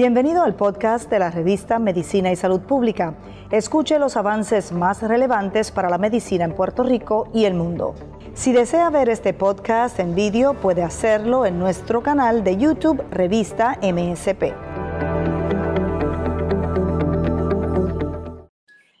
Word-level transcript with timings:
Bienvenido 0.00 0.42
al 0.42 0.54
podcast 0.54 1.10
de 1.10 1.18
la 1.18 1.30
revista 1.30 1.78
Medicina 1.78 2.32
y 2.32 2.36
Salud 2.36 2.62
Pública. 2.62 3.18
Escuche 3.50 3.98
los 3.98 4.16
avances 4.16 4.72
más 4.72 5.02
relevantes 5.02 5.70
para 5.70 5.90
la 5.90 5.98
medicina 5.98 6.46
en 6.46 6.54
Puerto 6.54 6.82
Rico 6.84 7.28
y 7.34 7.44
el 7.44 7.52
mundo. 7.52 7.94
Si 8.32 8.50
desea 8.50 8.88
ver 8.88 9.10
este 9.10 9.34
podcast 9.34 10.00
en 10.00 10.14
vídeo, 10.14 10.54
puede 10.54 10.82
hacerlo 10.82 11.44
en 11.44 11.58
nuestro 11.58 12.02
canal 12.02 12.42
de 12.44 12.56
YouTube 12.56 13.04
Revista 13.10 13.78
MSP. 13.82 14.54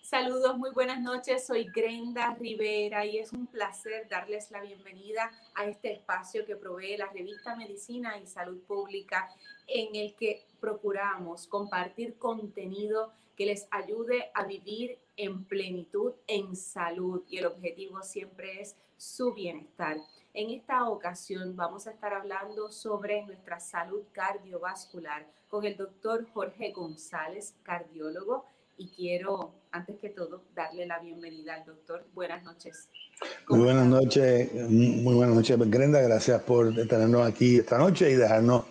Saludos, 0.02 0.58
muy 0.58 0.70
buenas 0.72 1.00
noches. 1.00 1.46
Soy 1.46 1.70
Grenda 1.74 2.34
Rivera 2.34 3.06
y 3.06 3.16
es 3.18 3.32
un 3.32 3.46
placer 3.46 4.06
darles 4.10 4.50
la 4.50 4.60
bienvenida 4.60 5.30
a 5.54 5.64
este 5.64 5.92
espacio 5.92 6.44
que 6.44 6.56
provee 6.56 6.98
la 6.98 7.06
revista 7.06 7.56
Medicina 7.56 8.18
y 8.18 8.26
Salud 8.26 8.60
Pública 8.66 9.30
en 9.70 9.96
el 9.96 10.14
que 10.14 10.44
procuramos 10.60 11.46
compartir 11.46 12.16
contenido 12.18 13.12
que 13.36 13.46
les 13.46 13.66
ayude 13.70 14.30
a 14.34 14.44
vivir 14.44 14.98
en 15.16 15.44
plenitud, 15.44 16.12
en 16.26 16.54
salud 16.54 17.22
y 17.28 17.38
el 17.38 17.46
objetivo 17.46 18.02
siempre 18.02 18.60
es 18.60 18.76
su 18.96 19.32
bienestar. 19.32 19.96
En 20.34 20.50
esta 20.50 20.88
ocasión 20.88 21.56
vamos 21.56 21.86
a 21.86 21.92
estar 21.92 22.12
hablando 22.12 22.70
sobre 22.70 23.24
nuestra 23.24 23.58
salud 23.58 24.02
cardiovascular 24.12 25.26
con 25.48 25.64
el 25.64 25.76
doctor 25.76 26.26
Jorge 26.32 26.72
González, 26.72 27.54
cardiólogo, 27.62 28.44
y 28.76 28.88
quiero, 28.88 29.52
antes 29.72 29.98
que 29.98 30.08
todo, 30.08 30.42
darle 30.54 30.86
la 30.86 30.98
bienvenida 31.00 31.54
al 31.54 31.66
doctor. 31.66 32.06
Buenas 32.14 32.42
noches. 32.44 32.88
Muy 33.48 33.60
buenas 33.60 33.86
noches, 33.86 34.50
muy 34.70 35.14
buenas 35.14 35.34
noches, 35.34 35.58
Grenda. 35.70 36.00
Gracias 36.00 36.42
por 36.42 36.74
tenernos 36.74 37.26
aquí 37.26 37.58
esta 37.58 37.76
noche 37.76 38.10
y 38.10 38.14
dejarnos 38.14 38.64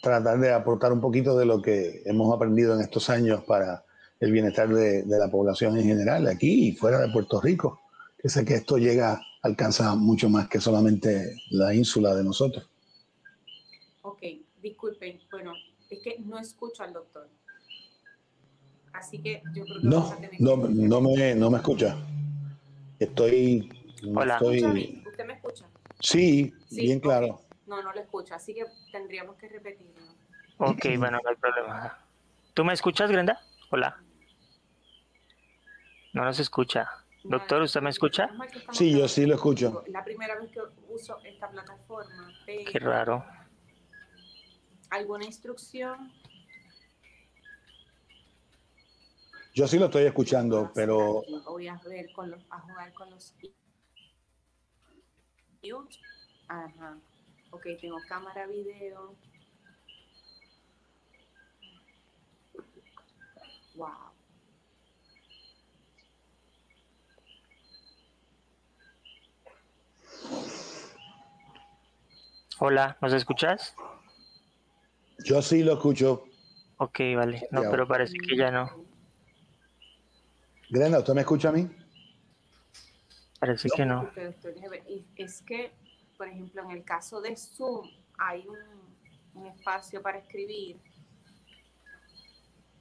tratar 0.00 0.38
de 0.38 0.52
aportar 0.52 0.92
un 0.92 1.00
poquito 1.00 1.36
de 1.36 1.46
lo 1.46 1.60
que 1.60 2.02
hemos 2.04 2.34
aprendido 2.34 2.74
en 2.74 2.80
estos 2.80 3.10
años 3.10 3.44
para 3.44 3.84
el 4.20 4.32
bienestar 4.32 4.68
de, 4.68 5.04
la 5.06 5.30
población 5.30 5.76
en 5.76 5.84
general, 5.84 6.26
aquí 6.26 6.68
y 6.68 6.72
fuera 6.72 6.98
de 7.00 7.12
Puerto 7.12 7.40
Rico, 7.40 7.80
que 8.18 8.28
sé 8.28 8.44
que 8.44 8.54
esto 8.54 8.76
llega, 8.76 9.20
alcanza 9.42 9.94
mucho 9.94 10.28
más 10.28 10.48
que 10.48 10.60
solamente 10.60 11.36
la 11.50 11.72
ínsula 11.74 12.14
de 12.14 12.24
nosotros. 12.24 12.68
Ok, 14.02 14.22
disculpen, 14.60 15.20
bueno, 15.30 15.52
es 15.88 16.00
que 16.00 16.18
no 16.18 16.38
escucho 16.38 16.82
al 16.82 16.92
doctor. 16.92 17.28
Así 18.92 19.18
que 19.20 19.42
yo 19.54 19.64
creo 19.64 19.80
que 19.80 19.86
no, 19.86 19.96
vamos 19.96 20.12
a 20.12 20.16
tener 20.16 20.40
no, 20.40 20.56
no, 20.56 21.00
me, 21.00 21.34
no 21.34 21.50
me 21.50 21.58
escucha. 21.58 21.96
Estoy... 22.98 23.70
Hola. 24.14 24.34
Estoy... 24.34 25.04
¿Usted 25.08 25.26
me 25.26 25.34
escucha? 25.34 25.66
Sí, 26.00 26.52
bien 26.70 26.98
claro. 26.98 27.40
No, 27.68 27.82
no 27.82 27.92
lo 27.92 28.00
escucho, 28.00 28.34
así 28.34 28.54
que 28.54 28.64
tendríamos 28.90 29.36
que 29.36 29.48
repetirlo. 29.48 30.02
Ok, 30.56 30.86
bueno, 30.96 31.18
no 31.22 31.28
hay 31.28 31.36
problema. 31.36 31.98
¿Tú 32.54 32.64
me 32.64 32.72
escuchas, 32.72 33.10
Grenda? 33.10 33.40
Hola. 33.70 34.02
No 36.14 36.24
nos 36.24 36.40
escucha. 36.40 36.88
Doctor, 37.24 37.62
¿usted 37.62 37.82
me 37.82 37.90
escucha? 37.90 38.30
Sí, 38.72 38.98
yo 38.98 39.06
sí 39.06 39.26
lo 39.26 39.34
escucho. 39.34 39.84
La 39.88 40.02
primera 40.02 40.34
vez 40.36 40.50
que 40.50 40.60
uso 40.88 41.18
esta 41.24 41.50
plataforma. 41.50 42.32
Qué 42.46 42.78
raro. 42.78 43.24
¿Alguna 44.90 45.26
instrucción? 45.26 46.10
Yo 49.54 49.68
sí 49.68 49.78
lo 49.78 49.86
estoy 49.86 50.04
escuchando, 50.04 50.72
pero... 50.74 51.22
Voy 51.44 51.68
a 51.68 51.78
ver 51.86 52.10
con 52.12 52.30
los, 52.30 52.40
a 52.48 52.60
jugar 52.60 52.92
con 52.94 53.10
los... 53.10 53.34
Ajá. 56.48 56.96
Ok, 57.50 57.66
tengo 57.80 57.96
cámara, 58.08 58.46
video. 58.46 59.16
Wow. 63.74 63.88
Hola, 72.60 72.98
¿nos 73.00 73.12
escuchas? 73.12 73.74
Yo 75.24 75.40
sí 75.42 75.62
lo 75.62 75.74
escucho. 75.74 76.24
Ok, 76.78 77.00
vale. 77.16 77.48
No, 77.50 77.62
pero 77.70 77.86
parece 77.86 78.14
que 78.18 78.36
ya 78.36 78.50
no. 78.50 78.84
Grena, 80.70 80.98
¿usted 80.98 81.14
me 81.14 81.20
escucha 81.20 81.48
a 81.48 81.52
mí? 81.52 81.68
Parece 83.38 83.68
que 83.74 83.86
no. 83.86 84.10
Es 85.16 85.42
que 85.42 85.72
por 86.18 86.28
ejemplo, 86.28 86.62
en 86.64 86.72
el 86.72 86.84
caso 86.84 87.20
de 87.20 87.36
Zoom 87.36 87.88
hay 88.18 88.44
un, 88.46 88.88
espacio 89.46 90.02
para 90.02 90.18
escribir, 90.18 90.80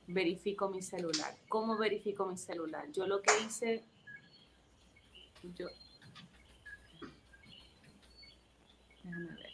verifico 0.08 0.70
mi 0.70 0.82
celular. 0.82 1.38
¿Cómo 1.48 1.78
verifico 1.78 2.26
mi 2.26 2.36
celular? 2.36 2.92
Yo 2.92 3.06
lo 3.06 3.22
que 3.22 3.32
hice, 3.46 3.84
yo, 5.56 5.68
déjame 9.04 9.36
ver, 9.36 9.52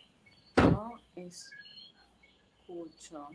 yo 0.55 0.97
escucho 1.17 3.27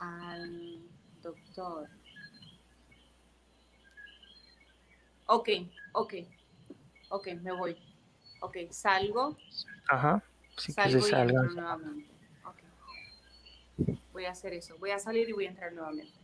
al 0.00 0.80
doctor. 1.22 1.88
Ok, 5.26 5.48
ok. 5.92 6.14
Ok, 7.08 7.28
me 7.42 7.52
voy. 7.52 7.76
Ok, 8.40 8.56
salgo. 8.70 9.36
Ajá. 9.88 10.22
Sí 10.56 10.72
salgo 10.72 10.98
que 10.98 11.10
se 11.10 11.16
y 11.16 11.20
entro 11.20 11.50
nuevamente. 11.50 12.10
Okay. 12.44 13.98
Voy 14.12 14.24
a 14.24 14.30
hacer 14.30 14.52
eso. 14.54 14.76
Voy 14.78 14.90
a 14.90 14.98
salir 14.98 15.28
y 15.28 15.32
voy 15.32 15.46
a 15.46 15.50
entrar 15.50 15.72
nuevamente. 15.72 16.23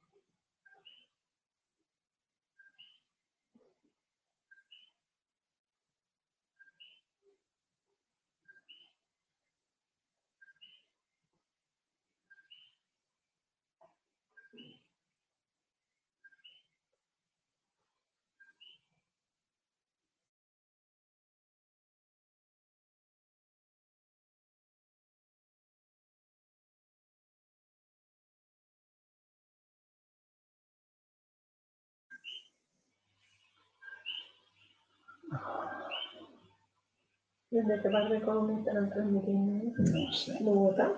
¿Desde 37.51 37.81
qué 37.81 37.89
parte 37.89 38.13
de 38.13 38.21
Colombia 38.21 38.57
estarán 38.59 38.89
transmitiendo? 38.89 39.73
No 39.77 40.13
sé. 40.13 40.37
¿Bogotá? 40.39 40.89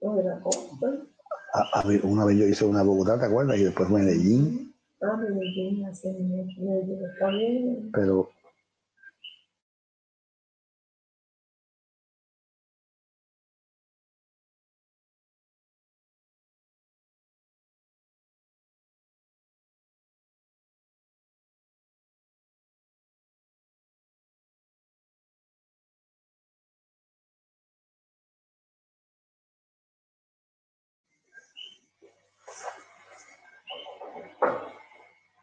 ¿O 0.00 0.16
de 0.16 0.24
la 0.24 0.40
costa? 0.40 0.86
A, 1.52 1.86
ver, 1.86 2.00
una 2.04 2.24
vez 2.24 2.38
yo 2.38 2.46
hice 2.46 2.64
una 2.64 2.82
Bogotá, 2.82 3.18
¿te 3.18 3.26
acuerdas? 3.26 3.58
Y 3.58 3.64
después 3.64 3.90
Medellín. 3.90 4.74
Ah, 5.02 5.18
Medellín, 5.18 5.84
así 5.84 6.08
Medellín 6.08 7.04
está 7.12 7.28
bien. 7.28 7.90
Pero 7.92 8.30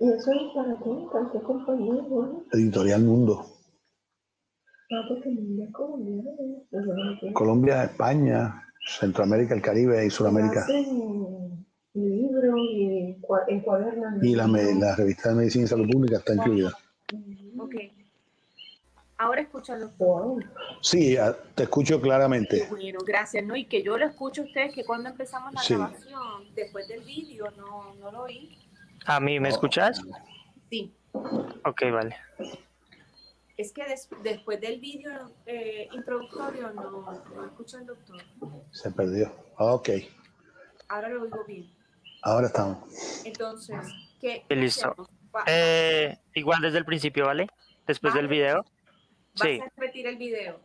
¿Y 0.09 0.13
eso 0.13 0.31
es 0.31 0.53
para 0.55 0.75
qué? 0.77 0.89
¿Para 1.11 1.31
qué 1.31 1.39
compañía? 1.39 1.93
Bueno, 2.07 2.43
Editorial 2.51 3.03
Mundo. 3.03 3.45
ah, 4.91 5.01
porque 5.07 5.29
es. 5.29 5.37
Pues 6.71 6.85
no. 6.85 7.33
Colombia, 7.33 7.83
España, 7.83 8.63
Centroamérica, 8.99 9.53
el 9.55 9.61
Caribe 9.61 10.05
y 10.05 10.09
Sudamérica. 10.09 10.65
Libros 11.93 12.55
y 12.71 13.17
cua- 13.21 13.43
encuadernan. 13.47 14.19
Y 14.23 14.35
la, 14.35 14.47
la 14.47 14.95
revista 14.95 15.29
de 15.29 15.35
Medicina 15.35 15.65
y 15.65 15.67
Salud 15.67 15.89
Pública 15.91 16.17
está 16.17 16.33
incluida. 16.35 16.71
Ok. 17.57 17.75
Ahora 19.17 19.41
escúchalo. 19.41 19.89
Sí, 20.81 21.17
te 21.55 21.63
escucho 21.63 21.97
Qué 21.97 22.03
claramente. 22.03 22.67
bueno, 22.69 22.99
gracias. 23.05 23.43
¿no? 23.45 23.55
Y 23.55 23.65
que 23.65 23.83
yo 23.83 23.97
lo 23.97 24.05
escucho 24.05 24.43
a 24.43 24.45
ustedes, 24.45 24.73
que 24.73 24.85
cuando 24.85 25.09
empezamos 25.09 25.51
la 25.53 25.59
Sí. 25.61 25.73
grabación, 25.73 26.21
después 26.55 26.87
del 26.87 27.01
vídeo, 27.01 27.51
no, 27.57 27.95
no 27.95 28.11
lo 28.11 28.21
oí. 28.23 28.55
¿A 29.05 29.19
mí 29.19 29.39
me 29.39 29.49
escuchas? 29.49 30.01
Sí. 30.69 30.93
Ok, 31.13 31.81
vale. 31.91 32.15
Es 33.57 33.73
que 33.73 33.83
des- 33.85 34.07
después 34.23 34.61
del 34.61 34.79
vídeo 34.79 35.31
eh, 35.45 35.89
introductorio 35.91 36.71
no, 36.71 37.11
no 37.35 37.45
escucho 37.45 37.77
al 37.77 37.85
doctor. 37.85 38.21
Se 38.71 38.91
perdió. 38.91 39.33
Ok, 39.57 39.89
Ahora 40.87 41.09
lo 41.09 41.21
oigo 41.23 41.43
bien. 41.45 41.69
ahora 42.23 42.47
estamos. 42.47 43.23
Entonces, 43.25 43.77
¿qué? 44.19 44.43
Listo. 44.49 44.95
Eh, 45.45 46.17
igual 46.33 46.61
desde 46.61 46.77
el 46.79 46.85
principio, 46.85 47.25
¿vale? 47.25 47.47
Después 47.85 48.13
del 48.13 48.27
video. 48.27 48.63
¿Vas 49.35 49.41
Sí, 49.47 49.59
a 49.59 49.65
repetir 49.65 50.07
el 50.07 50.17
video? 50.17 50.59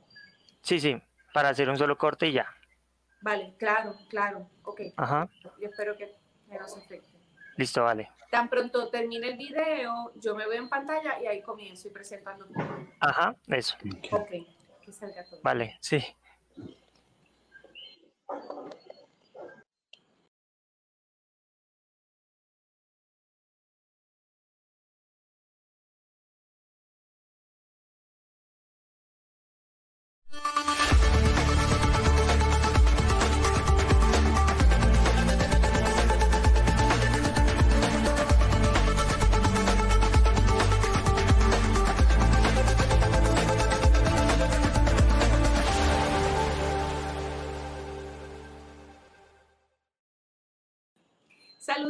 sí, 0.62 0.78
sí. 0.80 0.96
Para 1.32 1.48
hacer 1.50 1.68
un 1.68 1.76
solo 1.76 1.98
corte 1.98 2.28
y 2.28 2.32
ya. 2.32 2.46
Vale, 3.20 3.54
claro, 3.58 3.96
claro. 4.08 4.48
Ok. 4.62 4.80
Ajá. 4.96 5.28
Yo 5.60 5.68
espero 5.68 5.96
que 5.96 6.14
me 6.48 6.58
nos 6.58 6.76
afecte. 6.76 7.13
Listo, 7.56 7.84
vale. 7.84 8.10
Tan 8.30 8.48
pronto 8.48 8.88
termine 8.88 9.28
el 9.28 9.36
video, 9.36 10.12
yo 10.16 10.34
me 10.34 10.46
veo 10.48 10.60
en 10.60 10.68
pantalla 10.68 11.20
y 11.22 11.26
ahí 11.26 11.40
comienzo 11.40 11.88
y 11.88 11.92
doctor. 12.38 12.86
Ajá, 13.00 13.36
eso. 13.46 13.76
Ok, 14.10 14.30
que 14.82 14.92
salga 14.92 15.24
todo. 15.24 15.40
Vale, 15.42 15.76
sí. 15.80 16.04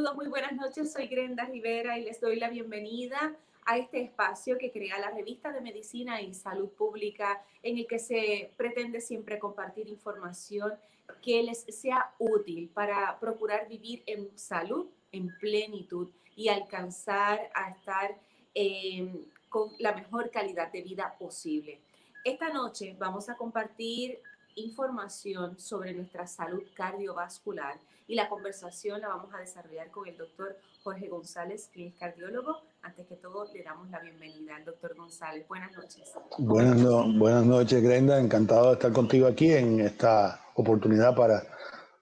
Saludos, 0.05 0.23
muy 0.23 0.29
buenas 0.29 0.53
noches. 0.53 0.93
Soy 0.93 1.07
Grenda 1.07 1.47
Rivera 1.47 1.99
y 1.99 2.05
les 2.05 2.21
doy 2.21 2.37
la 2.37 2.51
bienvenida 2.51 3.35
a 3.65 3.79
este 3.79 4.03
espacio 4.03 4.59
que 4.59 4.71
crea 4.71 4.99
la 4.99 5.11
revista 5.11 5.51
de 5.51 5.63
Medicina 5.63 6.21
y 6.21 6.35
Salud 6.35 6.69
Pública, 6.69 7.43
en 7.63 7.79
el 7.79 7.87
que 7.87 7.99
se 7.99 8.51
pretende 8.59 9.01
siempre 9.01 9.39
compartir 9.39 9.89
información 9.89 10.75
que 11.23 11.43
les 11.43 11.65
sea 11.75 12.13
útil 12.19 12.69
para 12.75 13.19
procurar 13.19 13.67
vivir 13.67 14.03
en 14.05 14.29
salud, 14.37 14.89
en 15.11 15.35
plenitud 15.39 16.11
y 16.37 16.49
alcanzar 16.49 17.51
a 17.55 17.71
estar 17.71 18.15
eh, 18.55 19.11
con 19.49 19.73
la 19.79 19.95
mejor 19.95 20.31
calidad 20.31 20.71
de 20.71 20.83
vida 20.83 21.17
posible. 21.19 21.81
Esta 22.25 22.51
noche 22.51 22.95
vamos 22.99 23.31
a 23.31 23.37
compartir 23.37 24.19
información 24.55 25.59
sobre 25.59 25.95
nuestra 25.95 26.27
salud 26.27 26.63
cardiovascular 26.75 27.79
y 28.07 28.15
la 28.15 28.29
conversación 28.29 29.01
la 29.01 29.09
vamos 29.09 29.33
a 29.35 29.39
desarrollar 29.39 29.91
con 29.91 30.07
el 30.07 30.17
doctor 30.17 30.57
Jorge 30.83 31.09
González, 31.09 31.71
que 31.73 31.87
es 31.87 31.95
cardiólogo. 31.95 32.63
Antes 32.83 33.07
que 33.07 33.17
todo, 33.17 33.47
le 33.53 33.63
damos 33.63 33.89
la 33.91 34.01
bienvenida 34.01 34.57
al 34.57 34.65
doctor 34.65 34.95
González. 34.95 35.47
Buenas 35.49 35.73
noches. 35.73 36.13
Buenas, 36.39 36.83
buenas 37.19 37.47
noches, 37.47 37.83
Grenda. 37.83 38.21
Encantado 38.21 38.69
de 38.69 38.73
estar 38.75 38.93
contigo 38.93 39.27
aquí 39.27 39.53
en 39.53 39.81
esta 39.81 40.41
oportunidad 40.55 41.17
para 41.17 41.43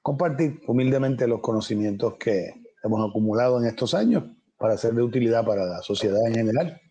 compartir 0.02 0.60
humildemente 0.66 1.28
los 1.28 1.40
conocimientos 1.40 2.14
que 2.14 2.52
hemos 2.82 3.08
acumulado 3.08 3.60
en 3.60 3.66
estos 3.66 3.94
años 3.94 4.24
para 4.58 4.76
ser 4.76 4.94
de 4.94 5.02
utilidad 5.02 5.44
para 5.46 5.64
la 5.64 5.82
sociedad 5.82 6.20
en 6.26 6.34
general. 6.34 6.81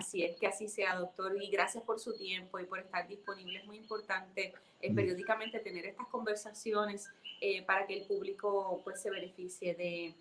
Así 0.00 0.24
es, 0.24 0.34
que 0.38 0.46
así 0.46 0.66
sea, 0.66 0.96
doctor, 0.96 1.36
y 1.38 1.50
gracias 1.50 1.84
por 1.84 2.00
su 2.00 2.16
tiempo 2.16 2.58
y 2.58 2.64
por 2.64 2.78
estar 2.78 3.06
disponible. 3.06 3.58
Es 3.58 3.66
muy 3.66 3.76
importante 3.76 4.54
eh, 4.80 4.94
periódicamente 4.94 5.58
tener 5.60 5.84
estas 5.84 6.06
conversaciones 6.06 7.10
eh, 7.42 7.62
para 7.66 7.86
que 7.86 7.98
el 7.98 8.06
público 8.06 8.80
pues, 8.82 9.02
se 9.02 9.10
beneficie 9.10 9.74
de, 9.74 10.14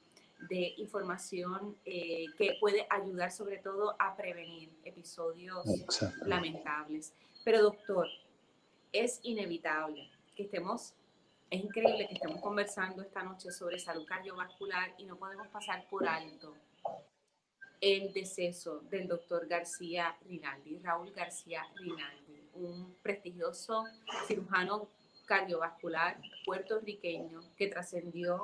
de 0.49 0.73
información 0.75 1.77
eh, 1.85 2.25
que 2.37 2.57
puede 2.59 2.85
ayudar 2.89 3.31
sobre 3.31 3.59
todo 3.59 3.95
a 3.99 4.17
prevenir 4.17 4.69
episodios 4.83 5.65
lamentables. 6.25 7.13
Pero 7.45 7.61
doctor, 7.61 8.05
es 8.91 9.21
inevitable 9.23 10.09
que 10.35 10.43
estemos, 10.43 10.93
es 11.49 11.63
increíble 11.63 12.05
que 12.05 12.15
estemos 12.15 12.41
conversando 12.41 13.01
esta 13.01 13.23
noche 13.23 13.49
sobre 13.49 13.79
salud 13.79 14.05
cardiovascular 14.05 14.93
y 14.97 15.05
no 15.05 15.15
podemos 15.15 15.47
pasar 15.47 15.87
por 15.87 16.05
alto 16.05 16.53
el 17.81 18.11
deceso 18.13 18.79
del 18.89 19.07
doctor 19.07 19.47
García 19.47 20.17
Rinaldi, 20.25 20.79
Raúl 20.79 21.11
García 21.11 21.63
Rinaldi, 21.75 22.41
un 22.55 22.95
prestigioso 23.01 23.85
cirujano 24.27 24.89
cardiovascular 25.25 26.19
puertorriqueño 26.45 27.41
que 27.55 27.67
trascendió 27.67 28.41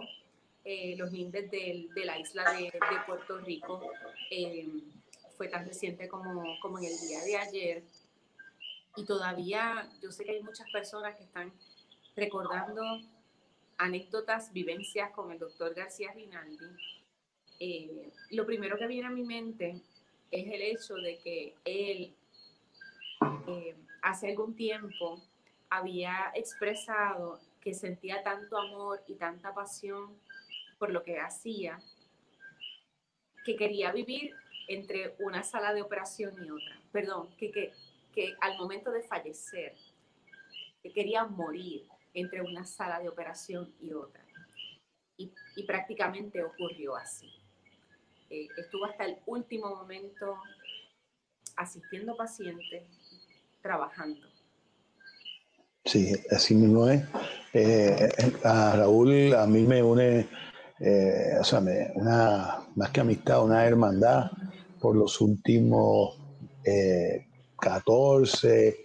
eh, 0.64 0.96
los 0.98 1.12
lindes 1.12 1.50
del- 1.52 1.90
de 1.94 2.06
la 2.06 2.18
isla 2.20 2.52
de, 2.54 2.64
de 2.64 2.98
Puerto 3.06 3.38
Rico. 3.40 3.82
eh, 4.32 4.68
fue 5.38 5.48
tan 5.50 5.66
reciente 5.68 6.08
como, 6.08 6.58
como 6.62 6.80
en 6.80 6.86
el 6.86 6.98
día 7.08 7.22
de 7.24 7.36
ayer. 7.38 7.84
Y 8.96 9.04
todavía 9.04 9.90
yo 10.02 10.10
sé 10.12 10.24
que 10.24 10.32
hay 10.32 10.42
muchas 10.42 10.66
personas 10.72 11.18
que 11.18 11.24
están 11.24 11.52
recordando 12.16 12.82
anécdotas, 13.78 14.54
vivencias 14.54 15.12
con 15.12 15.32
el 15.34 15.40
doctor 15.40 15.74
García 15.74 16.14
Rinaldi. 16.14 16.66
Eh, 17.60 18.12
lo 18.32 18.46
primero 18.46 18.78
que 18.78 18.88
viene 18.88 19.08
a 19.08 19.12
mi 19.12 19.24
mente 19.24 19.82
es 20.32 20.48
el 20.48 20.62
hecho 20.62 20.96
de 20.96 21.18
que 21.20 21.56
él 21.64 22.14
eh, 23.48 23.76
hace 24.02 24.30
algún 24.30 24.56
tiempo 24.56 25.22
había 25.70 26.32
expresado 26.36 27.40
que 27.62 27.74
sentía 27.74 28.24
tanto 28.24 28.58
amor 28.58 29.02
y 29.08 29.16
tanta 29.16 29.54
pasión 29.54 30.18
por 30.78 30.92
lo 30.92 31.04
que 31.04 31.20
hacía, 31.20 31.80
que 33.44 33.56
quería 33.56 33.92
vivir 33.92 34.36
entre 34.68 35.16
una 35.20 35.44
sala 35.44 35.74
de 35.74 35.82
operación 35.82 36.34
y 36.44 36.50
otra. 36.50 36.80
Perdón, 36.92 37.30
que, 37.38 37.52
que, 37.52 37.72
que 38.14 38.36
al 38.42 38.58
momento 38.58 38.92
de 38.92 39.02
fallecer, 39.04 39.76
que 40.84 40.92
quería 40.92 41.26
morir 41.26 41.88
entre 42.14 42.42
una 42.42 42.66
sala 42.66 43.00
de 43.00 43.10
operación 43.10 43.74
y 43.82 43.94
otra. 43.94 44.24
Y, 45.18 45.32
y 45.56 45.64
prácticamente 45.64 46.44
ocurrió 46.44 46.96
así. 46.96 47.32
Eh, 48.30 48.48
estuvo 48.58 48.86
hasta 48.86 49.06
el 49.06 49.18
último 49.26 49.70
momento 49.70 50.38
asistiendo 51.58 52.16
pacientes, 52.18 52.84
trabajando. 53.62 54.28
Sí, 55.86 56.14
así 56.32 56.56
mismo 56.56 56.90
es. 56.90 57.04
Eh, 57.54 58.10
a 58.44 58.76
Raúl, 58.76 59.34
a 59.36 59.46
mí 59.46 59.62
me 59.62 59.84
une, 59.84 60.28
eh, 60.80 61.38
o 61.40 61.44
sea, 61.44 61.60
una, 61.96 62.68
más 62.76 62.90
que 62.90 63.02
amistad, 63.02 63.44
una 63.44 63.66
hermandad 63.66 64.32
por 64.80 64.96
los 64.96 65.22
últimos 65.22 66.20
eh, 66.64 67.28
14 67.60 68.78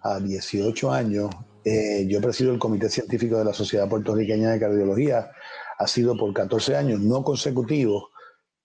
a 0.00 0.18
18 0.20 0.90
años. 0.90 1.30
Eh, 1.64 2.06
yo 2.08 2.20
presido 2.20 2.52
el 2.52 2.58
Comité 2.58 2.88
Científico 2.88 3.38
de 3.38 3.44
la 3.44 3.52
Sociedad 3.52 3.88
Puertorriqueña 3.88 4.50
de 4.50 4.60
Cardiología. 4.60 5.30
Ha 5.78 5.86
sido 5.86 6.16
por 6.16 6.32
14 6.32 6.76
años, 6.76 7.00
no 7.00 7.22
consecutivos, 7.22 8.04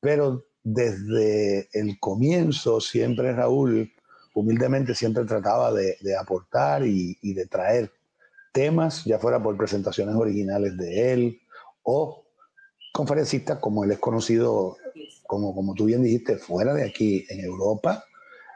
pero 0.01 0.45
desde 0.63 1.69
el 1.73 1.99
comienzo 1.99 2.81
siempre 2.81 3.33
Raúl 3.33 3.91
humildemente 4.33 4.95
siempre 4.95 5.25
trataba 5.25 5.71
de, 5.73 5.97
aportar 6.19 6.85
y, 6.85 7.15
de 7.21 7.45
traer 7.47 7.91
temas, 8.53 9.05
ya 9.05 9.19
fuera 9.19 9.41
por 9.41 9.57
presentaciones 9.57 10.15
originales 10.15 10.75
de 10.77 11.13
él 11.13 11.41
o 11.83 12.23
conferencistas 12.93 13.59
como 13.59 13.83
él 13.83 13.91
es 13.91 13.99
conocido, 13.99 14.77
como, 15.27 15.55
como 15.55 15.73
tú 15.73 15.85
bien 15.85 16.03
dijiste, 16.03 16.37
fuera 16.37 16.73
de 16.73 16.85
aquí 16.85 17.25
en 17.29 17.41
Europa. 17.41 18.03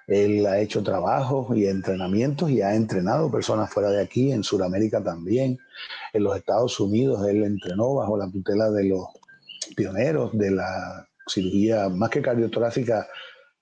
Él 0.08 0.46
ha 0.46 0.60
hecho 0.60 0.84
trabajos 0.84 1.56
y 1.58 1.66
entrenamientos 1.66 2.52
y 2.52 2.62
ha 2.62 2.76
entrenado 2.76 3.32
personas 3.32 3.74
fuera 3.74 3.90
de 3.90 4.02
aquí, 4.02 4.32
en 4.32 4.44
Sudamérica 4.44 5.04
también. 5.04 5.58
En 6.14 6.24
los 6.24 6.38
Estados 6.38 6.80
Unidos 6.80 7.28
él 7.28 7.44
entrenó 7.44 7.96
bajo 7.96 8.18
la 8.18 8.30
tutela 8.30 8.70
de 8.70 8.84
los 8.86 9.08
pioneros 9.76 10.38
de 10.38 10.52
la 10.52 11.08
cirugía 11.28 11.90
más 11.90 12.10
que 12.10 12.22
cardiotorácica, 12.22 13.08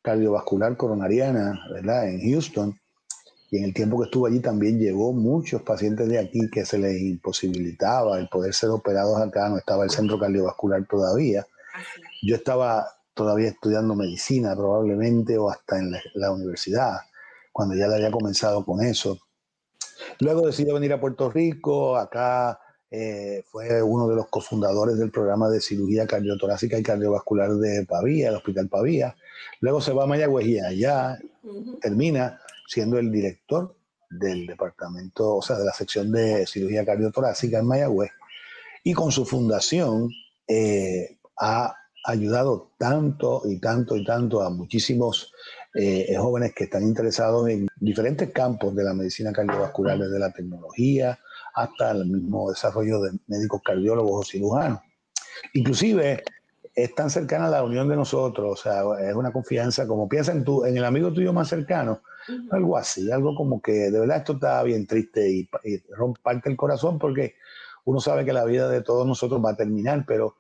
cardiovascular 0.01 0.75
coronariana, 0.77 1.59
¿verdad? 1.71 2.09
En 2.09 2.19
Houston. 2.29 2.79
Y 3.49 3.57
en 3.57 3.65
el 3.65 3.73
tiempo 3.73 3.99
que 3.99 4.05
estuvo 4.05 4.25
allí 4.25 4.39
también 4.39 4.79
llevó 4.79 5.13
muchos 5.13 5.61
pacientes 5.61 6.09
de 6.09 6.17
aquí 6.17 6.49
que 6.49 6.65
se 6.65 6.79
les 6.79 6.99
imposibilitaba 6.99 8.19
el 8.19 8.27
poder 8.27 8.53
ser 8.53 8.71
operados 8.71 9.21
acá, 9.21 9.47
no 9.47 9.57
estaba 9.57 9.83
el 9.83 9.91
centro 9.91 10.17
cardiovascular 10.17 10.85
todavía. 10.87 11.45
Yo 12.23 12.35
estaba 12.35 12.87
todavía 13.13 13.49
estudiando 13.49 13.95
medicina 13.95 14.55
probablemente 14.55 15.37
o 15.37 15.49
hasta 15.49 15.77
en 15.77 15.91
la, 16.15 16.31
universidad, 16.31 16.97
cuando 17.51 17.75
ya 17.75 17.87
le 17.87 17.95
había 17.95 18.11
comenzado 18.11 18.65
con 18.65 18.83
eso. 18.83 19.19
Luego 20.19 20.47
decidió 20.47 20.73
venir 20.73 20.93
a 20.93 20.99
Puerto 20.99 21.29
Rico, 21.29 21.95
acá 21.95 22.59
eh, 22.95 23.43
fue 23.49 23.81
uno 23.81 24.07
de 24.07 24.15
los 24.15 24.27
cofundadores 24.27 24.99
del 24.99 25.09
programa 25.09 25.49
de 25.49 25.59
cirugía 25.59 26.05
cardiotorácica 26.05 26.77
y 26.77 26.83
cardiovascular 26.83 27.49
de 27.55 27.87
Pavía, 27.87 28.29
el 28.29 28.35
Hospital 28.35 28.69
Pavía. 28.69 29.15
Luego 29.61 29.81
se 29.81 29.93
va 29.93 30.03
a 30.03 30.05
Mayagüez 30.05 30.45
y 30.45 30.59
allá 30.59 31.17
termina 31.81 32.39
siendo 32.67 32.99
el 32.99 33.11
director 33.11 33.75
del 34.11 34.45
departamento, 34.45 35.37
o 35.37 35.41
sea, 35.41 35.57
de 35.57 35.65
la 35.65 35.73
sección 35.73 36.11
de 36.11 36.45
cirugía 36.45 36.85
cardiotorácica 36.85 37.57
en 37.57 37.65
Mayagüez. 37.65 38.11
Y 38.83 38.93
con 38.93 39.11
su 39.11 39.25
fundación 39.25 40.11
eh, 40.47 41.17
ha 41.39 41.75
ayudado 42.05 42.73
tanto 42.77 43.41
y 43.45 43.59
tanto 43.59 43.97
y 43.97 44.05
tanto 44.05 44.43
a 44.43 44.51
muchísimos 44.51 45.33
eh, 45.73 46.15
jóvenes 46.15 46.53
que 46.53 46.65
están 46.65 46.83
interesados 46.83 47.49
en 47.49 47.67
diferentes 47.75 48.31
campos 48.31 48.75
de 48.75 48.83
la 48.83 48.93
medicina 48.93 49.33
cardiovascular, 49.33 49.97
desde 49.97 50.19
la 50.19 50.31
tecnología 50.31 51.17
hasta 51.53 51.91
el 51.91 52.05
mismo 52.05 52.49
desarrollo 52.49 53.01
de 53.01 53.11
médicos 53.27 53.61
cardiólogos 53.63 54.21
o 54.21 54.29
cirujanos. 54.29 54.79
Inclusive 55.53 56.23
es 56.75 56.95
tan 56.95 57.09
cercana 57.09 57.47
a 57.47 57.51
la 57.51 57.63
unión 57.63 57.87
de 57.87 57.95
nosotros, 57.95 58.59
o 58.59 58.61
sea, 58.61 58.81
es 59.07 59.15
una 59.15 59.31
confianza, 59.31 59.87
como 59.87 60.09
piensa 60.09 60.31
en, 60.31 60.43
tu, 60.43 60.65
en 60.65 60.75
el 60.75 60.85
amigo 60.85 61.13
tuyo 61.13 61.31
más 61.31 61.49
cercano, 61.49 62.01
algo 62.51 62.77
así, 62.77 63.11
algo 63.11 63.35
como 63.35 63.61
que 63.61 63.91
de 63.91 63.99
verdad 63.99 64.17
esto 64.17 64.33
está 64.33 64.63
bien 64.63 64.87
triste 64.87 65.29
y, 65.29 65.49
y 65.63 65.77
romparte 65.93 66.49
el 66.49 66.57
corazón 66.57 66.97
porque 66.97 67.35
uno 67.85 67.99
sabe 67.99 68.25
que 68.25 68.33
la 68.33 68.45
vida 68.45 68.69
de 68.69 68.81
todos 68.81 69.05
nosotros 69.05 69.43
va 69.43 69.51
a 69.51 69.55
terminar, 69.55 70.05
pero 70.07 70.37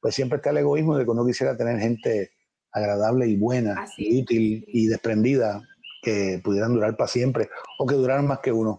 pues 0.00 0.14
siempre 0.14 0.36
está 0.36 0.50
el 0.50 0.58
egoísmo 0.58 0.96
de 0.96 1.04
que 1.04 1.10
uno 1.10 1.26
quisiera 1.26 1.56
tener 1.56 1.78
gente 1.78 2.32
agradable 2.72 3.26
y 3.26 3.36
buena, 3.36 3.86
útil 3.98 4.64
y 4.66 4.86
desprendida 4.86 5.62
que 6.02 6.40
pudieran 6.44 6.74
durar 6.74 6.96
para 6.96 7.08
siempre 7.08 7.48
o 7.78 7.86
que 7.86 7.94
duraran 7.94 8.26
más 8.26 8.40
que 8.40 8.52
uno. 8.52 8.78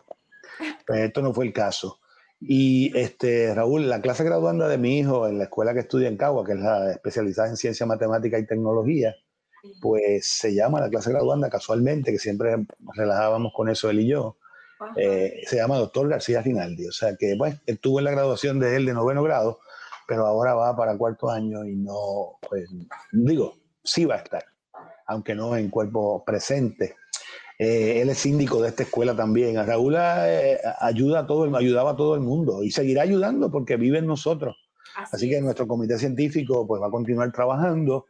Pero 0.88 1.04
esto 1.04 1.22
no 1.22 1.34
fue 1.34 1.46
el 1.46 1.54
caso. 1.54 2.00
Y 2.40 2.98
este, 2.98 3.54
Raúl, 3.54 3.90
la 3.90 4.02
clase 4.02 4.24
graduanda 4.24 4.68
de 4.68 4.78
mi 4.78 5.00
hijo 5.00 5.28
en 5.28 5.38
la 5.38 5.46
escuela 5.46 5.74
que 5.74 5.82
estudia 5.82 6.08
en 6.08 6.18
Cagua, 6.18 6.46
que 6.46 6.54
es 6.54 6.60
la 6.60 6.92
especializada 6.92 7.50
en 7.50 7.58
ciencia, 7.58 7.86
matemática 7.86 8.40
y 8.40 8.46
tecnología, 8.46 9.16
pues 9.82 10.28
se 10.28 10.54
llama 10.54 10.80
la 10.80 10.90
clase 10.90 11.12
graduanda 11.12 11.50
casualmente, 11.50 12.12
que 12.12 12.20
siempre 12.20 12.56
relajábamos 12.96 13.52
con 13.54 13.70
eso 13.70 13.90
él 13.90 14.02
y 14.02 14.08
yo. 14.08 14.38
Eh, 14.96 15.42
se 15.48 15.58
llama 15.58 15.78
Doctor 15.78 16.08
García 16.08 16.42
Rinaldi. 16.42 16.88
O 16.88 16.92
sea 16.92 17.16
que, 17.18 17.36
pues, 17.38 17.56
estuvo 17.66 18.00
en 18.00 18.06
la 18.06 18.12
graduación 18.12 18.60
de 18.60 18.76
él 18.76 18.86
de 18.86 18.94
noveno 18.94 19.24
grado, 19.24 19.60
pero 20.08 20.26
ahora 20.26 20.54
va 20.54 20.76
para 20.76 20.98
cuarto 20.98 21.30
año 21.30 21.66
y 21.66 21.76
no, 21.76 22.38
pues, 22.48 22.70
digo, 23.12 23.56
sí 23.84 24.06
va 24.06 24.16
a 24.16 24.20
estar, 24.20 24.46
aunque 25.08 25.34
no 25.34 25.58
en 25.58 25.70
cuerpo 25.70 26.24
presente. 26.24 26.96
Eh, 27.60 28.02
él 28.02 28.10
es 28.10 28.20
síndico 28.20 28.62
de 28.62 28.70
esta 28.70 28.84
escuela 28.84 29.16
también. 29.16 29.56
Raúl 29.66 29.96
eh, 29.98 30.60
ayuda 30.80 31.20
a 31.20 31.28
todo, 31.28 31.56
ayudaba 31.56 31.92
a 31.92 31.96
todo 31.96 32.16
el 32.16 32.22
mundo 32.22 32.64
y 32.64 32.72
seguirá 32.72 33.02
ayudando 33.02 33.52
porque 33.52 33.78
vive 33.78 34.00
en 34.00 34.08
nosotros. 34.08 34.56
Así, 34.96 35.30
que 35.30 35.42
nuestro 35.42 35.68
comité 35.68 35.98
científico 35.98 36.66
pues, 36.66 36.82
va 36.82 36.88
a 36.88 36.92
continuar 36.92 37.32
trabajando. 37.32 38.06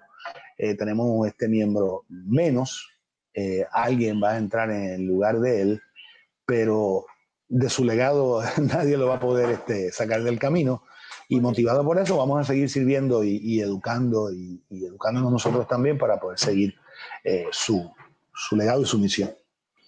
Eh, 0.58 0.76
tenemos 0.76 1.28
este 1.28 1.48
miembro 1.48 2.04
menos. 2.10 2.88
alguien 3.72 4.22
va 4.22 4.32
a 4.32 4.38
entrar 4.38 4.72
en 4.72 4.84
el 4.84 5.02
lugar 5.06 5.40
de 5.40 5.62
él, 5.62 5.82
pero 6.46 7.06
de 7.50 7.70
su 7.70 7.86
legado 7.86 8.42
nadie 8.58 8.98
lo 8.98 9.08
va 9.08 9.16
a 9.16 9.20
poder 9.20 9.50
este, 9.52 9.92
sacar 9.92 10.24
del 10.24 10.40
camino. 10.40 10.84
Y 11.30 11.42
motivado 11.42 11.84
por 11.84 12.00
eso, 12.00 12.18
vamos 12.18 12.40
a 12.40 12.46
seguir 12.46 12.70
sirviendo 12.70 13.24
y, 13.24 13.60
educando 13.60 14.32
y, 14.32 14.64
educándonos 14.70 15.32
nosotros 15.32 15.68
también 15.68 15.98
para 15.98 16.20
poder 16.20 16.40
seguir 16.40 16.76
eh, 17.24 17.48
su, 17.52 17.92
su 18.38 18.56
legado 18.56 18.82
y 18.82 18.86
su 18.86 19.00
misión. 19.00 19.36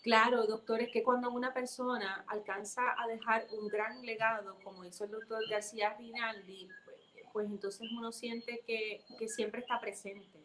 Claro, 0.02 0.46
doctor, 0.48 0.82
es 0.82 0.90
que 0.90 1.04
cuando 1.04 1.30
una 1.30 1.54
persona 1.54 2.24
alcanza 2.28 2.82
a 2.98 3.08
dejar 3.08 3.46
un 3.52 3.68
gran 3.68 4.02
legado, 4.06 4.58
como 4.64 4.84
hizo 4.84 5.04
el 5.04 5.12
doctor 5.12 5.48
García 5.50 5.94
Rinaldi, 6.00 6.68
pues, 6.86 6.98
pues 7.32 7.48
entonces 7.48 7.88
uno 7.92 8.12
siente 8.12 8.64
que, 8.66 9.04
que, 9.18 9.28
siempre 9.28 9.62
está 9.62 9.80
presente 9.80 10.40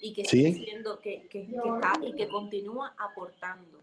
y 0.00 0.12
que 0.12 0.24
sigue 0.24 0.52
siendo, 0.52 1.00
que, 1.00 1.28
que, 1.28 1.42
está 1.42 1.92
y 2.02 2.12
que 2.14 2.28
continúa 2.28 2.94
aportando. 2.98 3.82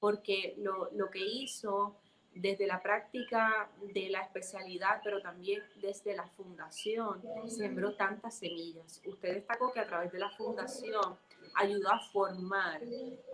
Porque 0.00 0.54
lo, 0.58 0.90
lo 0.92 1.10
que 1.10 1.24
hizo 1.24 1.96
desde 2.34 2.66
la 2.66 2.82
práctica 2.82 3.70
de 3.94 4.08
la 4.08 4.20
especialidad, 4.20 5.00
pero 5.04 5.20
también 5.20 5.62
desde 5.80 6.14
la 6.16 6.26
fundación, 6.28 7.22
sembró 7.46 7.94
tantas 7.94 8.38
semillas. 8.38 9.00
Usted 9.06 9.34
destacó 9.34 9.72
que 9.72 9.80
a 9.80 9.86
través 9.86 10.12
de 10.12 10.18
la 10.18 10.30
fundación 10.30 11.16
ayudó 11.56 11.90
a 11.90 11.98
formar 12.12 12.80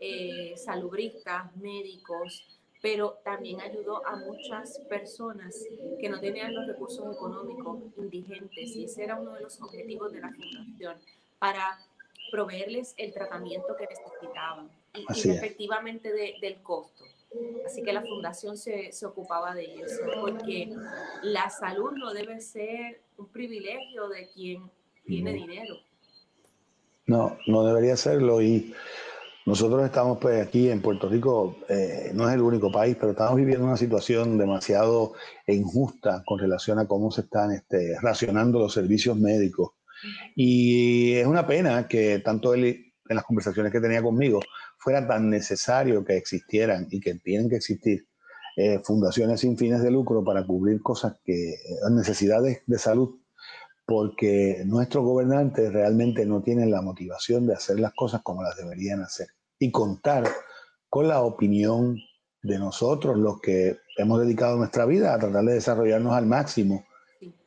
eh, 0.00 0.55
salubristas, 0.57 1.55
médicos, 1.57 2.47
pero 2.81 3.21
también 3.25 3.61
ayudó 3.61 4.05
a 4.07 4.17
muchas 4.17 4.81
personas 4.88 5.55
que 6.00 6.09
no 6.09 6.21
tenían 6.21 6.52
los 6.55 6.67
recursos 6.67 7.14
económicos 7.14 7.79
indigentes 7.97 8.76
y 8.76 8.85
ese 8.85 9.05
era 9.05 9.21
uno 9.21 9.35
de 9.35 9.43
los 9.43 9.61
objetivos 9.62 10.12
de 10.12 10.21
la 10.21 10.31
fundación, 10.31 10.97
para 11.38 11.79
proveerles 12.31 12.95
el 12.97 13.12
tratamiento 13.12 13.76
que 13.76 13.87
necesitaban 13.87 14.71
y, 14.95 15.31
efectivamente 15.31 16.12
del 16.12 16.62
costo. 16.62 17.05
Así 17.64 17.83
que 17.83 17.93
la 17.93 18.02
fundación 18.02 18.59
se, 18.59 18.93
se, 18.93 19.07
ocupaba 19.07 19.55
de 19.55 19.64
eso, 19.76 20.02
porque 20.21 20.75
la 21.23 21.49
salud 21.49 21.93
no 21.93 22.12
debe 22.12 22.41
ser 22.41 23.00
un 23.17 23.29
privilegio 23.29 24.09
de 24.09 24.29
quien 24.29 24.71
tiene 25.07 25.33
dinero. 25.33 25.76
No, 27.12 27.37
no 27.47 27.64
debería 27.64 27.97
serlo. 27.97 28.40
Y 28.40 28.75
nosotros 29.45 29.85
estamos 29.85 30.19
pues 30.19 30.47
aquí 30.47 30.71
en 30.71 30.81
Puerto 30.81 31.09
Rico, 31.09 31.59
eh, 31.69 32.11
no 32.14 32.28
es 32.28 32.35
el 32.35 32.40
único 32.40 32.73
país, 32.73 32.97
pero 32.99 33.12
estamos 33.12 33.37
viviendo 33.37 33.66
una 33.66 33.76
situación 33.76 34.38
demasiado 34.38 35.12
injusta 35.47 36.23
con 36.26 36.38
relación 36.38 36.78
a 36.78 36.87
cómo 36.87 37.11
se 37.11 37.23
están 37.23 37.52
este, 37.52 37.97
racionando 38.00 38.59
los 38.59 38.73
servicios 38.73 39.16
médicos. 39.16 39.73
Y 40.35 41.12
es 41.14 41.26
una 41.26 41.47
pena 41.47 41.87
que 41.87 42.19
tanto 42.21 42.54
él 42.54 42.92
en 43.09 43.16
las 43.16 43.25
conversaciones 43.25 43.73
que 43.73 43.81
tenía 43.81 44.02
conmigo, 44.02 44.40
fuera 44.78 45.07
tan 45.07 45.31
necesario 45.31 46.04
que 46.04 46.16
existieran 46.16 46.88
y 46.90 47.00
que 47.00 47.14
tienen 47.16 47.49
que 47.49 47.57
existir 47.57 48.07
eh, 48.57 48.81
fundaciones 48.85 49.40
sin 49.40 49.57
fines 49.57 49.83
de 49.83 49.90
lucro 49.90 50.25
para 50.25 50.45
cubrir 50.45 50.83
cosas 50.83 51.16
que, 51.25 51.52
eh, 51.52 51.57
necesidades 51.90 52.62
de 52.66 52.78
salud, 52.78 53.16
porque 53.87 54.62
nuestros 54.67 55.05
gobernantes 55.05 55.73
realmente 55.73 56.25
no 56.25 56.43
tienen 56.43 56.71
la 56.71 56.83
motivación 56.83 57.47
de 57.47 57.55
hacer 57.55 57.81
las 57.81 57.93
cosas 57.95 58.23
como 58.23 58.43
las 58.43 58.57
deberían 58.57 59.01
hacer 59.03 59.29
y 59.59 59.71
contar 59.71 60.25
con 60.89 61.09
la 61.09 61.23
opinión 61.23 61.99
de 62.43 62.59
nosotros, 62.59 63.17
los 63.17 63.41
que 63.41 63.79
hemos 63.97 64.21
dedicado 64.21 64.57
nuestra 64.57 64.85
vida 64.85 65.15
a 65.15 65.19
tratar 65.19 65.45
de 65.45 65.55
desarrollarnos 65.55 66.12
al 66.12 66.27
máximo 66.27 66.85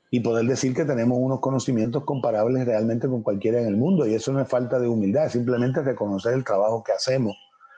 y 0.09 0.21
poder 0.21 0.45
decir 0.45 0.73
que 0.73 0.85
tenemos 0.85 1.17
unos 1.19 1.41
conocimientos 1.41 2.05
comparables 2.05 2.65
realmente 2.65 3.07
con 3.07 3.21
cualquiera 3.21 3.59
en 3.59 3.67
el 3.67 3.75
mundo. 3.75 4.07
Y 4.07 4.13
eso 4.13 4.31
no 4.31 4.39
es 4.41 4.47
falta 4.47 4.79
de 4.79 4.87
humildad, 4.87 5.25
es 5.25 5.33
simplemente 5.33 5.81
reconocer 5.81 6.33
el 6.33 6.45
trabajo 6.45 6.83
que 6.83 6.93
hacemos. 6.93 7.35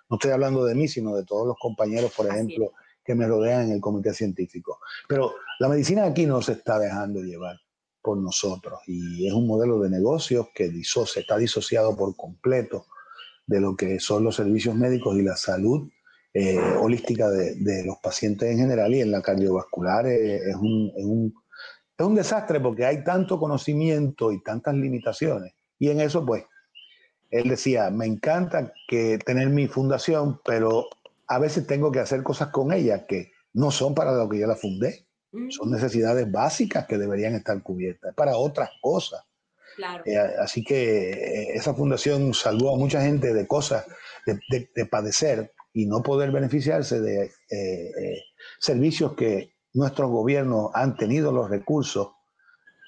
No 0.09 0.17
estoy 0.17 0.31
hablando 0.31 0.63
de 0.63 0.75
mí, 0.75 0.87
sino 0.87 1.15
de 1.15 1.25
todos 1.25 1.47
los 1.47 1.57
compañeros, 1.59 2.13
por 2.15 2.27
ejemplo, 2.27 2.73
que 3.03 3.15
me 3.15 3.27
rodean 3.27 3.63
en 3.63 3.71
el 3.71 3.81
comité 3.81 4.13
científico. 4.13 4.79
Pero 5.07 5.33
la 5.59 5.67
medicina 5.67 6.05
aquí 6.05 6.25
no 6.25 6.41
se 6.41 6.53
está 6.53 6.77
dejando 6.77 7.21
llevar 7.21 7.57
por 8.07 8.17
nosotros 8.17 8.79
y 8.87 9.27
es 9.27 9.33
un 9.33 9.45
modelo 9.45 9.81
de 9.81 9.89
negocios 9.89 10.47
que 10.55 10.71
se 10.83 11.19
está 11.19 11.35
disociado 11.35 11.97
por 11.97 12.15
completo 12.15 12.85
de 13.45 13.59
lo 13.59 13.75
que 13.75 13.99
son 13.99 14.23
los 14.23 14.37
servicios 14.37 14.75
médicos 14.75 15.17
y 15.17 15.23
la 15.23 15.35
salud 15.35 15.89
eh, 16.33 16.57
holística 16.79 17.29
de, 17.29 17.83
los 17.85 17.97
pacientes 17.97 18.49
en 18.49 18.59
general 18.59 18.95
y 18.95 19.01
en 19.01 19.11
la 19.11 19.21
cardiovascular 19.21 20.07
eh, 20.07 20.37
es, 20.37 20.55
un, 20.55 20.93
es 20.95 21.03
un 21.03 21.33
es 21.97 22.05
un 22.05 22.15
desastre 22.15 22.59
porque 22.59 22.85
hay 22.85 23.03
tanto 23.03 23.39
conocimiento 23.39 24.31
y 24.31 24.41
tantas 24.43 24.75
limitaciones. 24.75 25.53
Y 25.79 25.89
en 25.89 25.99
eso, 25.99 26.25
pues, 26.25 26.43
él 27.31 27.49
decía, 27.49 27.89
me 27.89 28.05
encanta 28.05 28.71
que 28.87 29.17
tener 29.17 29.49
mi 29.49 29.67
fundación, 29.67 30.39
pero 30.45 30.87
a 31.27 31.39
veces 31.39 31.65
tengo 31.65 31.91
que 31.91 31.99
hacer 31.99 32.21
cosas 32.21 32.49
con 32.49 32.71
ella 32.71 33.07
que 33.07 33.31
no 33.53 33.71
son 33.71 33.95
para 33.95 34.13
lo 34.13 34.29
que 34.29 34.39
yo 34.39 34.47
la 34.47 34.55
fundé. 34.55 35.06
Son 35.49 35.69
necesidades 35.69 36.31
básicas 36.31 36.87
que 36.87 36.97
deberían 36.97 37.35
estar 37.35 37.61
cubiertas, 37.61 38.13
para 38.15 38.37
otras 38.37 38.69
cosas. 38.81 39.23
Eh, 40.05 40.17
así 40.41 40.63
que 40.63 41.11
eh, 41.11 41.47
esa 41.55 41.73
fundación 41.73 42.33
salvó 42.33 42.73
a 42.73 42.77
mucha 42.77 43.01
gente 43.01 43.33
de 43.33 43.45
cosas, 43.45 43.85
de, 44.25 44.85
padecer 44.85 45.53
y 45.73 45.85
no 45.85 46.01
poder 46.01 46.31
beneficiarse 46.31 46.99
de 46.99 47.31
eh, 47.51 48.23
servicios 48.59 49.13
que 49.13 49.51
nuestros 49.73 50.09
gobiernos 50.09 50.71
han 50.73 50.95
tenido 50.95 51.31
los 51.31 51.49
recursos 51.49 52.09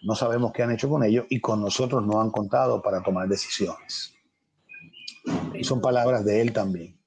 no 0.02 0.16
sabemos 0.16 0.52
qué 0.54 0.64
han 0.64 0.72
hecho 0.72 0.90
con 0.90 1.04
ellos 1.04 1.26
y 1.30 1.40
con 1.42 1.62
nosotros 1.62 2.06
no 2.06 2.22
han 2.22 2.32
contado 2.32 2.82
para 2.82 3.02
tomar 3.04 3.28
decisiones. 3.28 4.14
Y 5.54 5.64
son 5.64 5.82
palabras 5.82 6.24
de 6.24 6.42
él 6.42 6.54
también. 6.54 6.99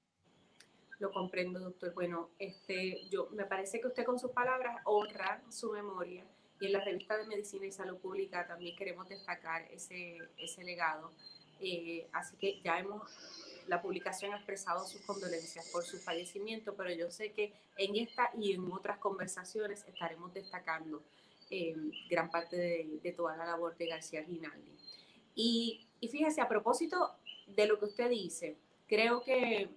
Lo 1.02 1.10
comprendo, 1.10 1.58
doctor. 1.58 1.92
Bueno, 1.94 2.30
este, 2.38 3.08
yo 3.10 3.28
me 3.32 3.44
parece 3.44 3.80
que 3.80 3.88
usted 3.88 4.04
con 4.04 4.20
sus 4.20 4.30
palabras 4.30 4.80
honra 4.84 5.42
su 5.50 5.72
memoria 5.72 6.24
y 6.60 6.66
en 6.66 6.72
la 6.74 6.84
revista 6.84 7.16
de 7.16 7.26
Medicina 7.26 7.66
y 7.66 7.72
Salud 7.72 7.96
Pública 7.98 8.46
también 8.46 8.76
queremos 8.76 9.08
destacar 9.08 9.66
ese, 9.72 10.18
ese 10.38 10.62
legado. 10.62 11.10
Eh, 11.60 12.06
así 12.12 12.36
que 12.36 12.60
ya 12.62 12.78
hemos, 12.78 13.02
la 13.66 13.82
publicación 13.82 14.32
ha 14.32 14.36
expresado 14.36 14.86
sus 14.86 15.00
condolencias 15.00 15.68
por 15.72 15.82
su 15.82 15.98
fallecimiento, 15.98 16.76
pero 16.76 16.92
yo 16.92 17.10
sé 17.10 17.32
que 17.32 17.52
en 17.78 17.96
esta 17.96 18.30
y 18.38 18.52
en 18.52 18.70
otras 18.70 18.98
conversaciones 18.98 19.84
estaremos 19.88 20.32
destacando 20.32 21.02
eh, 21.50 21.74
gran 22.08 22.30
parte 22.30 22.56
de, 22.56 23.00
de, 23.02 23.12
toda 23.12 23.36
la 23.36 23.44
labor 23.44 23.76
de 23.76 23.88
García 23.88 24.22
Rinaldi. 24.22 24.78
Y, 25.34 25.84
y 25.98 26.06
fíjese, 26.06 26.40
a 26.40 26.48
propósito 26.48 27.16
de 27.48 27.66
lo 27.66 27.80
que 27.80 27.86
usted 27.86 28.08
dice, 28.08 28.56
creo 28.86 29.20
que 29.22 29.68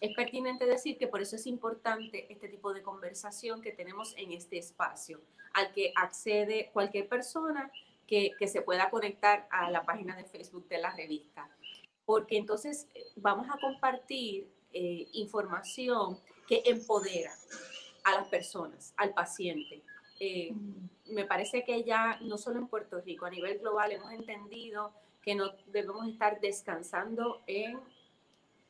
es 0.00 0.14
pertinente 0.14 0.64
decir 0.64 0.96
que 0.96 1.06
por 1.06 1.20
eso 1.20 1.36
es 1.36 1.46
importante 1.46 2.26
este 2.32 2.48
tipo 2.48 2.72
de 2.72 2.82
conversación 2.82 3.60
que 3.60 3.72
tenemos 3.72 4.14
en 4.16 4.32
este 4.32 4.56
espacio, 4.56 5.20
al 5.52 5.72
que 5.72 5.92
accede 5.94 6.70
cualquier 6.72 7.06
persona 7.06 7.70
que, 8.06 8.34
se 8.48 8.62
pueda 8.62 8.90
conectar 8.90 9.46
a 9.50 9.70
la 9.70 9.84
página 9.84 10.16
de 10.16 10.24
Facebook 10.24 10.66
de 10.68 10.78
la 10.78 10.90
revista. 10.96 11.48
Porque 12.04 12.38
entonces 12.38 12.88
eh, 12.94 13.04
vamos 13.16 13.46
a 13.48 13.58
compartir 13.60 14.48
eh, 14.72 15.06
información 15.12 16.18
que 16.48 16.62
empodera 16.64 17.32
a 18.02 18.12
las 18.12 18.26
personas, 18.28 18.94
al 18.96 19.12
paciente. 19.14 19.82
Eh, 20.18 20.52
me 21.06 21.24
parece 21.24 21.62
que 21.62 21.84
ya 21.84 22.18
no 22.22 22.38
solo 22.38 22.58
en 22.58 22.66
Puerto 22.66 23.00
Rico, 23.00 23.26
a 23.26 23.30
nivel 23.30 23.58
global 23.58 23.92
hemos 23.92 24.12
entendido 24.12 24.92
que 25.22 25.34
no 25.34 25.52
debemos 25.66 26.08
estar 26.08 26.40
descansando 26.40 27.42
en 27.46 27.78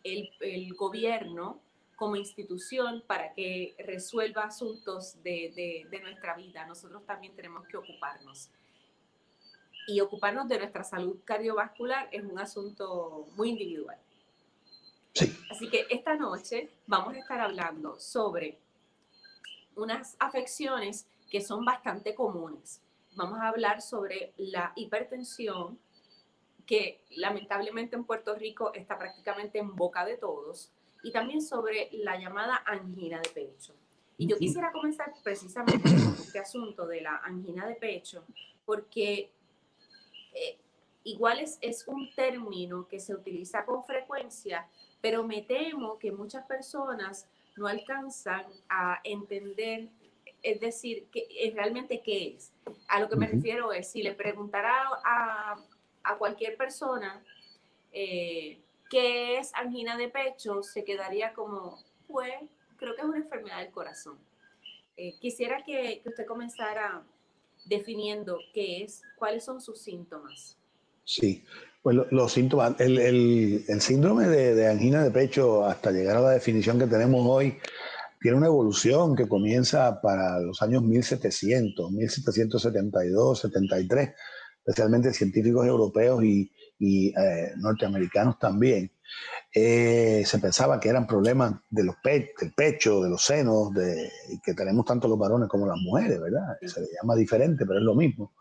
el, 0.05 0.75
gobierno 0.75 1.61
como 1.97 2.17
institución 2.17 3.03
para 3.07 3.33
que 3.35 3.75
resuelva 3.79 4.45
asuntos 4.45 5.23
de, 5.23 5.87
nuestra 6.03 6.35
vida. 6.35 6.67
Nosotros 6.67 7.05
también 7.05 7.35
tenemos 7.35 7.67
que 7.67 7.77
ocuparnos. 7.77 8.51
Y 9.87 10.01
ocuparnos 10.01 10.49
de 10.49 10.59
nuestra 10.59 10.85
salud 10.85 11.19
cardiovascular 11.25 12.09
es 12.13 12.23
un 12.23 12.39
asunto 12.39 13.27
muy 13.37 13.51
individual. 13.51 13.99
Así 15.51 15.69
que 15.69 15.87
esta 15.91 16.15
noche 16.15 16.71
vamos 16.87 17.15
a 17.15 17.19
estar 17.19 17.41
hablando 17.41 17.99
sobre 17.99 18.59
unas 19.75 20.17
afecciones 20.21 21.07
que 21.31 21.41
son 21.41 21.65
bastante 21.65 22.15
comunes. 22.15 22.81
Vamos 23.17 23.41
a 23.41 23.49
hablar 23.49 23.83
sobre 23.83 24.33
la 24.37 24.73
hipertensión, 24.77 25.79
que 26.71 27.03
lamentablemente 27.17 27.97
en 27.97 28.05
Puerto 28.05 28.33
Rico 28.37 28.73
está 28.75 28.97
prácticamente 28.97 29.59
en 29.59 29.75
boca 29.75 30.05
de 30.05 30.17
todos, 30.17 30.71
y 31.03 31.11
también 31.11 31.43
sobre 31.43 31.89
la 31.91 32.17
llamada 32.17 32.63
angina 32.65 33.21
de 33.21 33.29
pecho. 33.31 33.75
Y 34.17 34.29
yo 34.29 34.39
quisiera 34.39 34.71
comenzar 34.71 35.13
precisamente 35.25 35.83
con 35.83 36.15
este 36.15 36.39
asunto 36.39 36.87
de 36.87 37.01
la 37.01 37.17
angina 37.25 37.67
de 37.67 37.75
pecho, 37.75 38.25
porque 38.65 39.33
eh, 40.33 40.59
igual 41.03 41.41
es, 41.41 41.59
es 41.61 41.89
un 41.89 42.09
término 42.15 42.87
que 42.87 43.01
se 43.01 43.15
utiliza 43.15 43.65
con 43.65 43.85
frecuencia, 43.85 44.69
pero 45.01 45.25
me 45.25 45.43
temo 45.43 45.99
que 45.99 46.13
muchas 46.13 46.47
personas 46.47 47.29
no 47.57 47.67
alcanzan 47.67 48.47
a 48.69 49.01
entender, 49.03 49.89
es 50.41 50.61
decir, 50.61 51.09
que, 51.11 51.27
eh, 51.31 51.51
realmente 51.53 52.01
qué 52.01 52.37
es. 52.37 52.53
A 52.87 53.01
lo 53.01 53.09
que 53.09 53.17
me 53.17 53.27
refiero 53.27 53.73
es, 53.73 53.91
si 53.91 54.05
le 54.05 54.15
preguntara 54.15 54.73
a, 55.05 55.59
a 56.03 56.17
cualquier 56.17 56.57
persona 56.57 57.23
eh, 57.93 58.59
que 58.91 59.39
es 59.39 59.53
angina 59.55 59.97
de 59.97 60.09
pecho, 60.09 60.63
se 60.63 60.85
quedaría 60.85 61.33
como, 61.33 61.79
pues, 62.09 62.33
creo 62.77 62.95
que 62.95 63.03
es 63.03 63.07
una 63.07 63.19
enfermedad 63.19 63.59
del 63.59 63.71
corazón. 63.71 64.19
Eh, 64.97 65.15
quisiera 65.21 65.63
que, 65.65 66.03
usted 66.05 66.27
comenzara 66.27 67.03
definiendo 67.67 68.39
qué 68.53 68.83
es, 68.83 69.03
cuáles 69.17 69.45
son 69.45 69.61
sus 69.61 69.81
síntomas. 69.81 70.57
Sí, 71.05 71.45
pues 71.83 71.97
los 72.11 72.33
síntomas, 72.33 72.79
el, 72.81 72.99
el, 72.99 73.81
síndrome 73.81 74.27
de, 74.27 74.55
de, 74.55 74.69
angina 74.69 75.03
de 75.03 75.11
pecho, 75.11 75.65
hasta 75.65 75.93
llegar 75.93 76.17
a 76.17 76.21
la 76.21 76.31
definición 76.31 76.79
que 76.79 76.87
tenemos 76.87 77.25
hoy, 77.27 77.59
tiene 78.21 78.37
una 78.37 78.49
evolución 78.49 79.17
que 79.17 79.27
comienza 79.27 80.01
para 80.01 80.39
los 80.41 80.61
años 80.63 80.83
1700, 80.83 81.91
1772, 81.91 83.41
73 83.41 84.15
especialmente 84.65 85.13
científicos 85.13 85.67
europeos 85.67 86.23
y, 86.23 86.51
eh, 86.83 87.53
norteamericanos 87.57 88.39
también, 88.39 88.91
eh, 89.53 90.23
se 90.25 90.39
pensaba 90.39 90.79
que 90.79 90.89
eran 90.89 91.07
problemas 91.07 91.55
de 91.69 91.85
los 91.85 91.97
del 92.05 92.55
pecho, 92.55 93.03
de 93.03 93.11
los 93.11 93.23
senos, 93.23 93.75
de, 93.75 94.11
que 94.45 94.55
tenemos 94.55 94.87
tanto 94.87 95.09
los 95.09 95.19
varones 95.19 95.49
como 95.49 95.67
las 95.67 95.79
mujeres, 95.79 96.21
¿verdad? 96.21 96.57
Se 96.63 96.81
le 96.81 96.87
llama 97.01 97.17
diferente, 97.17 97.67
pero 97.67 97.81
es 97.81 97.85
lo 97.85 97.95
mismo. 97.95 98.33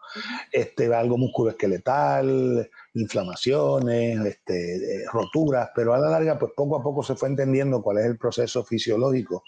Este, 0.51 0.93
algo 0.93 1.17
musculoesqueletal, 1.17 2.69
inflamaciones, 2.93 4.25
este, 4.25 5.05
roturas, 5.11 5.71
pero 5.75 5.93
a 5.93 5.97
la 5.97 6.09
larga, 6.09 6.37
pues 6.37 6.51
poco 6.55 6.77
a 6.77 6.83
poco 6.83 7.01
se 7.03 7.15
fue 7.15 7.29
entendiendo 7.29 7.81
cuál 7.81 7.97
es 7.97 8.05
el 8.05 8.17
proceso 8.17 8.63
fisiológico. 8.63 9.43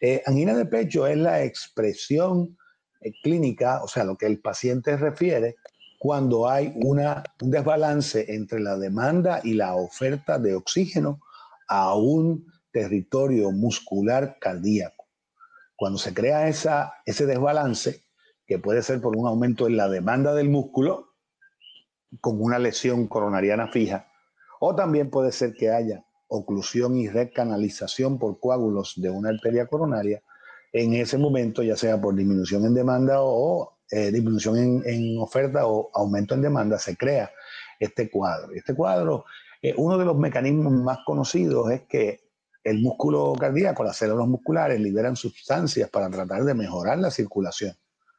Eh, 0.00 0.22
angina 0.26 0.54
de 0.54 0.66
pecho 0.66 1.06
es 1.06 1.16
la 1.16 1.42
expresión 1.42 2.56
clínica, 3.22 3.82
o 3.82 3.88
sea, 3.88 4.04
lo 4.04 4.16
que 4.16 4.26
el 4.26 4.40
paciente 4.40 4.96
refiere 4.96 5.56
cuando 6.04 6.50
hay 6.50 6.70
un 6.76 7.00
desbalance 7.50 8.34
entre 8.34 8.60
la 8.60 8.76
demanda 8.76 9.40
y 9.42 9.54
la 9.54 9.74
oferta 9.74 10.38
de 10.38 10.54
oxígeno 10.54 11.22
a 11.66 11.94
un 11.94 12.44
territorio 12.70 13.50
muscular 13.52 14.36
cardíaco. 14.38 15.06
Cuando 15.74 15.98
se 15.98 16.12
crea 16.12 16.46
esa, 16.46 16.92
ese 17.06 17.24
desbalance, 17.24 18.02
que 18.46 18.58
puede 18.58 18.82
ser 18.82 19.00
por 19.00 19.16
un 19.16 19.26
aumento 19.26 19.66
en 19.66 19.78
la 19.78 19.88
demanda 19.88 20.34
del 20.34 20.50
músculo, 20.50 21.14
con 22.20 22.38
una 22.38 22.58
lesión 22.58 23.06
coronariana 23.08 23.68
fija, 23.68 24.06
o 24.60 24.74
también 24.74 25.08
puede 25.08 25.32
ser 25.32 25.54
que 25.54 25.70
haya 25.70 26.04
oclusión 26.28 26.98
y 26.98 27.08
recanalización 27.08 28.18
por 28.18 28.38
coágulos 28.40 28.92
de 28.96 29.08
una 29.08 29.30
arteria 29.30 29.68
coronaria, 29.68 30.22
en 30.70 30.92
ese 30.92 31.16
momento, 31.16 31.62
ya 31.62 31.78
sea 31.78 31.98
por 31.98 32.14
disminución 32.14 32.66
en 32.66 32.74
demanda 32.74 33.22
o 33.22 33.73
eh, 33.96 34.10
disminución 34.10 34.82
en, 34.84 35.16
oferta 35.20 35.68
o 35.68 35.88
aumento 35.94 36.34
en 36.34 36.42
demanda, 36.42 36.80
se 36.80 36.96
crea 36.96 37.30
este 37.78 38.10
cuadro. 38.10 38.50
Este 38.52 38.74
cuadro, 38.74 39.24
eh, 39.62 39.72
uno 39.76 39.96
de 39.96 40.04
los 40.04 40.16
mecanismos 40.16 40.72
más 40.72 40.98
conocidos 41.06 41.70
es 41.70 41.82
que 41.82 42.28
el 42.64 42.80
músculo 42.80 43.34
cardíaco, 43.38 43.84
las 43.84 43.96
células 43.96 44.26
musculares 44.26 44.80
liberan 44.80 45.14
sustancias 45.14 45.88
para 45.90 46.10
tratar 46.10 46.42
de 46.42 46.54
mejorar 46.54 46.98
la 46.98 47.12
circulación, 47.12 47.76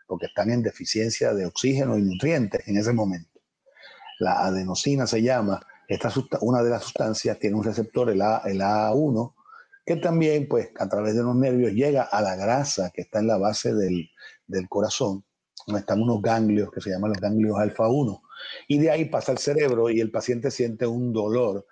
porque 0.08 0.28
están 0.28 0.50
en 0.50 0.64
deficiencia 0.64 1.34
de 1.34 1.46
oxígeno 1.46 1.98
y 1.98 2.04
nutrientes 2.04 2.66
en 2.70 2.78
ese 2.78 2.94
momento. 2.94 3.42
La 4.20 4.46
adenosina 4.46 5.06
se 5.06 5.22
llama, 5.22 5.60
esta 5.90 6.10
una 6.40 6.64
de 6.64 6.70
las 6.70 6.84
sustancias 6.84 7.38
tiene 7.38 7.58
un 7.58 7.66
receptor, 7.66 8.10
el, 8.10 8.22
A, 8.22 8.44
el 8.46 8.62
A1, 8.62 9.34
que 9.86 9.98
también, 9.98 10.48
pues, 10.48 10.70
a 10.80 10.88
través 10.88 11.16
de 11.16 11.24
los 11.24 11.36
nervios 11.36 11.74
llega 11.74 12.04
a 12.04 12.22
la 12.22 12.38
grasa 12.38 12.92
que 12.92 13.02
está 13.02 13.20
en 13.20 13.28
la 13.28 13.38
base 13.38 13.74
del, 13.74 14.10
del 14.48 14.70
corazón 14.70 15.26
donde 15.66 15.80
están 15.80 16.02
unos 16.02 16.22
ganglios 16.22 16.72
que 16.72 16.82
se 16.82 16.92
llaman 16.92 17.12
los 17.12 17.22
ganglios 17.22 17.58
alfa 17.58 17.88
1. 17.88 18.22
Y 18.68 18.78
de 18.78 18.92
ahí 18.92 19.06
pasa 19.06 19.32
al 19.32 19.38
cerebro 19.38 19.90
y 19.90 20.00
el 20.00 20.12
paciente 20.12 20.52
siente 20.52 20.86
un 20.86 21.12
dolor 21.12 21.66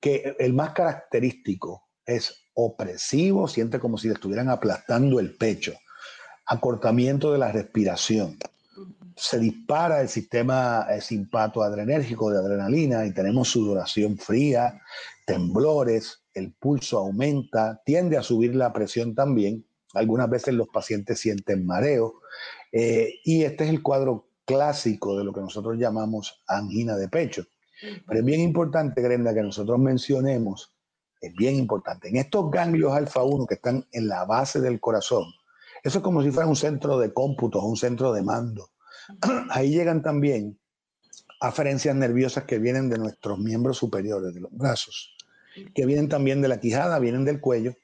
que 0.00 0.34
el 0.38 0.52
más 0.54 0.72
característico 0.72 1.88
es 2.04 2.42
opresivo, 2.54 3.46
siente 3.46 3.78
como 3.78 3.98
si 3.98 4.08
le 4.08 4.14
estuvieran 4.14 4.48
aplastando 4.48 5.20
el 5.20 5.36
pecho, 5.36 5.74
acortamiento 6.46 7.32
de 7.32 7.38
la 7.38 7.52
respiración. 7.52 8.38
Se 9.16 9.38
dispara 9.38 10.00
el 10.00 10.08
sistema 10.08 10.86
simpato 11.00 11.62
adrenérgico 11.62 12.30
de 12.30 12.38
adrenalina 12.38 13.04
y 13.04 13.12
tenemos 13.12 13.48
sudoración 13.48 14.16
fría, 14.16 14.80
temblores, 15.26 16.22
el 16.32 16.52
pulso 16.52 16.98
aumenta, 16.98 17.82
tiende 17.84 18.16
a 18.16 18.22
subir 18.22 18.54
la 18.54 18.72
presión 18.72 19.14
también. 19.14 19.66
Algunas 19.92 20.30
veces 20.30 20.54
los 20.54 20.68
pacientes 20.68 21.20
sienten 21.20 21.66
mareo 21.66 22.20
eh, 22.72 23.14
y 23.24 23.42
este 23.42 23.64
es 23.64 23.70
el 23.70 23.82
cuadro 23.82 24.28
clásico 24.44 25.16
de 25.16 25.24
lo 25.24 25.32
que 25.32 25.40
nosotros 25.40 25.78
llamamos 25.78 26.42
angina 26.46 26.96
de 26.96 27.08
pecho. 27.08 27.44
Pero 28.06 28.20
es 28.20 28.24
bien 28.24 28.40
importante, 28.40 29.00
Grenda, 29.00 29.32
que 29.32 29.42
nosotros 29.42 29.78
mencionemos, 29.78 30.74
es 31.20 31.34
bien 31.34 31.56
importante, 31.56 32.08
en 32.08 32.16
estos 32.16 32.50
ganglios 32.50 32.92
alfa 32.92 33.22
1 33.22 33.46
que 33.46 33.54
están 33.54 33.86
en 33.92 34.08
la 34.08 34.24
base 34.24 34.60
del 34.60 34.80
corazón, 34.80 35.24
eso 35.82 35.98
es 35.98 36.04
como 36.04 36.22
si 36.22 36.30
fuera 36.30 36.48
un 36.48 36.56
centro 36.56 36.98
de 36.98 37.12
cómputos, 37.12 37.62
un 37.64 37.76
centro 37.76 38.12
de 38.12 38.22
mando. 38.22 38.70
Ahí 39.50 39.70
llegan 39.70 40.02
también 40.02 40.58
aferencias 41.40 41.96
nerviosas 41.96 42.44
que 42.44 42.58
vienen 42.58 42.90
de 42.90 42.98
nuestros 42.98 43.38
miembros 43.38 43.78
superiores, 43.78 44.34
de 44.34 44.40
los 44.40 44.52
brazos, 44.52 45.14
que 45.74 45.86
vienen 45.86 46.08
también 46.08 46.42
de 46.42 46.48
la 46.48 46.60
quijada, 46.60 46.98
vienen 46.98 47.24
del 47.24 47.40
cuello 47.40 47.74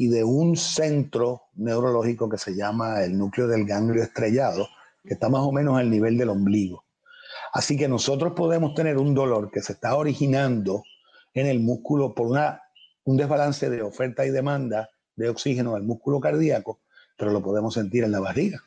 y 0.00 0.08
de 0.08 0.24
un 0.24 0.56
centro 0.56 1.42
neurológico 1.56 2.26
que 2.26 2.38
se 2.38 2.56
llama 2.56 3.04
el 3.04 3.18
núcleo 3.18 3.46
del 3.46 3.66
ganglio 3.66 4.02
estrellado, 4.02 4.66
que 5.04 5.12
está 5.12 5.28
más 5.28 5.42
o 5.42 5.52
menos 5.52 5.76
al 5.76 5.90
nivel 5.90 6.16
del 6.16 6.30
ombligo. 6.30 6.84
Así 7.52 7.76
que 7.76 7.86
nosotros 7.86 8.32
podemos 8.34 8.72
tener 8.74 8.96
un 8.96 9.14
dolor 9.14 9.50
que 9.50 9.60
se 9.60 9.74
está 9.74 9.94
originando 9.96 10.84
en 11.34 11.48
el 11.48 11.60
músculo 11.60 12.14
por 12.14 12.28
una, 12.28 12.62
un 13.04 13.18
desbalance 13.18 13.68
de 13.68 13.82
oferta 13.82 14.24
y 14.24 14.30
demanda 14.30 14.88
de 15.16 15.28
oxígeno 15.28 15.76
al 15.76 15.82
músculo 15.82 16.18
cardíaco, 16.18 16.80
pero 17.18 17.30
lo 17.30 17.42
podemos 17.42 17.74
sentir 17.74 18.02
en 18.02 18.12
la 18.12 18.20
barriga, 18.20 18.58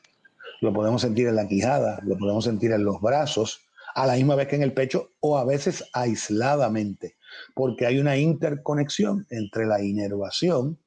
lo 0.61 0.71
podemos 0.71 1.01
sentir 1.01 1.27
en 1.27 1.35
la 1.35 1.47
quijada, 1.47 1.99
lo 2.03 2.15
podemos 2.15 2.43
sentir 2.43 2.73
en 2.73 2.85
los 2.85 3.01
brazos, 3.01 3.59
a 3.95 4.05
la 4.05 4.13
misma 4.13 4.35
vez 4.35 4.49
que 4.49 4.55
en 4.55 4.61
el 4.61 4.73
pecho 4.73 5.09
o 5.19 5.35
a 5.39 5.45
veces 5.45 5.83
aisladamente, 5.93 7.15
porque 7.55 7.87
hay 7.87 7.97
una 7.97 8.17
interconexión 8.17 9.25
entre 9.31 9.65
la 9.65 9.81
inervación 9.81 10.77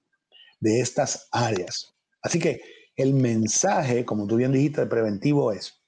de 0.60 0.80
estas 0.80 1.28
áreas. 1.30 1.94
Así 2.22 2.38
que 2.38 2.60
el 2.96 3.14
mensaje, 3.14 4.04
como 4.04 4.26
tú 4.26 4.36
bien 4.36 4.52
dijiste, 4.52 4.86
preventivo 4.86 5.52
es, 5.52 5.82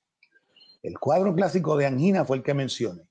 el 0.83 0.99
cuadro 0.99 1.35
clásico 1.35 1.77
de 1.77 1.87
angina 1.87 2.25
fue 2.25 2.37
el 2.37 2.43
que 2.43 2.55
mencioné, 2.55 3.09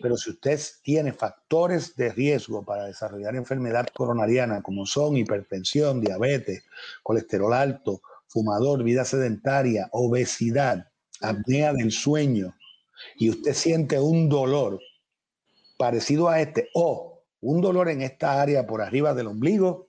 pero 0.00 0.16
si 0.16 0.30
usted 0.30 0.58
tiene 0.82 1.12
factores 1.12 1.94
de 1.96 2.10
riesgo 2.12 2.64
para 2.64 2.86
desarrollar 2.86 3.36
enfermedad 3.36 3.86
coronariana, 3.94 4.62
como 4.62 4.86
son 4.86 5.16
hipertensión, 5.16 6.00
diabetes, 6.00 6.64
colesterol 7.02 7.52
alto, 7.52 8.00
fumador, 8.26 8.82
vida 8.82 9.04
sedentaria, 9.04 9.88
obesidad, 9.92 10.88
apnea 11.20 11.72
del 11.72 11.92
sueño, 11.92 12.56
y 13.16 13.30
usted 13.30 13.52
siente 13.52 13.98
un 14.00 14.28
dolor 14.28 14.80
parecido 15.76 16.28
a 16.28 16.40
este 16.40 16.70
o 16.74 17.22
un 17.40 17.60
dolor 17.60 17.90
en 17.90 18.02
esta 18.02 18.40
área 18.40 18.66
por 18.66 18.80
arriba 18.80 19.12
del 19.12 19.26
ombligo, 19.26 19.88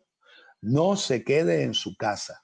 no 0.65 0.95
se 0.95 1.23
quede 1.23 1.62
en 1.62 1.73
su 1.73 1.95
casa. 1.95 2.43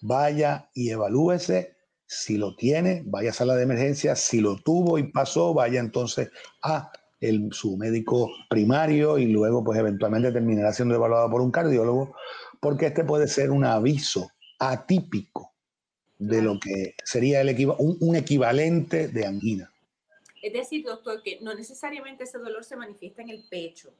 Vaya 0.00 0.70
y 0.74 0.90
evalúese 0.90 1.76
si 2.06 2.36
lo 2.36 2.54
tiene, 2.54 3.02
vaya 3.06 3.30
a 3.30 3.32
sala 3.32 3.56
de 3.56 3.62
emergencia. 3.62 4.14
Si 4.16 4.40
lo 4.40 4.56
tuvo 4.56 4.98
y 4.98 5.04
pasó, 5.04 5.54
vaya 5.54 5.80
entonces 5.80 6.30
a 6.62 6.92
el, 7.20 7.52
su 7.52 7.76
médico 7.76 8.30
primario 8.48 9.18
y 9.18 9.26
luego 9.26 9.64
pues 9.64 9.78
eventualmente 9.78 10.30
terminará 10.30 10.72
siendo 10.72 10.94
evaluado 10.94 11.30
por 11.30 11.40
un 11.40 11.50
cardiólogo, 11.50 12.14
porque 12.60 12.86
este 12.86 13.04
puede 13.04 13.26
ser 13.26 13.50
un 13.50 13.64
aviso 13.64 14.30
atípico 14.58 15.52
de 16.18 16.42
lo 16.42 16.58
que 16.60 16.96
sería 17.02 17.40
el 17.40 17.74
un, 17.78 18.16
equivalente 18.16 19.08
de 19.08 19.24
angina. 19.24 19.72
Es 20.42 20.52
decir, 20.52 20.84
doctor, 20.84 21.22
que 21.22 21.38
no 21.40 21.54
necesariamente 21.54 22.24
ese 22.24 22.38
dolor 22.38 22.62
se 22.62 22.76
manifiesta 22.76 23.22
en 23.22 23.30
el 23.30 23.44
pecho. 23.48 23.90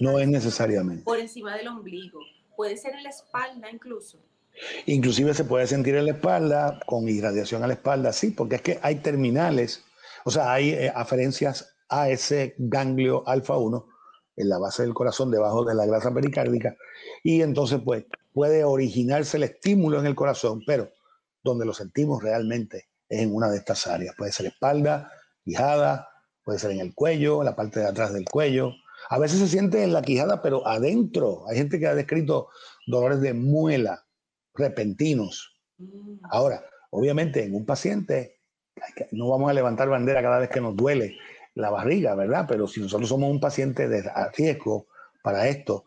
no 0.00 0.18
es 0.18 0.26
necesariamente. 0.26 1.04
Por 1.04 1.18
encima 1.20 1.56
del 1.56 1.68
ombligo. 1.68 2.20
Puede 2.56 2.76
ser 2.76 2.94
en 2.94 3.02
la 3.02 3.10
espalda 3.10 3.70
incluso. 3.70 4.18
Inclusive 4.86 5.34
se 5.34 5.44
puede 5.44 5.66
sentir 5.66 5.96
en 5.96 6.06
la 6.06 6.12
espalda, 6.12 6.80
con 6.86 7.08
irradiación 7.08 7.64
a 7.64 7.66
la 7.66 7.74
espalda, 7.74 8.12
sí, 8.12 8.30
porque 8.30 8.56
es 8.56 8.62
que 8.62 8.78
hay 8.82 8.96
terminales, 8.96 9.84
o 10.24 10.30
sea, 10.30 10.52
hay 10.52 10.70
eh, 10.70 10.92
aferencias 10.94 11.74
a 11.88 12.08
ese 12.08 12.54
ganglio 12.58 13.26
alfa 13.26 13.56
1 13.56 13.86
en 14.36 14.48
la 14.48 14.58
base 14.58 14.82
del 14.82 14.94
corazón, 14.94 15.30
debajo 15.30 15.64
de 15.64 15.74
la 15.74 15.86
grasa 15.86 16.12
pericárdica, 16.12 16.76
y 17.22 17.42
entonces 17.42 17.80
pues 17.84 18.04
puede 18.32 18.64
originarse 18.64 19.36
el 19.36 19.44
estímulo 19.44 19.98
en 19.98 20.06
el 20.06 20.14
corazón, 20.14 20.62
pero 20.66 20.90
donde 21.42 21.66
lo 21.66 21.74
sentimos 21.74 22.22
realmente 22.22 22.88
es 23.08 23.20
en 23.20 23.34
una 23.34 23.50
de 23.50 23.58
estas 23.58 23.86
áreas. 23.86 24.14
Puede 24.16 24.32
ser 24.32 24.46
espalda, 24.46 25.10
quijada, 25.44 26.08
puede 26.42 26.58
ser 26.58 26.72
en 26.72 26.80
el 26.80 26.94
cuello, 26.94 27.42
la 27.42 27.54
parte 27.54 27.80
de 27.80 27.86
atrás 27.86 28.12
del 28.12 28.24
cuello. 28.24 28.72
A 29.08 29.18
veces 29.18 29.38
se 29.38 29.48
siente 29.48 29.82
en 29.82 29.92
la 29.92 30.02
quijada, 30.02 30.42
pero 30.42 30.66
adentro. 30.66 31.44
Hay 31.48 31.56
gente 31.56 31.78
que 31.78 31.86
ha 31.86 31.94
descrito 31.94 32.48
dolores 32.86 33.20
de 33.20 33.34
muela, 33.34 34.04
repentinos. 34.54 35.60
Mm. 35.78 36.18
Ahora, 36.30 36.64
obviamente 36.90 37.44
en 37.44 37.54
un 37.54 37.66
paciente 37.66 38.40
no 39.12 39.28
vamos 39.28 39.50
a 39.50 39.54
levantar 39.54 39.88
bandera 39.88 40.22
cada 40.22 40.38
vez 40.38 40.50
que 40.50 40.60
nos 40.60 40.76
duele 40.76 41.16
la 41.54 41.70
barriga, 41.70 42.14
¿verdad? 42.14 42.46
Pero 42.48 42.66
si 42.66 42.80
nosotros 42.80 43.08
somos 43.08 43.30
un 43.30 43.40
paciente 43.40 43.88
de 43.88 44.10
riesgo 44.36 44.88
para 45.22 45.48
esto, 45.48 45.84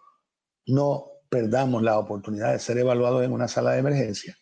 no 0.67 1.11
perdamos 1.29 1.83
la 1.83 1.99
oportunidad 1.99 2.53
de 2.53 2.59
ser 2.59 2.77
evaluados 2.77 3.23
en 3.23 3.31
una 3.31 3.47
sala 3.47 3.71
de 3.71 3.79
emergencia 3.79 4.37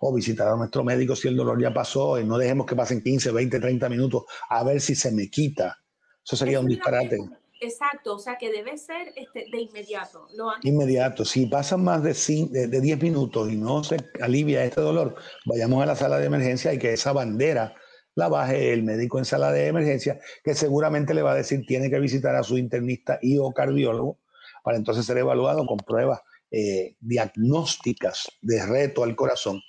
o 0.00 0.14
visitar 0.14 0.48
a 0.48 0.56
nuestro 0.56 0.82
médico 0.84 1.14
si 1.14 1.28
el 1.28 1.36
dolor 1.36 1.60
ya 1.60 1.74
pasó 1.74 2.18
y 2.18 2.24
no 2.24 2.38
dejemos 2.38 2.66
que 2.66 2.76
pasen 2.76 3.02
15, 3.02 3.32
20, 3.32 3.60
30 3.60 3.88
minutos 3.88 4.24
a 4.48 4.64
ver 4.64 4.80
si 4.80 4.94
se 4.94 5.10
me 5.10 5.28
quita. 5.28 5.78
Eso 6.24 6.36
sería 6.36 6.60
un 6.60 6.66
disparate. 6.66 7.18
Exacto, 7.60 8.14
o 8.14 8.18
sea 8.18 8.36
que 8.38 8.50
debe 8.50 8.78
ser 8.78 9.12
este, 9.16 9.46
de 9.52 9.60
inmediato. 9.60 10.26
inmediato. 10.62 11.24
Si 11.24 11.46
pasan 11.46 11.84
más 11.84 12.02
de, 12.02 12.68
de, 12.68 12.80
10 12.80 13.02
minutos 13.02 13.50
y 13.50 13.56
no 13.56 13.84
se 13.84 13.98
alivia 14.20 14.64
este 14.64 14.80
dolor, 14.80 15.14
vayamos 15.44 15.82
a 15.82 15.86
la 15.86 15.94
sala 15.94 16.18
de 16.18 16.26
emergencia 16.26 16.72
y 16.72 16.78
que 16.78 16.94
esa 16.94 17.12
bandera 17.12 17.74
la 18.14 18.28
baje 18.28 18.72
el 18.72 18.82
médico 18.82 19.18
en 19.18 19.24
sala 19.24 19.52
de 19.52 19.66
emergencia, 19.66 20.18
que 20.42 20.54
seguramente 20.54 21.14
le 21.14 21.22
va 21.22 21.32
a 21.32 21.36
decir 21.36 21.64
tiene 21.66 21.90
que 21.90 22.00
visitar 22.00 22.34
a 22.34 22.42
su 22.42 22.56
internista 22.56 23.18
y 23.20 23.38
o 23.38 23.52
cardiólogo 23.52 24.18
para 24.64 24.76
entonces 24.76 25.04
ser 25.04 25.18
evaluado 25.18 25.66
con 25.66 25.78
pruebas 25.78 26.20
eh, 26.50 26.96
diagnósticas 27.00 28.28
de 28.42 28.66
reto 28.66 29.04
al 29.04 29.14
corazón. 29.14 29.62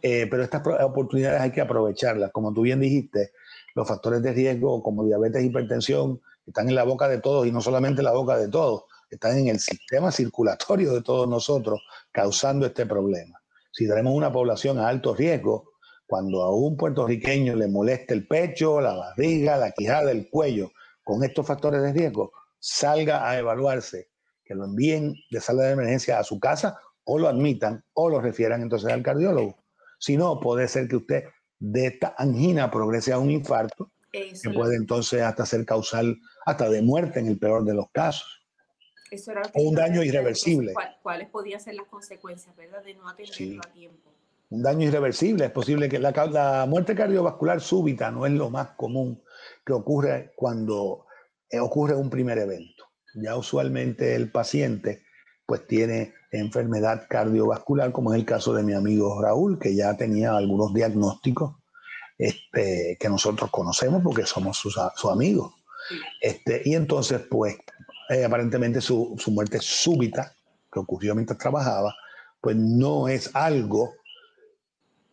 Eh, 0.00 0.26
pero 0.30 0.42
estas 0.42 0.62
oportunidades 0.82 1.40
hay 1.40 1.50
que 1.50 1.60
aprovecharlas. 1.60 2.30
Como 2.32 2.54
tú 2.54 2.62
bien 2.62 2.80
dijiste, 2.80 3.32
los 3.74 3.86
factores 3.86 4.22
de 4.22 4.32
riesgo 4.32 4.82
como 4.82 5.04
diabetes, 5.04 5.44
hipertensión, 5.44 6.20
están 6.46 6.68
en 6.68 6.74
la 6.74 6.84
boca 6.84 7.08
de 7.08 7.18
todos 7.18 7.46
y 7.46 7.52
no 7.52 7.60
solamente 7.60 8.00
en 8.00 8.06
la 8.06 8.12
boca 8.12 8.36
de 8.36 8.48
todos, 8.48 8.84
están 9.10 9.38
en 9.38 9.48
el 9.48 9.60
sistema 9.60 10.10
circulatorio 10.10 10.92
de 10.92 11.02
todos 11.02 11.28
nosotros 11.28 11.80
causando 12.10 12.66
este 12.66 12.86
problema. 12.86 13.40
Si 13.70 13.86
tenemos 13.86 14.14
una 14.14 14.32
población 14.32 14.78
a 14.78 14.88
alto 14.88 15.14
riesgo, 15.14 15.72
cuando 16.06 16.42
a 16.42 16.54
un 16.54 16.76
puertorriqueño 16.76 17.56
le 17.56 17.68
moleste 17.68 18.14
el 18.14 18.26
pecho, 18.26 18.80
la 18.80 18.94
barriga, 18.94 19.56
la 19.56 19.70
quijada, 19.72 20.10
el 20.10 20.28
cuello, 20.28 20.70
con 21.02 21.24
estos 21.24 21.46
factores 21.46 21.82
de 21.82 21.92
riesgo, 21.92 22.32
salga 22.58 23.28
a 23.28 23.38
evaluarse, 23.38 24.10
que 24.44 24.54
lo 24.54 24.64
envíen 24.64 25.14
de 25.30 25.40
sala 25.40 25.64
de 25.64 25.72
emergencia 25.72 26.18
a 26.18 26.24
su 26.24 26.38
casa 26.38 26.78
o 27.04 27.18
lo 27.18 27.28
admitan 27.28 27.84
o 27.94 28.08
lo 28.08 28.20
refieran 28.20 28.62
entonces 28.62 28.90
al 28.92 29.02
cardiólogo. 29.02 29.64
Si 29.98 30.16
no, 30.16 30.40
puede 30.40 30.68
ser 30.68 30.88
que 30.88 30.96
usted 30.96 31.24
de 31.58 31.86
esta 31.86 32.14
angina 32.18 32.70
progrese 32.70 33.12
a 33.12 33.18
un 33.18 33.30
infarto, 33.30 33.91
que 34.12 34.50
puede 34.50 34.76
entonces 34.76 35.22
hasta 35.22 35.46
ser 35.46 35.64
causal 35.64 36.20
hasta 36.44 36.68
de 36.68 36.82
muerte 36.82 37.20
en 37.20 37.28
el 37.28 37.38
peor 37.38 37.64
de 37.64 37.74
los 37.74 37.86
casos. 37.90 38.28
o 39.54 39.62
un 39.62 39.74
daño 39.74 40.02
irreversible. 40.02 40.74
¿Cuáles 41.02 41.28
podían 41.28 41.60
ser 41.60 41.74
las 41.74 41.86
consecuencias, 41.86 42.54
verdad, 42.56 42.82
de 42.84 42.94
no 42.94 43.08
atenderlo 43.08 43.62
a 43.66 43.72
tiempo? 43.72 44.10
Un 44.50 44.62
daño 44.62 44.86
irreversible. 44.86 45.46
Es 45.46 45.50
posible 45.50 45.88
que 45.88 45.98
la, 45.98 46.10
la 46.10 46.66
muerte 46.66 46.94
cardiovascular 46.94 47.60
súbita 47.60 48.10
no 48.10 48.26
es 48.26 48.32
lo 48.32 48.50
más 48.50 48.72
común 48.72 49.22
que 49.64 49.72
ocurre 49.72 50.32
cuando 50.36 51.06
eh, 51.48 51.58
ocurre 51.58 51.94
un 51.94 52.10
primer 52.10 52.38
evento. 52.38 52.84
Ya 53.14 53.36
usualmente 53.36 54.14
el 54.14 54.30
paciente 54.30 55.04
pues 55.46 55.66
tiene 55.66 56.14
enfermedad 56.30 57.06
cardiovascular, 57.08 57.92
como 57.92 58.12
es 58.12 58.20
el 58.20 58.26
caso 58.26 58.54
de 58.54 58.62
mi 58.62 58.72
amigo 58.72 59.20
Raúl, 59.20 59.58
que 59.58 59.74
ya 59.74 59.96
tenía 59.96 60.36
algunos 60.36 60.72
diagnósticos 60.72 61.61
este, 62.22 62.96
que 63.00 63.08
nosotros 63.08 63.50
conocemos 63.50 64.00
porque 64.00 64.24
somos 64.24 64.56
sus 64.56 64.78
su 64.94 65.10
amigos. 65.10 65.54
Este, 66.20 66.62
y 66.64 66.76
entonces, 66.76 67.20
pues, 67.28 67.56
eh, 68.10 68.24
aparentemente 68.24 68.80
su, 68.80 69.16
su, 69.18 69.32
muerte 69.32 69.58
súbita, 69.60 70.32
que 70.72 70.78
ocurrió 70.78 71.16
mientras 71.16 71.38
trabajaba, 71.38 71.92
pues 72.40 72.56
no 72.56 73.08
es 73.08 73.34
algo 73.34 73.94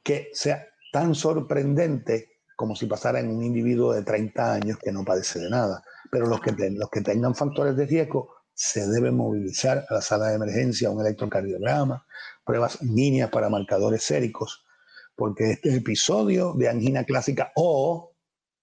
que 0.03 0.29
sea 0.33 0.67
tan 0.93 1.15
sorprendente 1.15 2.29
como 2.55 2.75
si 2.75 2.85
pasara 2.85 3.19
en 3.19 3.29
un 3.29 3.43
individuo 3.43 3.93
de 3.93 4.03
30 4.03 4.53
años 4.53 4.77
que 4.77 4.91
no 4.91 5.03
padece 5.03 5.39
de 5.39 5.49
nada. 5.49 5.83
Pero 6.11 6.27
los 6.27 6.39
que, 6.41 6.51
los 6.51 6.89
que 6.91 7.01
tengan 7.01 7.33
factores 7.33 7.75
de 7.75 7.87
riesgo 7.87 8.35
se 8.53 8.87
deben 8.87 9.17
movilizar 9.17 9.83
a 9.89 9.93
la 9.95 10.01
sala 10.01 10.27
de 10.27 10.35
emergencia, 10.35 10.91
un 10.91 11.01
electrocardiograma, 11.01 12.05
pruebas 12.45 12.81
líneas 12.83 13.31
para 13.31 13.49
marcadores 13.49 14.03
séricos, 14.03 14.63
porque 15.19 15.51
este 15.51 15.75
episodio 15.75 16.53
de 16.53 16.69
angina 16.69 17.03
clásica 17.03 17.51
o 17.55 18.13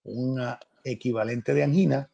una 0.05 0.59
equivalente 0.83 1.53
de 1.53 1.62
angina 1.62 2.11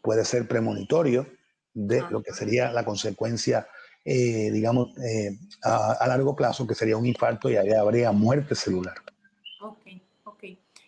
puede 0.00 0.24
ser 0.24 0.46
premonitorio 0.46 1.26
de 1.74 2.00
lo 2.08 2.22
que 2.22 2.32
sería 2.32 2.70
la 2.70 2.84
consecuencia, 2.84 3.66
eh, 4.04 4.52
digamos, 4.52 4.96
eh, 4.98 5.36
a, 5.64 6.06
largo 6.06 6.36
plazo, 6.36 6.64
que 6.64 6.76
sería 6.76 6.96
un 6.96 7.06
infarto 7.06 7.50
y 7.50 7.56
ahí 7.56 7.72
habría 7.72 8.12
muerte 8.12 8.54
celular. 8.54 8.94
Ok, 9.60 9.86
ok. 10.26 10.44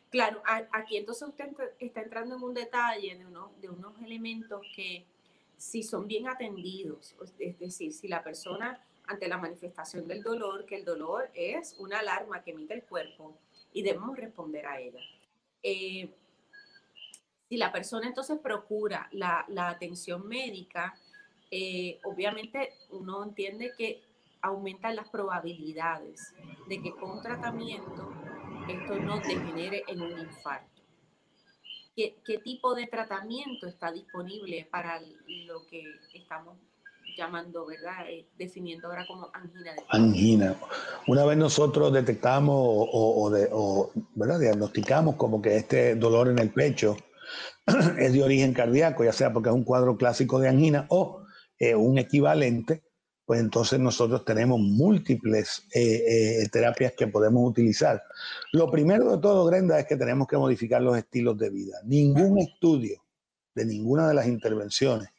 Claro, 0.09 0.41
aquí 0.73 0.97
entonces 0.97 1.29
usted 1.29 1.47
está 1.81 2.01
entrando 2.01 2.37
en 2.37 2.43
un 2.45 2.55
detalle 2.55 3.19
de, 3.19 3.27
uno, 3.27 3.51
de 3.61 3.71
unos 3.71 4.01
elementos 4.05 4.65
que 4.77 5.05
si 5.57 5.83
son 5.83 6.07
bien 6.07 6.29
atendidos, 6.29 7.17
es 7.41 7.59
decir, 7.59 7.93
si 7.93 8.07
la 8.07 8.23
persona 8.23 8.79
ante 9.07 9.29
la 9.29 9.39
manifestación 9.39 10.07
del 10.09 10.23
dolor, 10.23 10.65
que 10.67 10.77
el 10.77 10.85
dolor 10.85 11.31
es 11.35 11.77
una 11.79 12.01
alarma 12.01 12.43
que 12.43 12.53
emite 12.53 12.75
el 12.75 12.85
cuerpo 12.85 13.39
y 13.73 13.83
debemos 13.83 14.17
responder 14.17 14.67
a 14.67 14.81
ella. 14.81 15.01
Eh, 15.63 16.11
si 17.49 17.57
la 17.57 17.73
persona 17.73 18.07
entonces 18.07 18.39
procura 18.39 19.09
la, 19.13 19.47
atención 19.69 20.27
médica, 20.27 20.95
eh, 21.51 22.01
obviamente 22.05 22.73
uno 22.91 23.23
entiende 23.23 23.73
que 23.77 24.03
aumentan 24.41 24.97
las 24.97 25.09
probabilidades 25.09 26.35
de 26.69 26.83
que 26.83 26.95
con 26.95 27.23
tratamiento 27.23 28.13
esto 28.69 28.97
no 28.97 29.19
degenere 29.19 29.85
en 29.89 30.03
un 30.03 30.19
infarto. 30.19 30.83
¿Qué, 31.95 32.17
qué 32.25 32.39
tipo 32.39 32.75
de 32.75 32.87
tratamiento 32.87 33.67
está 33.67 33.93
disponible 33.93 34.67
para 34.71 35.01
lo 35.47 35.67
que 35.67 35.85
estamos 36.13 36.59
llamando, 37.17 37.67
¿verdad? 37.67 38.09
Eh, 38.09 38.27
definiendo 38.37 38.89
ahora 38.89 39.07
como 39.07 39.31
angina 39.33 39.73
Angina. 39.89 40.57
Una 41.07 41.25
vez 41.25 41.37
nosotros 41.37 41.93
detectamos 41.93 42.55
o, 42.59 43.91
¿verdad? 44.15 44.41
diagnosticamos 44.41 45.17
como 45.17 45.41
que 45.41 45.57
este 45.57 45.95
dolor 45.95 46.29
en 46.29 46.39
el 46.39 46.51
pecho 46.51 46.97
es 47.99 48.13
de 48.13 48.23
origen 48.23 48.53
cardíaco, 48.53 49.05
ya 49.05 49.13
sea 49.13 49.33
porque 49.33 49.49
es 49.49 49.55
un 49.55 49.65
cuadro 49.65 49.97
clásico 49.97 50.39
de 50.39 50.49
angina 50.49 50.87
o 50.89 51.25
eh, 51.59 51.75
un 51.75 51.99
equivalente, 51.99 52.83
pues 53.25 53.41
entonces 53.41 53.81
nosotros 53.81 54.25
tenemos 54.25 54.61
múltiples 54.61 55.67
eh, 55.75 56.47
terapias 56.53 56.93
que 56.93 57.07
podemos 57.07 57.49
utilizar. 57.49 58.03
Lo 58.53 58.71
primero 58.71 59.13
de 59.13 59.19
todo, 59.19 59.47
Grenda, 59.47 59.79
es 59.79 59.87
que 59.87 59.97
tenemos 59.97 60.29
que 60.29 60.37
modificar 60.37 60.83
los 60.83 60.99
estilos 60.99 61.39
de 61.39 61.51
vida. 61.51 61.79
Ningún 61.85 62.39
estudio 62.39 63.03
de 63.55 63.65
ninguna 63.65 64.09
de 64.09 64.15
las 64.15 64.27
intervenciones 64.27 65.14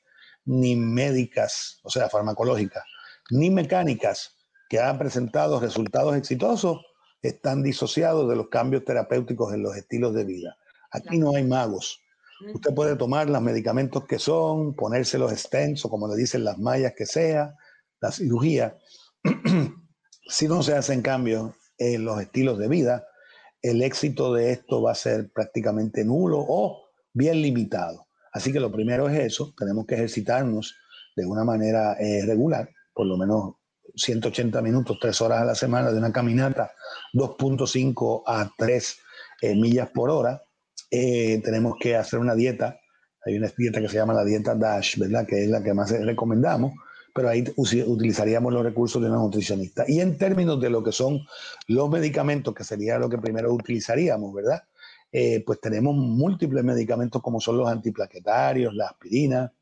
ni 0.46 0.76
médicas, 0.76 1.80
o 1.84 1.90
sea, 1.90 2.10
farmacológicas, 2.10 2.84
ni 3.32 3.50
mecánicas 3.50 4.36
que 4.70 4.80
han 4.80 4.98
presentado 4.98 5.60
resultados 5.60 6.16
exitosos 6.16 6.80
están 7.22 7.64
disociados 7.64 8.30
de 8.30 8.36
los 8.36 8.50
cambios 8.50 8.86
terapéuticos 8.86 9.54
en 9.54 9.64
los 9.64 9.76
estilos 9.76 10.14
de 10.14 10.26
vida. 10.26 10.58
Aquí 10.92 11.18
no 11.18 11.36
hay 11.36 11.44
magos. 11.44 12.00
Usted 12.54 12.74
puede 12.74 12.96
tomar 12.96 13.30
los 13.30 13.42
medicamentos 13.42 14.06
que 14.06 14.20
son, 14.20 14.76
ponerse 14.76 15.18
los 15.18 15.32
stents 15.32 15.86
o 15.86 15.90
como 15.90 16.08
le 16.08 16.16
dicen 16.16 16.44
las 16.44 16.58
mallas 16.60 16.94
que 16.96 17.06
sea, 17.06 17.56
la 18.02 18.12
cirugía. 18.12 18.78
si 20.28 20.48
no 20.48 20.62
se 20.62 20.76
hacen 20.76 21.02
cambios 21.02 21.54
en 21.78 22.06
los 22.06 22.22
estilos 22.22 22.60
de 22.60 22.68
vida, 22.68 23.08
el 23.62 23.82
éxito 23.82 24.34
de 24.34 24.52
esto 24.52 24.82
va 24.82 24.92
a 24.92 24.96
ser 24.96 25.32
prácticamente 25.32 26.04
nulo 26.04 26.46
o 26.48 26.90
bien 27.14 27.42
limitado. 27.42 28.05
Así 28.36 28.52
que 28.52 28.60
lo 28.60 28.70
primero 28.70 29.08
es 29.08 29.18
eso, 29.18 29.54
tenemos 29.58 29.86
que 29.86 29.96
ejercitarnos 29.96 30.76
de 31.16 31.26
una 31.26 31.46
manera 31.46 31.94
eh, 31.94 32.26
regular, 32.26 32.70
por 32.94 33.08
lo 33.08 33.16
menos 33.16 33.54
180 33.96 34.62
minutos, 34.62 34.98
3 35.00 35.22
horas 35.22 35.42
a 35.42 35.46
la 35.46 35.56
semana 35.56 35.90
de 35.90 35.98
una 35.98 36.12
caminata, 36.12 36.74
2.5 37.14 38.24
a 38.28 38.52
3 38.58 38.98
eh, 39.42 39.56
millas 39.56 39.90
por 39.92 40.10
hora. 40.10 40.44
Eh, 40.92 41.42
tenemos 41.46 41.76
que 41.80 41.96
hacer 41.96 42.20
una 42.20 42.36
dieta, 42.36 42.78
hay 43.26 43.38
una 43.38 43.48
dieta 43.58 43.80
que 43.80 43.88
se 43.88 43.96
llama 43.96 44.14
la 44.14 44.26
dieta 44.26 44.54
DASH, 44.54 45.00
¿verdad? 45.00 45.26
Que 45.26 45.46
es 45.46 45.50
la 45.50 45.64
que 45.64 45.74
más 45.74 45.92
recomendamos, 45.92 46.74
pero 47.14 47.30
ahí 47.30 47.46
utilizaríamos 47.56 48.52
los 48.52 48.66
recursos 48.66 49.02
de 49.02 49.08
una 49.08 49.20
nutricionista. 49.20 49.86
Y 49.88 50.02
en 50.02 50.18
términos 50.18 50.60
de 50.60 50.70
lo 50.70 50.84
que 50.84 50.92
son 50.92 51.26
los 51.70 51.90
medicamentos, 51.90 52.54
que 52.54 52.66
sería 52.66 53.00
lo 53.00 53.08
que 53.08 53.18
primero 53.18 53.54
utilizaríamos, 53.54 54.34
¿verdad? 54.34 54.64
Eh, 55.12 55.44
pues 55.46 55.62
tenemos 55.62 55.96
múltiples 55.96 56.64
medicamentos 56.64 57.22
como 57.22 57.40
son 57.40 57.58
los 57.58 57.70
antiplaquetarios, 57.70 58.74
la 58.74 58.88
aspirina, 58.88 59.54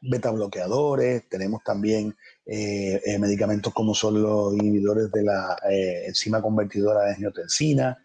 beta 0.00 0.30
bloqueadores, 0.30 1.28
tenemos 1.28 1.62
también 1.62 2.16
eh, 2.46 3.00
eh, 3.04 3.18
medicamentos 3.18 3.74
como 3.74 3.94
son 3.94 4.22
los 4.22 4.54
inhibidores 4.54 5.12
de 5.12 5.22
la 5.24 5.58
enzima 6.06 6.40
convertidora 6.40 7.02
de 7.02 7.10
angiotensina. 7.12 7.98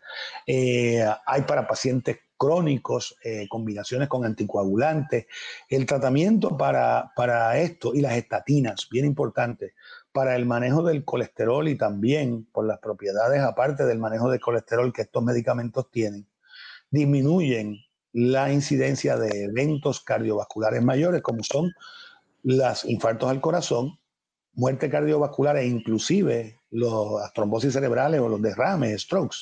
hay 0.46 1.42
para 1.48 1.68
pacientes 1.68 2.18
crónicos, 2.36 3.16
combinaciones 3.50 4.10
con 4.10 4.26
anticoagulantes. 4.26 5.28
El 5.70 5.86
tratamiento 5.86 6.58
para, 6.58 7.12
para 7.16 7.58
esto 7.60 7.94
y 7.94 8.02
las 8.02 8.14
estatinas, 8.14 8.90
bien 8.90 9.06
importante, 9.06 9.76
para 10.12 10.36
el 10.36 10.46
manejo 10.46 10.84
del 10.84 11.06
colesterol 11.06 11.68
y 11.68 11.78
también 11.78 12.46
por 12.52 12.66
las 12.66 12.80
propiedades 12.80 13.42
aparte 13.42 13.86
del 13.86 14.00
manejo 14.00 14.30
del 14.30 14.42
colesterol 14.42 14.92
que 14.92 15.04
estos 15.04 15.24
medicamentos 15.24 15.90
tienen, 15.90 16.28
disminuyen 16.92 17.78
la 18.14 18.52
incidencia 18.52 19.18
de 19.18 19.46
eventos 19.46 20.02
cardiovasculares 20.02 20.84
mayores, 20.84 21.22
como 21.22 21.44
son 21.44 21.72
los 22.44 22.86
infartos 22.86 23.30
al 23.30 23.42
corazón, 23.42 23.98
muerte 24.54 24.90
cardiovascular 24.90 25.58
e 25.58 25.66
inclusive 25.66 26.60
las 26.70 27.34
trombosis 27.34 27.74
cerebrales 27.74 28.20
o 28.20 28.30
los 28.30 28.42
derrames, 28.42 29.02
strokes. 29.02 29.38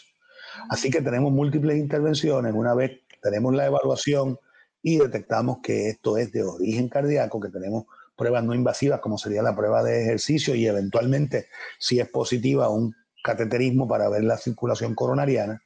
Así 0.69 0.89
que 0.89 1.01
tenemos 1.01 1.31
múltiples 1.31 1.77
intervenciones. 1.77 2.53
Una 2.53 2.75
vez 2.75 3.01
tenemos 3.21 3.53
la 3.53 3.65
evaluación 3.65 4.37
y 4.81 4.97
detectamos 4.97 5.57
que 5.63 5.89
esto 5.89 6.17
es 6.17 6.31
de 6.31 6.43
origen 6.43 6.89
cardíaco, 6.89 7.39
que 7.39 7.49
tenemos 7.49 7.85
pruebas 8.15 8.43
no 8.43 8.53
invasivas 8.53 8.99
como 8.99 9.17
sería 9.17 9.41
la 9.41 9.55
prueba 9.55 9.81
de 9.81 10.03
ejercicio 10.03 10.53
y 10.53 10.67
eventualmente, 10.67 11.47
si 11.79 11.99
es 11.99 12.09
positiva, 12.09 12.69
un 12.69 12.93
cateterismo 13.23 13.87
para 13.87 14.09
ver 14.09 14.23
la 14.23 14.37
circulación 14.37 14.93
coronariana 14.93 15.61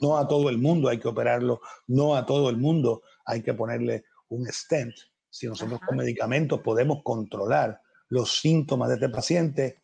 no 0.00 0.18
a 0.18 0.26
todo 0.26 0.48
el 0.48 0.58
mundo 0.58 0.88
hay 0.88 0.98
que 0.98 1.08
operarlo, 1.08 1.60
no 1.86 2.14
a 2.16 2.26
todo 2.26 2.50
el 2.50 2.56
mundo 2.56 3.02
hay 3.24 3.42
que 3.42 3.54
ponerle 3.54 4.04
un 4.28 4.46
stent. 4.46 4.94
Si 5.28 5.46
nosotros 5.46 5.80
con 5.86 5.96
medicamentos 5.96 6.60
podemos 6.60 7.02
controlar 7.04 7.80
los 8.08 8.40
síntomas 8.40 8.88
de 8.88 8.96
este 8.96 9.08
paciente, 9.08 9.82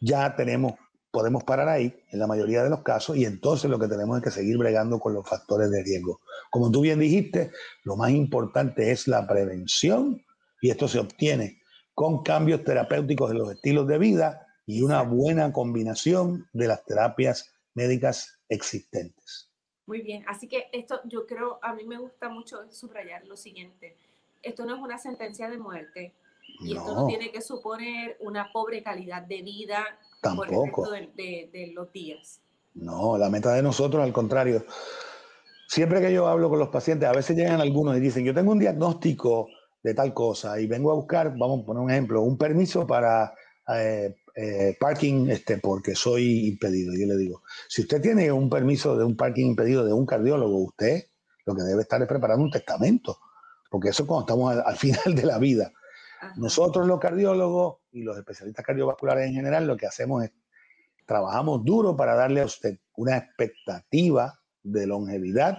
ya 0.00 0.34
tenemos, 0.36 0.74
podemos 1.10 1.42
parar 1.44 1.68
ahí 1.68 1.94
en 2.10 2.18
la 2.20 2.26
mayoría 2.26 2.62
de 2.62 2.70
los 2.70 2.82
casos 2.82 3.16
y 3.16 3.24
entonces 3.24 3.70
lo 3.70 3.78
que 3.78 3.88
tenemos 3.88 4.18
es 4.18 4.24
que 4.24 4.30
seguir 4.30 4.56
bregando 4.58 5.00
con 5.00 5.14
los 5.14 5.28
factores 5.28 5.70
de 5.70 5.82
riesgo. 5.82 6.20
Como 6.50 6.70
tú 6.70 6.82
bien 6.82 7.00
dijiste, 7.00 7.50
lo 7.84 7.96
más 7.96 8.10
importante 8.10 8.92
es 8.92 9.08
la 9.08 9.26
prevención 9.26 10.22
y 10.60 10.70
esto 10.70 10.86
se 10.86 11.00
obtiene 11.00 11.60
con 11.94 12.22
cambios 12.22 12.62
terapéuticos 12.62 13.30
de 13.30 13.38
los 13.38 13.52
estilos 13.52 13.88
de 13.88 13.98
vida 13.98 14.46
y 14.66 14.82
una 14.82 15.02
buena 15.02 15.52
combinación 15.52 16.46
de 16.52 16.68
las 16.68 16.84
terapias 16.84 17.52
médicas 17.74 18.37
existentes. 18.48 19.50
Muy 19.86 20.02
bien, 20.02 20.24
así 20.28 20.48
que 20.48 20.68
esto 20.72 21.00
yo 21.04 21.26
creo, 21.26 21.58
a 21.62 21.72
mí 21.72 21.84
me 21.84 21.98
gusta 21.98 22.28
mucho 22.28 22.70
subrayar 22.70 23.24
lo 23.26 23.36
siguiente, 23.36 23.96
esto 24.42 24.66
no 24.66 24.74
es 24.74 24.82
una 24.82 24.98
sentencia 24.98 25.48
de 25.48 25.58
muerte 25.58 26.14
y 26.60 26.76
esto 26.76 26.94
no 26.94 27.06
tiene 27.06 27.30
que 27.30 27.40
suponer 27.40 28.16
una 28.20 28.52
pobre 28.52 28.82
calidad 28.82 29.22
de 29.22 29.42
vida 29.42 29.84
Tampoco. 30.20 30.84
por 30.84 30.96
el 30.96 31.06
resto 31.06 31.22
de, 31.22 31.50
de, 31.52 31.72
los 31.72 31.92
días. 31.92 32.40
No, 32.74 33.16
la 33.16 33.30
meta 33.30 33.54
de 33.54 33.62
nosotros, 33.62 34.02
al 34.02 34.12
contrario, 34.12 34.64
siempre 35.68 36.00
que 36.00 36.12
yo 36.12 36.26
hablo 36.26 36.48
con 36.48 36.58
los 36.58 36.68
pacientes, 36.68 37.08
a 37.08 37.12
veces 37.12 37.36
llegan 37.36 37.60
algunos 37.60 37.96
y 37.96 38.00
dicen, 38.00 38.24
yo 38.24 38.34
tengo 38.34 38.52
un 38.52 38.58
diagnóstico 38.58 39.48
de 39.82 39.94
tal 39.94 40.12
cosa 40.12 40.60
y 40.60 40.66
vengo 40.66 40.90
a 40.90 40.94
buscar, 40.94 41.36
vamos 41.36 41.62
a 41.62 41.66
poner 41.66 41.82
un 41.82 41.90
ejemplo, 41.90 42.22
un 42.22 42.36
permiso 42.36 42.86
para 42.86 43.32
eh, 43.74 44.16
eh, 44.40 44.76
parking 44.78 45.28
este, 45.30 45.58
porque 45.58 45.96
soy 45.96 46.46
impedido. 46.46 46.92
Yo 46.94 47.08
le 47.08 47.16
digo, 47.16 47.42
si 47.68 47.82
usted 47.82 48.00
tiene 48.00 48.30
un 48.30 48.48
permiso 48.48 48.96
de 48.96 49.04
un 49.04 49.16
parking 49.16 49.46
impedido 49.46 49.84
de 49.84 49.92
un 49.92 50.06
cardiólogo, 50.06 50.58
usted 50.58 51.06
lo 51.44 51.56
que 51.56 51.62
debe 51.62 51.82
estar 51.82 52.00
es 52.00 52.06
preparando 52.06 52.44
un 52.44 52.50
testamento, 52.52 53.18
porque 53.68 53.88
eso 53.88 54.04
es 54.04 54.06
cuando 54.06 54.26
estamos 54.26 54.56
al, 54.64 54.76
final 54.76 55.16
de 55.16 55.24
la 55.24 55.38
vida. 55.38 55.72
Nosotros 56.36 56.86
los 56.86 57.00
cardiólogos 57.00 57.78
y 57.90 58.02
los 58.02 58.16
especialistas 58.16 58.64
cardiovasculares 58.64 59.26
en 59.26 59.34
general 59.34 59.66
lo 59.66 59.76
que 59.76 59.86
hacemos 59.86 60.22
es 60.22 60.30
trabajamos 61.04 61.64
duro 61.64 61.96
para 61.96 62.14
darle 62.14 62.42
a 62.42 62.44
usted 62.44 62.78
una 62.94 63.16
expectativa 63.16 64.38
de 64.62 64.86
longevidad 64.86 65.58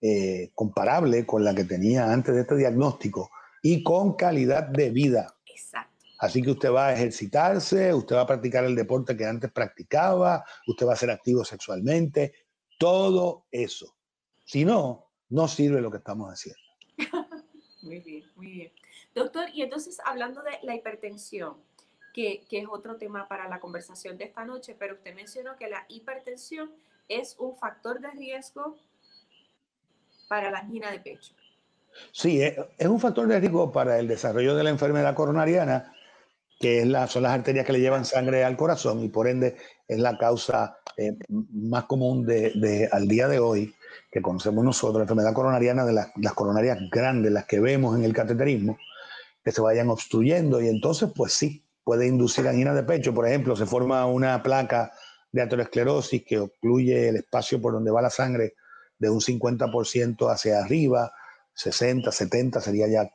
eh, 0.00 0.52
comparable 0.54 1.26
con 1.26 1.42
la 1.42 1.52
que 1.52 1.64
tenía 1.64 2.12
antes 2.12 2.32
de 2.32 2.42
este 2.42 2.56
diagnóstico 2.56 3.28
y 3.60 3.82
con 3.82 4.14
calidad 4.14 4.68
de 4.68 4.90
vida. 4.90 5.34
Exacto. 5.46 5.93
Así 6.24 6.40
que 6.40 6.52
usted 6.52 6.72
va 6.72 6.86
a 6.86 6.94
ejercitarse, 6.94 7.92
usted 7.92 8.16
va 8.16 8.22
a 8.22 8.26
practicar 8.26 8.64
el 8.64 8.74
deporte 8.74 9.14
que 9.14 9.26
antes 9.26 9.52
practicaba, 9.52 10.42
usted 10.66 10.86
va 10.86 10.94
a 10.94 10.96
ser 10.96 11.10
activo 11.10 11.44
sexualmente, 11.44 12.32
todo 12.78 13.44
eso. 13.50 13.94
Si 14.46 14.64
no, 14.64 15.10
no 15.28 15.46
sirve 15.48 15.82
lo 15.82 15.90
que 15.90 15.98
estamos 15.98 16.32
haciendo. 16.32 16.62
muy 17.82 17.98
bien, 17.98 18.24
muy 18.36 18.46
bien. 18.46 18.72
Doctor, 19.14 19.50
y 19.52 19.60
entonces 19.60 19.98
hablando 20.02 20.42
de 20.42 20.52
la 20.62 20.74
hipertensión, 20.74 21.56
que, 22.14 22.42
que, 22.48 22.60
es 22.60 22.66
otro 22.70 22.96
tema 22.96 23.28
para 23.28 23.46
la 23.46 23.60
conversación 23.60 24.16
de 24.16 24.24
esta 24.24 24.46
noche, 24.46 24.74
pero 24.78 24.94
usted 24.94 25.14
mencionó 25.14 25.56
que 25.56 25.68
la 25.68 25.84
hipertensión 25.88 26.72
es 27.06 27.36
un 27.38 27.54
factor 27.58 28.00
de 28.00 28.10
riesgo 28.12 28.78
para 30.28 30.50
la 30.50 30.60
angina 30.60 30.90
de 30.90 31.00
pecho. 31.00 31.34
Sí, 32.12 32.40
es, 32.40 32.56
es 32.78 32.86
un 32.86 32.98
factor 32.98 33.26
de 33.26 33.40
riesgo 33.40 33.70
para 33.70 33.98
el 33.98 34.08
desarrollo 34.08 34.54
de 34.54 34.64
la 34.64 34.70
enfermedad 34.70 35.14
coronariana 35.14 35.93
que 36.64 36.80
son 37.08 37.24
las 37.24 37.32
arterias 37.32 37.66
que 37.66 37.74
le 37.74 37.80
llevan 37.80 38.06
sangre 38.06 38.42
al 38.42 38.56
corazón 38.56 39.04
y 39.04 39.10
por 39.10 39.28
ende 39.28 39.54
es 39.86 39.98
la 39.98 40.16
causa 40.16 40.78
eh, 40.96 41.14
más 41.28 41.84
común 41.84 42.24
de, 42.24 42.88
al 42.90 43.06
día 43.06 43.28
de 43.28 43.38
hoy 43.38 43.74
que 44.10 44.22
conocemos 44.22 44.64
nosotros, 44.64 44.96
la 44.96 45.02
enfermedad 45.02 45.34
coronariana 45.34 45.84
de 45.84 45.92
las, 45.92 46.08
las 46.16 46.32
coronarias 46.32 46.78
grandes, 46.90 47.32
las 47.32 47.44
que 47.44 47.60
vemos 47.60 47.98
en 47.98 48.04
el 48.04 48.14
cateterismo, 48.14 48.78
que 49.44 49.52
se 49.52 49.60
vayan 49.60 49.90
obstruyendo 49.90 50.58
y 50.58 50.68
entonces 50.68 51.10
pues 51.14 51.34
sí, 51.34 51.62
puede 51.84 52.06
inducir 52.06 52.48
angina 52.48 52.72
de 52.72 52.82
pecho. 52.82 53.12
Por 53.12 53.28
ejemplo, 53.28 53.54
se 53.56 53.66
forma 53.66 54.06
una 54.06 54.42
placa 54.42 54.90
de 55.32 55.42
aterosclerosis 55.42 56.24
que 56.24 56.38
ocluye 56.38 57.10
el 57.10 57.16
espacio 57.16 57.60
por 57.60 57.74
donde 57.74 57.90
va 57.90 58.00
la 58.00 58.08
sangre 58.08 58.54
de 58.98 59.10
un 59.10 59.20
50% 59.20 60.32
hacia 60.32 60.60
arriba, 60.60 61.12
60, 61.52 62.10
70 62.10 62.62
sería 62.62 62.88
ya, 62.88 63.10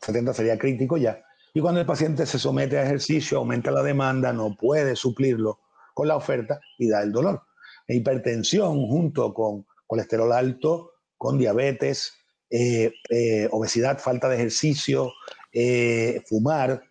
70 0.00 0.34
sería 0.34 0.58
crítico 0.58 0.96
ya 0.96 1.22
y 1.54 1.60
cuando 1.60 1.80
el 1.80 1.86
paciente 1.86 2.24
se 2.26 2.38
somete 2.38 2.78
a 2.78 2.84
ejercicio, 2.84 3.38
aumenta 3.38 3.70
la 3.70 3.82
demanda, 3.82 4.32
no 4.32 4.56
puede 4.56 4.96
suplirlo 4.96 5.60
con 5.94 6.08
la 6.08 6.16
oferta 6.16 6.60
y 6.78 6.88
da 6.88 7.02
el 7.02 7.12
dolor. 7.12 7.42
hipertensión 7.88 8.86
junto 8.86 9.34
con 9.34 9.66
colesterol 9.86 10.32
alto, 10.32 10.92
con 11.18 11.36
diabetes, 11.36 12.14
eh, 12.48 12.92
eh, 13.10 13.48
obesidad, 13.50 13.98
falta 13.98 14.28
de 14.28 14.36
ejercicio, 14.36 15.12
eh, 15.52 16.22
fumar, 16.26 16.82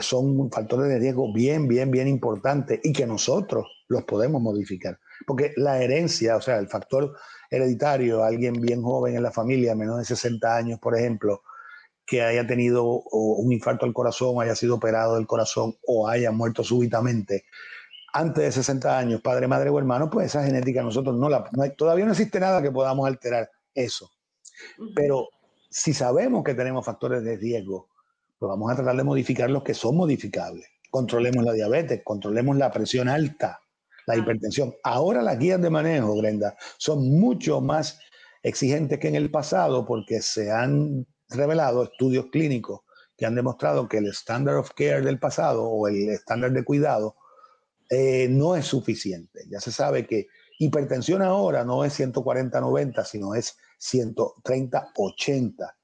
son 0.00 0.50
factores 0.50 0.88
de 0.88 0.98
riesgo 0.98 1.32
bien, 1.32 1.68
bien, 1.68 1.92
bien 1.92 2.08
importantes 2.08 2.80
y 2.82 2.92
que 2.92 3.06
nosotros 3.06 3.66
los 3.88 4.02
podemos 4.04 4.42
modificar. 4.42 4.98
Porque 5.24 5.52
la 5.56 5.80
herencia, 5.80 6.36
o 6.36 6.40
sea, 6.40 6.58
el 6.58 6.68
factor 6.68 7.16
hereditario, 7.50 8.24
alguien 8.24 8.54
bien 8.54 8.82
joven 8.82 9.16
en 9.16 9.22
la 9.22 9.30
familia, 9.30 9.76
menos 9.76 9.98
de 9.98 10.04
60 10.04 10.56
años, 10.56 10.80
por 10.80 10.96
ejemplo, 10.96 11.42
que 12.06 12.22
haya 12.22 12.46
tenido 12.46 12.84
un 12.84 13.52
infarto 13.52 13.84
al 13.84 13.92
corazón, 13.92 14.40
haya 14.40 14.54
sido 14.54 14.76
operado 14.76 15.16
del 15.16 15.26
corazón 15.26 15.74
o 15.86 16.08
haya 16.08 16.30
muerto 16.30 16.62
súbitamente, 16.62 17.44
antes 18.12 18.44
de 18.44 18.52
60 18.52 18.98
años, 18.98 19.20
padre, 19.20 19.46
madre 19.46 19.68
o 19.68 19.78
hermano, 19.78 20.08
pues 20.08 20.26
esa 20.28 20.42
genética 20.42 20.82
nosotros 20.82 21.14
no 21.16 21.28
la... 21.28 21.50
todavía 21.76 22.06
no 22.06 22.12
existe 22.12 22.40
nada 22.40 22.62
que 22.62 22.70
podamos 22.70 23.06
alterar 23.06 23.50
eso. 23.74 24.10
Pero 24.94 25.28
si 25.68 25.92
sabemos 25.92 26.42
que 26.42 26.54
tenemos 26.54 26.86
factores 26.86 27.22
de 27.22 27.36
riesgo, 27.36 27.90
pues 28.38 28.48
vamos 28.48 28.72
a 28.72 28.76
tratar 28.76 28.96
de 28.96 29.04
modificar 29.04 29.50
los 29.50 29.62
que 29.62 29.74
son 29.74 29.96
modificables. 29.96 30.66
Controlemos 30.90 31.44
la 31.44 31.52
diabetes, 31.52 32.00
controlemos 32.02 32.56
la 32.56 32.70
presión 32.70 33.08
alta, 33.08 33.60
la 34.06 34.16
hipertensión. 34.16 34.74
Ahora 34.82 35.20
las 35.20 35.38
guías 35.38 35.60
de 35.60 35.68
manejo, 35.68 36.16
Brenda, 36.16 36.56
son 36.78 37.10
mucho 37.20 37.60
más 37.60 38.00
exigentes 38.42 38.98
que 38.98 39.08
en 39.08 39.16
el 39.16 39.30
pasado 39.30 39.84
porque 39.84 40.22
se 40.22 40.50
han 40.50 41.06
revelado 41.28 41.84
estudios 41.84 42.26
clínicos 42.30 42.80
que 43.16 43.26
han 43.26 43.34
demostrado 43.34 43.88
que 43.88 43.98
el 43.98 44.06
standard 44.08 44.58
of 44.58 44.70
care 44.76 45.00
del 45.00 45.18
pasado 45.18 45.64
o 45.64 45.88
el 45.88 46.10
estándar 46.10 46.52
de 46.52 46.64
cuidado 46.64 47.16
eh, 47.88 48.28
no 48.28 48.56
es 48.56 48.66
suficiente. 48.66 49.44
Ya 49.48 49.60
se 49.60 49.72
sabe 49.72 50.06
que 50.06 50.26
hipertensión 50.58 51.22
ahora 51.22 51.64
no 51.64 51.84
es 51.84 51.98
140-90, 51.98 53.04
sino 53.04 53.34
es 53.34 53.56
130-80. 53.80 55.74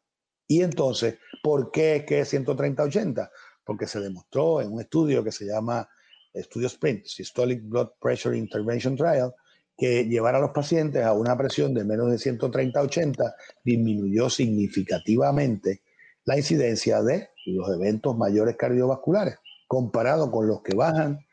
Y 0.46 0.62
entonces, 0.62 1.18
¿por 1.42 1.70
qué 1.70 1.96
es 1.96 2.04
que 2.04 2.20
es 2.20 2.34
130-80? 2.34 3.30
Porque 3.64 3.86
se 3.86 4.00
demostró 4.00 4.60
en 4.60 4.72
un 4.72 4.80
estudio 4.80 5.24
que 5.24 5.32
se 5.32 5.46
llama 5.46 5.88
Estudio 6.32 6.68
SPRINT, 6.68 7.06
Systolic 7.06 7.62
Blood 7.64 7.90
Pressure 8.00 8.36
Intervention 8.36 8.96
Trial, 8.96 9.34
que 9.82 10.04
llevar 10.04 10.36
a 10.36 10.38
los 10.38 10.52
pacientes 10.52 11.04
a 11.04 11.12
una 11.12 11.36
presión 11.36 11.74
de 11.74 11.84
menos 11.84 12.08
de 12.08 12.16
130-80 12.16 13.34
disminuyó 13.64 14.30
significativamente 14.30 15.82
la 16.24 16.36
incidencia 16.36 17.02
de 17.02 17.30
los 17.46 17.68
eventos 17.68 18.16
mayores 18.16 18.54
cardiovasculares, 18.56 19.38
comparado 19.66 20.30
con 20.30 20.46
los 20.46 20.62
que 20.62 20.76
bajan 20.76 21.26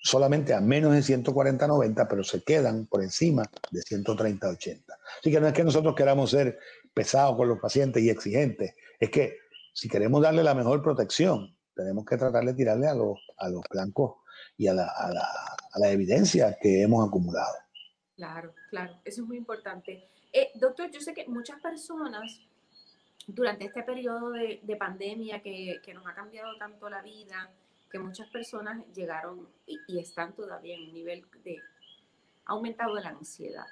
solamente 0.00 0.54
a 0.54 0.60
menos 0.60 0.92
de 0.92 1.02
140-90, 1.02 2.08
pero 2.10 2.24
se 2.24 2.42
quedan 2.42 2.86
por 2.86 3.00
encima 3.00 3.48
de 3.70 3.82
130-80. 3.82 4.82
Así 5.20 5.30
que 5.30 5.38
no 5.38 5.46
es 5.46 5.52
que 5.52 5.62
nosotros 5.62 5.94
queramos 5.94 6.32
ser 6.32 6.58
pesados 6.92 7.36
con 7.36 7.46
los 7.46 7.60
pacientes 7.60 8.02
y 8.02 8.10
exigentes, 8.10 8.74
es 8.98 9.10
que 9.10 9.36
si 9.72 9.88
queremos 9.88 10.20
darle 10.20 10.42
la 10.42 10.54
mejor 10.54 10.82
protección, 10.82 11.56
tenemos 11.76 12.04
que 12.04 12.16
tratar 12.16 12.44
de 12.44 12.54
tirarle 12.54 12.88
a 12.88 12.94
los, 12.94 13.20
a 13.38 13.48
los 13.48 13.62
blancos 13.70 14.16
y 14.56 14.66
a 14.66 14.74
la, 14.74 14.88
a, 14.88 15.12
la, 15.12 15.28
a 15.74 15.78
la 15.78 15.92
evidencia 15.92 16.58
que 16.60 16.82
hemos 16.82 17.06
acumulado. 17.06 17.63
Claro, 18.16 18.54
claro, 18.70 18.94
eso 19.04 19.22
es 19.22 19.26
muy 19.26 19.36
importante. 19.36 20.08
Eh, 20.32 20.50
doctor, 20.54 20.90
yo 20.90 21.00
sé 21.00 21.14
que 21.14 21.26
muchas 21.26 21.60
personas 21.60 22.40
durante 23.26 23.64
este 23.66 23.82
periodo 23.82 24.30
de, 24.30 24.60
de 24.62 24.76
pandemia 24.76 25.40
que, 25.40 25.80
nos 25.94 26.06
ha 26.06 26.14
cambiado 26.14 26.56
tanto 26.58 26.88
la 26.88 27.02
vida, 27.02 27.50
que 27.90 27.98
muchas 27.98 28.28
personas 28.28 28.84
llegaron 28.94 29.48
y, 29.66 29.98
están 29.98 30.34
todavía 30.34 30.74
en 30.74 30.82
un 30.88 30.94
nivel 30.94 31.24
de 31.42 31.58
aumentado 32.46 32.94
de 32.96 33.02
la 33.02 33.10
ansiedad 33.10 33.66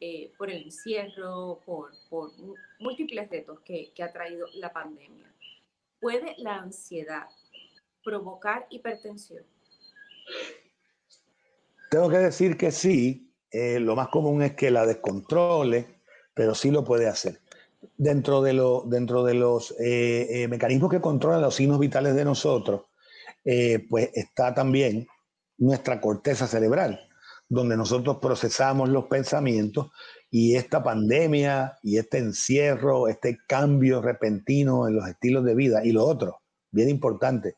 eh, 0.00 0.32
por 0.38 0.50
el 0.50 0.64
encierro, 0.64 1.60
por, 1.66 1.90
por 2.08 2.30
múltiples 2.78 3.28
retos 3.28 3.60
que, 3.60 3.92
que 3.94 4.02
ha 4.02 4.12
traído 4.12 4.46
la 4.54 4.72
pandemia. 4.72 5.26
¿Puede 6.00 6.34
la 6.38 6.56
ansiedad 6.56 7.28
provocar 8.02 8.66
hipertensión? 8.70 9.44
Tengo 11.90 12.08
que 12.08 12.18
decir 12.18 12.56
que 12.56 12.70
sí. 12.70 13.29
Eh, 13.50 13.80
lo 13.80 13.96
más 13.96 14.08
común 14.08 14.42
es 14.42 14.54
que 14.54 14.70
la 14.70 14.86
descontrole, 14.86 15.86
pero 16.34 16.54
sí 16.54 16.70
lo 16.70 16.84
puede 16.84 17.08
hacer. 17.08 17.40
Dentro 17.96 18.42
de, 18.42 18.52
dentro 18.86 19.24
de 19.24 19.34
los 19.34 19.74
eh, 19.80 20.46
mecanismos 20.48 20.90
que 20.90 21.00
controlan 21.00 21.40
los 21.42 21.54
signos 21.54 21.78
vitales 21.78 22.14
de 22.14 22.24
nosotros, 22.24 22.82
eh, 23.44 23.86
pues 23.88 24.10
está 24.14 24.54
también 24.54 25.06
nuestra 25.56 26.00
corteza 26.00 26.46
cerebral, 26.46 27.00
donde 27.48 27.76
nosotros 27.76 28.18
procesamos 28.20 28.88
los 28.88 29.06
pensamientos 29.06 29.90
y 30.30 30.56
esta 30.56 30.82
pandemia 30.82 31.78
y 31.82 31.98
este 31.98 32.18
encierro, 32.18 33.08
este 33.08 33.38
cambio 33.46 34.02
repentino 34.02 34.86
en 34.86 34.96
los 34.96 35.08
estilos 35.08 35.44
de 35.44 35.54
vida 35.54 35.84
y 35.84 35.92
lo 35.92 36.04
otro, 36.04 36.40
bien 36.70 36.88
importante, 36.88 37.56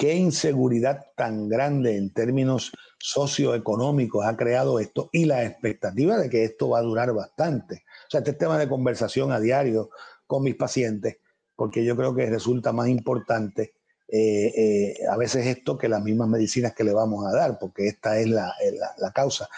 qué 0.00 0.14
inseguridad 0.14 1.08
tan 1.14 1.50
grande 1.50 1.98
en 1.98 2.10
términos 2.14 2.72
socioeconómicos 2.98 4.24
ha 4.24 4.34
creado 4.34 4.80
esto 4.80 5.10
y 5.12 5.26
la 5.26 5.44
expectativa 5.44 6.16
de 6.16 6.30
que 6.30 6.42
esto 6.42 6.70
va 6.70 6.78
a 6.78 6.82
durar 6.82 7.12
bastante. 7.12 7.84
O 8.06 8.10
sea, 8.10 8.20
este 8.20 8.32
tema 8.32 8.56
de 8.56 8.66
conversación 8.66 9.30
a 9.30 9.38
diario 9.38 9.90
con 10.26 10.42
mis 10.42 10.54
pacientes, 10.54 11.18
porque 11.54 11.84
yo 11.84 11.96
creo 11.96 12.14
que 12.14 12.24
resulta 12.30 12.72
más 12.72 12.88
importante 12.88 13.74
eh, 14.08 14.52
eh, 14.56 15.06
a 15.06 15.18
veces 15.18 15.46
esto 15.46 15.76
que 15.76 15.90
las 15.90 16.02
mismas 16.02 16.28
medicinas 16.28 16.74
que 16.74 16.82
le 16.82 16.94
vamos 16.94 17.26
a 17.26 17.36
dar, 17.36 17.58
porque 17.58 17.86
esta 17.86 18.18
es 18.18 18.26
la, 18.26 18.54
eh, 18.64 18.72
la, 18.96 19.12
causa. 19.12 19.50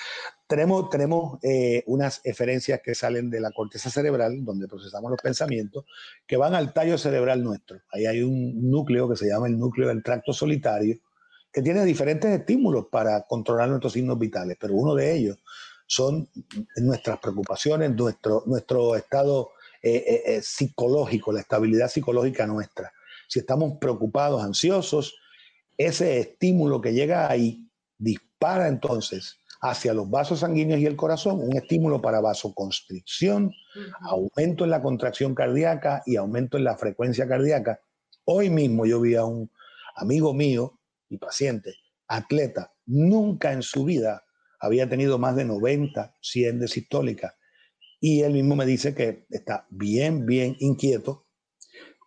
Tenemos, 0.53 0.91
tenemos 0.91 1.38
unas 1.87 2.21
eferencias 2.25 2.81
que 2.85 2.95
salen 2.95 3.31
de 3.31 3.41
la 3.41 3.51
corteza 3.53 3.88
cerebral, 3.88 4.45
donde 4.45 4.69
procesamos 4.69 5.11
los 5.11 5.21
pensamientos, 5.23 5.87
que 6.27 6.37
van 6.37 6.55
al 6.55 6.75
tallo 6.75 6.99
cerebral 6.99 7.43
nuestro. 7.43 7.81
Ahí 7.91 8.05
hay 8.05 8.23
un 8.23 8.71
núcleo 8.71 9.09
que 9.09 9.17
se 9.17 9.29
llama 9.29 9.47
el 9.47 9.59
núcleo 9.59 9.88
del 9.88 10.03
tracto 10.03 10.35
solitario, 10.35 10.99
que 11.51 11.62
tiene 11.62 11.85
diferentes 11.87 12.31
estímulos 12.31 12.88
para 12.91 13.23
controlar 13.23 13.71
nuestros 13.71 13.95
signos 13.95 14.19
vitales, 14.19 14.59
pero 14.61 14.75
uno 14.75 14.95
de 14.95 15.15
ellos 15.17 15.38
son 15.87 16.29
nuestras 16.77 17.19
preocupaciones, 17.19 17.95
nuestro, 17.95 18.43
nuestro 18.45 18.95
estado 18.95 19.53
psicológico, 20.43 21.33
la 21.33 21.41
estabilidad 21.41 21.88
psicológica 21.88 22.47
nuestra 22.47 22.93
si 23.33 23.38
estamos 23.38 23.79
preocupados, 23.81 24.43
ansiosos, 24.43 25.17
ese 25.79 26.19
estímulo 26.19 26.83
que 26.83 26.93
llega 26.93 27.31
ahí 27.31 27.67
dispara 27.97 28.69
entonces 28.69 29.38
hacia 29.62 29.94
los 29.94 30.11
vasos 30.11 30.40
sanguíneos 30.40 30.81
y 30.81 30.87
el 30.87 30.96
corazón, 30.96 31.40
un 31.40 31.57
estímulo 31.57 32.03
para 32.03 32.20
vasoconstricción, 32.20 33.53
aumento 34.01 34.64
en 34.64 34.70
la 34.70 34.83
contracción 34.83 35.37
cardíaca 35.37 36.03
y 36.05 36.16
aumento 36.16 36.59
en 36.59 36.64
la 36.64 36.77
frecuencia 36.77 37.29
cardíaca. 37.29 37.81
Hoy 38.25 38.51
mismo 38.51 38.87
yo 38.87 39.01
vi 39.01 39.14
a 39.14 39.25
un 39.25 39.51
amigo 39.94 40.35
mío 40.35 40.81
y 41.09 41.16
paciente, 41.18 41.77
atleta, 42.09 42.73
nunca 42.87 43.52
en 43.52 43.63
su 43.63 43.85
vida 43.85 44.25
había 44.58 44.88
tenido 44.88 45.19
más 45.19 45.37
de 45.37 45.44
90, 45.44 46.17
100 46.21 46.58
de 46.58 46.69
sistólica. 46.69 47.37
Y 48.00 48.23
él 48.23 48.33
mismo 48.33 48.56
me 48.56 48.67
dice 48.67 48.94
que 48.94 49.27
está 49.31 49.67
bien, 49.71 50.27
bien 50.27 50.56
inquieto 50.58 51.27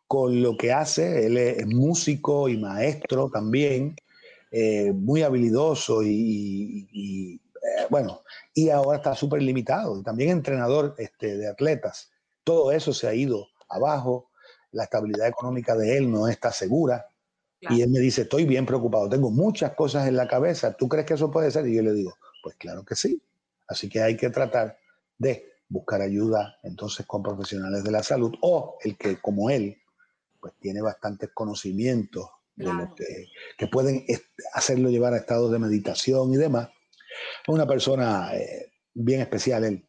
con 0.07 0.41
lo 0.41 0.57
que 0.57 0.73
hace. 0.73 1.25
Él 1.25 1.37
es 1.37 1.65
músico 1.67 2.49
y 2.49 2.57
maestro 2.57 3.29
también, 3.29 3.95
eh, 4.51 4.93
muy 4.93 5.21
habilidoso 5.21 6.01
y, 6.03 7.41
bueno, 7.89 8.23
y 8.53 8.69
ahora 8.69 8.97
está 8.97 9.15
súper 9.15 9.41
limitado. 9.41 10.01
También 10.03 10.29
entrenador 10.29 10.95
este, 10.97 11.37
de 11.37 11.47
atletas. 11.47 12.11
Todo 12.43 12.71
eso 12.71 12.93
se 12.93 13.07
ha 13.07 13.13
ido 13.13 13.47
abajo. 13.69 14.29
La 14.71 14.83
estabilidad 14.83 15.27
económica 15.27 15.75
de 15.75 15.97
él 15.97 16.11
no 16.11 16.27
está 16.27 16.51
segura. 16.51 17.07
Y 17.61 17.81
él 17.81 17.89
me 17.89 17.99
dice, 17.99 18.23
estoy 18.23 18.45
bien 18.45 18.65
preocupado, 18.65 19.09
tengo 19.09 19.31
muchas 19.31 19.73
cosas 19.73 20.07
en 20.07 20.15
la 20.15 20.27
cabeza. 20.27 20.73
¿Tú 20.73 20.87
crees 20.87 21.05
que 21.07 21.15
eso 21.15 21.31
puede 21.31 21.49
ser? 21.49 21.65
Y 21.67 21.75
yo 21.75 21.81
le 21.81 21.93
digo, 21.93 22.13
pues 22.43 22.55
claro 22.57 22.85
que 22.85 22.95
sí. 22.95 23.19
Así 23.67 23.89
que 23.89 24.01
hay 24.01 24.15
que 24.15 24.29
tratar 24.29 24.77
de 25.17 25.51
buscar 25.67 26.01
ayuda 26.01 26.57
entonces 26.63 27.05
con 27.05 27.23
profesionales 27.23 27.83
de 27.83 27.91
la 27.91 28.03
salud 28.03 28.35
o 28.41 28.77
el 28.83 28.97
que 28.97 29.17
como 29.19 29.49
él 29.49 29.77
pues 30.39 30.53
tiene 30.59 30.81
bastantes 30.81 31.31
conocimientos 31.33 32.29
de 32.55 32.65
lo 32.65 32.93
que, 32.93 33.27
que, 33.57 33.67
pueden 33.67 34.05
hacerlo 34.53 34.89
llevar 34.89 35.13
a 35.13 35.17
estados 35.17 35.51
de 35.51 35.59
meditación 35.59 36.31
y 36.33 36.37
demás. 36.37 36.69
Una 37.47 37.65
persona 37.65 38.35
eh, 38.35 38.71
bien 38.93 39.21
especial 39.21 39.63
él. 39.63 39.87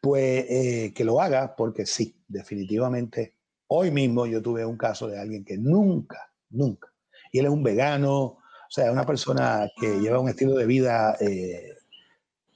Pues 0.00 0.46
eh, 0.48 0.92
que 0.94 1.04
lo 1.04 1.20
haga 1.20 1.54
porque 1.54 1.86
sí, 1.86 2.22
definitivamente. 2.26 3.34
Hoy 3.68 3.90
mismo 3.90 4.26
yo 4.26 4.40
tuve 4.40 4.64
un 4.64 4.78
caso 4.78 5.08
de 5.08 5.18
alguien 5.18 5.44
que 5.44 5.58
nunca, 5.58 6.32
nunca, 6.48 6.90
y 7.30 7.38
él 7.38 7.46
es 7.46 7.52
un 7.52 7.62
vegano, 7.62 8.38
o 8.68 8.70
sea, 8.70 8.90
una 8.90 9.04
persona 9.04 9.68
que 9.78 10.00
lleva 10.00 10.20
un 10.20 10.28
estilo 10.28 10.54
de 10.54 10.64
vida 10.64 11.16
eh, 11.20 11.76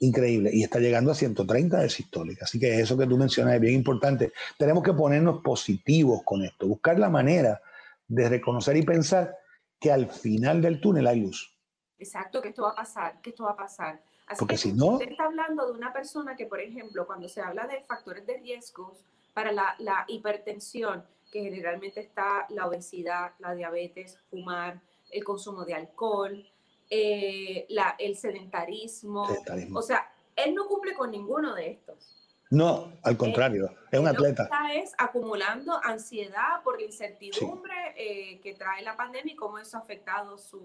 increíble 0.01 0.51
y 0.53 0.63
está 0.63 0.79
llegando 0.79 1.11
a 1.11 1.15
130 1.15 1.81
de 1.81 1.89
sistólica. 1.91 2.45
Así 2.45 2.59
que 2.59 2.81
eso 2.81 2.97
que 2.99 3.07
tú 3.07 3.17
mencionas 3.17 3.55
es 3.55 3.61
bien 3.61 3.75
importante. 3.75 4.33
Tenemos 4.59 4.83
que 4.83 4.93
ponernos 4.93 5.43
positivos 5.43 6.23
con 6.25 6.43
esto, 6.43 6.67
buscar 6.67 6.99
la 6.99 7.09
manera 7.09 7.61
de 8.09 8.29
reconocer 8.29 8.77
y 8.77 8.83
pensar 8.83 9.37
que 9.79 9.91
al 9.91 10.09
final 10.09 10.61
del 10.61 10.81
túnel 10.81 11.07
hay 11.07 11.21
luz. 11.21 11.59
Exacto, 11.99 12.43
que 12.43 12.49
esto 12.49 12.63
va 12.63 12.71
a 12.71 12.75
pasar, 12.75 13.21
que 13.21 13.31
esto 13.31 13.45
va 13.45 13.53
a 13.53 13.57
pasar. 13.57 14.03
Así 14.27 14.39
Porque 14.39 14.55
que 14.55 14.59
si 14.59 14.73
no- 14.73 14.93
Usted 14.95 15.11
está 15.11 15.25
hablando 15.25 15.67
de 15.67 15.73
una 15.73 15.93
persona 15.93 16.37
que, 16.37 16.47
por 16.47 16.61
ejemplo, 16.61 17.07
cuando 17.07 17.29
se 17.29 17.41
habla 17.41 17.67
de 17.67 17.83
factores 17.83 18.27
de 18.27 18.39
riesgos 18.39 19.05
para 19.35 19.53
la, 19.53 19.75
la 19.79 20.05
hipertensión, 20.09 21.05
que 21.31 21.43
generalmente 21.43 22.01
está 22.01 22.47
la 22.51 22.67
obesidad, 22.67 23.33
la 23.39 23.55
diabetes, 23.55 24.19
fumar, 24.31 24.81
el 25.11 25.25
consumo 25.25 25.65
de 25.65 25.75
alcohol, 25.75 26.47
eh, 26.91 27.67
la, 27.71 27.97
el 27.99 28.17
sedentarismo. 28.17 29.27
Sedentarismo. 29.27 29.79
O 29.79 29.83
sea, 29.83 30.13
él 30.37 30.55
no 30.55 30.67
cumple 30.67 30.95
con 30.95 31.11
ninguno 31.11 31.55
de 31.55 31.71
estos. 31.71 32.19
No, 32.51 32.93
al 33.03 33.17
contrario, 33.17 33.65
es 33.91 33.99
un 33.99 34.07
Él 34.07 34.13
Lo 34.15 34.21
que 34.23 34.29
atleta. 34.29 34.43
está 34.45 34.75
es 34.75 34.93
acumulando 34.99 35.81
ansiedad 35.83 36.63
por 36.63 36.79
la 36.79 36.85
incertidumbre 36.87 37.73
eh, 37.97 38.41
que 38.43 38.55
trae 38.55 38.83
la 38.83 38.95
pandemia 38.95 39.33
y 39.33 39.37
cómo 39.37 39.59
eso 39.59 39.79
ha 39.79 39.81
afectado 39.81 40.37
su, 40.37 40.59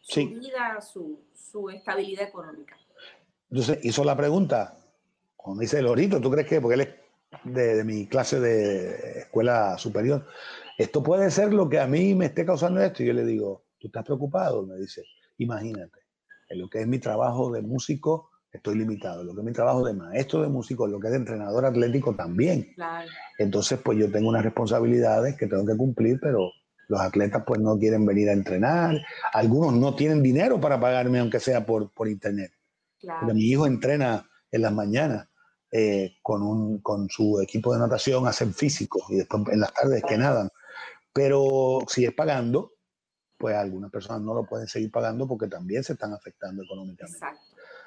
su 0.00 0.12
Sí. 0.14 0.26
vida, 0.26 0.80
su, 0.80 1.20
su 1.32 1.70
estabilidad 1.70 2.24
económica. 2.26 2.76
Entonces 3.50 3.78
hizo 3.82 4.04
la 4.04 4.16
pregunta, 4.16 4.76
me 5.46 5.62
dice 5.62 5.82
Lorito, 5.82 6.20
¿tú 6.20 6.30
crees 6.30 6.46
que? 6.46 6.60
Porque 6.60 6.74
él 6.74 6.80
es 6.82 6.88
de, 7.44 7.76
de 7.76 7.84
mi 7.84 8.06
clase 8.06 8.38
de 8.40 9.20
escuela 9.20 9.76
superior. 9.78 10.26
Esto 10.78 11.02
puede 11.02 11.30
ser 11.30 11.52
lo 11.52 11.68
que 11.68 11.78
a 11.78 11.86
mí 11.86 12.14
me 12.14 12.26
esté 12.26 12.44
causando 12.44 12.80
esto. 12.80 13.02
Y 13.02 13.06
yo 13.06 13.12
le 13.12 13.24
digo, 13.24 13.64
¿tú 13.78 13.88
estás 13.88 14.04
preocupado? 14.04 14.64
Me 14.64 14.76
dice, 14.76 15.02
imagínate, 15.38 16.00
en 16.48 16.58
lo 16.58 16.68
que 16.68 16.80
es 16.80 16.86
mi 16.86 16.98
trabajo 16.98 17.50
de 17.50 17.62
músico 17.62 18.30
estoy 18.52 18.76
limitado, 18.76 19.20
en 19.20 19.28
lo 19.28 19.34
que 19.34 19.40
es 19.40 19.46
mi 19.46 19.52
trabajo 19.52 19.84
de 19.84 19.94
maestro 19.94 20.42
de 20.42 20.48
músico, 20.48 20.86
en 20.86 20.92
lo 20.92 21.00
que 21.00 21.06
es 21.06 21.12
de 21.12 21.18
entrenador 21.18 21.64
atlético 21.64 22.14
también. 22.14 22.72
Claro. 22.74 23.08
Entonces, 23.38 23.78
pues 23.84 23.98
yo 23.98 24.10
tengo 24.10 24.28
unas 24.28 24.42
responsabilidades 24.42 25.36
que 25.36 25.46
tengo 25.46 25.64
que 25.64 25.76
cumplir, 25.76 26.18
pero 26.20 26.50
los 26.88 27.00
atletas 27.00 27.44
pues 27.46 27.60
no 27.60 27.78
quieren 27.78 28.04
venir 28.04 28.28
a 28.28 28.32
entrenar. 28.32 29.00
Algunos 29.32 29.72
no 29.74 29.94
tienen 29.94 30.22
dinero 30.22 30.60
para 30.60 30.80
pagarme, 30.80 31.20
aunque 31.20 31.38
sea 31.38 31.64
por, 31.64 31.92
por 31.92 32.08
internet. 32.08 32.52
Claro. 33.00 33.20
Porque 33.20 33.34
mi 33.34 33.44
hijo 33.44 33.66
entrena 33.66 34.28
en 34.52 34.62
las 34.62 34.72
mañanas 34.72 35.28
eh, 35.72 36.16
con, 36.20 36.42
un, 36.42 36.80
con 36.80 37.08
su 37.08 37.40
equipo 37.40 37.72
de 37.72 37.78
natación, 37.78 38.26
hacen 38.26 38.52
físico 38.52 39.04
y 39.08 39.16
después 39.16 39.42
en 39.52 39.60
las 39.60 39.72
tardes 39.72 40.02
que 40.02 40.18
nadan. 40.18 40.50
Pero 41.12 41.78
si 41.86 42.04
es 42.04 42.12
pagando, 42.12 42.72
pues 43.38 43.54
algunas 43.54 43.90
personas 43.90 44.22
no 44.22 44.34
lo 44.34 44.44
pueden 44.44 44.66
seguir 44.66 44.90
pagando 44.90 45.28
porque 45.28 45.46
también 45.46 45.84
se 45.84 45.92
están 45.92 46.12
afectando 46.12 46.64
económicamente. 46.64 47.18
Exacto. 47.18 47.40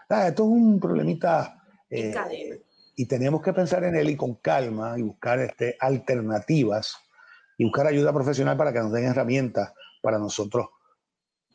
Ah, 0.08 0.28
esto 0.30 0.44
es 0.44 0.50
un 0.50 0.80
problemita 0.80 1.62
eh, 1.90 2.64
y 2.96 3.06
tenemos 3.06 3.42
que 3.42 3.52
pensar 3.52 3.84
en 3.84 3.96
él 3.96 4.10
y 4.10 4.16
con 4.16 4.36
calma 4.36 4.98
y 4.98 5.02
buscar 5.02 5.40
este, 5.40 5.76
alternativas 5.80 6.98
y 7.58 7.66
buscar 7.66 7.88
ayuda 7.88 8.14
profesional 8.14 8.56
para 8.56 8.72
que 8.72 8.80
nos 8.80 8.94
den 8.94 9.06
herramientas 9.06 9.74
para 10.02 10.20
nosotros 10.20 10.68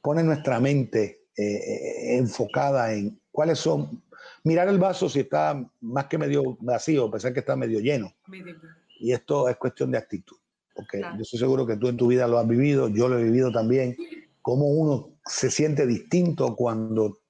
poner 0.02 0.24
nuestra 0.24 0.60
mente 0.60 1.28
eh, 1.36 2.16
enfocada 2.18 2.92
en 2.92 3.20
cuáles 3.38 3.60
son, 3.60 4.02
mirar 4.42 4.66
el 4.66 4.78
vaso 4.78 5.08
si 5.08 5.20
está 5.20 5.64
más 5.80 6.06
que 6.06 6.18
medio 6.18 6.56
vacío, 6.58 7.08
pensar 7.08 7.32
que 7.32 7.38
está 7.38 7.54
medio 7.54 7.78
lleno. 7.78 8.12
Medio. 8.26 8.56
Y 8.98 9.12
esto 9.12 9.48
es 9.48 9.56
cuestión 9.56 9.92
de 9.92 9.98
actitud, 9.98 10.36
porque 10.74 10.98
Claro. 10.98 11.14
yo 11.14 11.22
estoy 11.22 11.38
seguro 11.38 11.64
que 11.64 11.76
tú 11.76 11.86
en 11.86 11.96
tu 11.96 12.08
vida 12.08 12.26
lo 12.26 12.40
has 12.40 12.48
vivido, 12.48 12.88
yo 12.88 13.08
lo 13.08 13.16
he 13.16 13.22
vivido 13.22 13.52
también, 13.52 13.96
cómo 14.42 14.66
uno 14.66 15.10
se 15.24 15.52
siente 15.52 15.86
distinto 15.86 16.56
cuando 16.56 17.20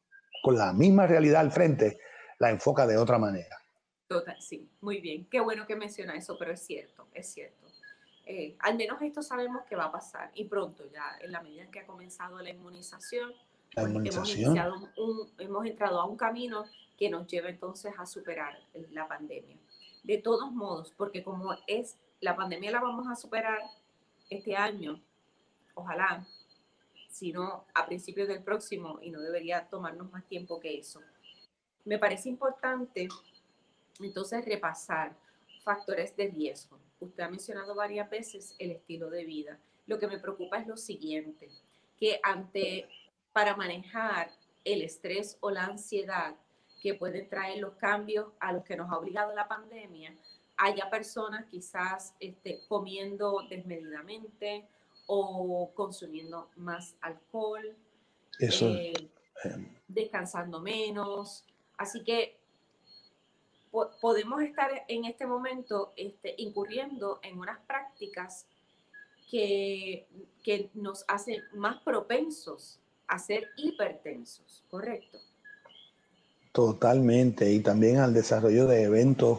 con 0.43 0.57
la 0.57 0.73
misma 0.73 1.07
realidad 1.07 1.43
al 1.43 1.53
frente 1.53 1.99
la 2.39 2.49
enfoca 2.49 2.87
de 2.87 2.97
otra 2.97 3.19
manera. 3.19 3.59
Total, 4.07 4.41
sí, 4.41 4.67
muy 4.81 5.03
bien. 5.03 5.29
Qué 5.31 5.41
bueno 5.41 5.67
que 5.67 5.77
menciona 5.77 6.17
eso, 6.17 6.39
pero 6.39 6.53
es 6.53 6.61
cierto, 6.61 7.07
es 7.13 7.27
cierto. 7.27 7.67
Eh, 8.25 8.57
al 8.61 8.79
menos 8.79 9.03
esto 9.03 9.21
sabemos 9.21 9.63
que 9.69 9.77
va 9.77 9.85
a 9.85 9.93
pasar 9.93 10.31
y 10.33 10.47
pronto 10.47 10.91
ya, 10.91 11.19
en 11.21 11.33
la 11.33 11.43
medida 11.43 11.65
en 11.65 11.71
que 11.71 11.81
ha 11.81 11.87
comenzado 11.87 12.41
la 12.41 12.49
inmunización, 12.49 13.31
La 13.75 13.83
pues, 13.83 14.15
hemos, 14.17 14.35
iniciado 14.35 14.75
un- 14.97 15.31
hemos 15.39 15.67
entrado 15.67 16.01
a 16.01 16.05
un 16.07 16.17
camino 16.17 16.65
que 16.97 17.11
nos 17.11 17.27
lleva 17.27 17.49
entonces 17.49 17.93
a 17.99 18.07
superar 18.07 18.59
la 18.91 19.07
pandemia. 19.07 19.57
De 20.03 20.19
todos 20.19 20.51
modos, 20.51 20.93
porque 20.97 21.23
como 21.23 21.55
es 21.67 21.97
la 22.21 22.35
pandemia 22.35 22.71
la 22.71 22.81
vamos 22.81 23.07
a 23.09 23.15
superar 23.15 23.61
este 24.31 24.57
año, 24.57 25.01
ojalá, 25.75 26.27
sino 27.09 27.65
a 27.75 27.87
principios 27.87 28.27
del 28.29 28.43
próximo 28.43 28.99
y 29.01 29.11
no 29.11 29.21
debería 29.21 29.69
tomarnos 29.69 30.11
más 30.11 30.25
tiempo 30.25 30.59
que 30.61 30.79
eso. 30.79 31.01
Me 31.85 31.99
parece 31.99 32.29
importante 32.29 33.09
entonces 34.01 34.45
repasar 34.45 35.15
factores 35.63 36.17
de 36.17 36.29
riesgo. 36.29 36.79
Usted 37.01 37.23
ha 37.23 37.29
mencionado 37.29 37.75
varias 37.75 38.11
veces 38.11 38.55
el 38.59 38.73
estilo 38.73 39.09
de 39.11 39.25
vida. 39.25 39.59
Lo 39.87 39.99
que 39.99 40.07
me 40.09 40.19
preocupa 40.19 40.59
es 40.59 40.67
lo 40.67 40.77
siguiente, 40.77 41.49
que 41.99 42.21
ante 42.23 42.89
para 43.39 43.55
manejar 43.55 44.33
el 44.65 44.83
estrés 44.83 45.37
o 45.39 45.53
la 45.53 45.65
ansiedad 45.67 46.35
que 46.83 46.95
pueden 46.95 47.29
traer 47.29 47.61
los 47.61 47.75
cambios 47.75 48.33
a 48.41 48.53
los 48.53 48.65
que 48.65 48.75
nos 48.77 48.91
ha 48.91 48.99
obligado 48.99 49.33
la 49.33 49.47
pandemia, 49.47 50.13
haya 50.57 50.91
personas 50.91 51.45
quizás 51.49 52.17
este, 52.19 52.63
comiendo 52.67 53.43
desmedidamente 53.49 54.67
o 55.07 55.71
consumiendo 55.73 56.51
más 56.57 56.97
alcohol, 57.01 57.77
Eso, 58.41 58.67
eh, 58.71 58.93
eh, 59.45 59.69
descansando 59.87 60.59
menos. 60.61 61.45
Así 61.77 62.03
que 62.03 62.37
po- 63.71 63.93
podemos 64.01 64.43
estar 64.43 64.85
en 64.89 65.05
este 65.05 65.27
momento 65.27 65.93
este, 65.95 66.35
incurriendo 66.39 67.21
en 67.23 67.39
unas 67.39 67.61
prácticas 67.61 68.49
que, 69.31 70.09
que 70.43 70.71
nos 70.75 71.05
hacen 71.07 71.41
más 71.53 71.81
propensos 71.83 72.81
a 73.09 73.19
ser 73.19 73.45
hipertensos, 73.57 74.65
¿correcto? 74.69 75.19
totalmente. 76.59 77.53
Y 77.53 77.61
también 77.61 77.99
al 77.99 78.13
desarrollo 78.13 78.67
de 78.67 78.83
eventos, 78.83 79.39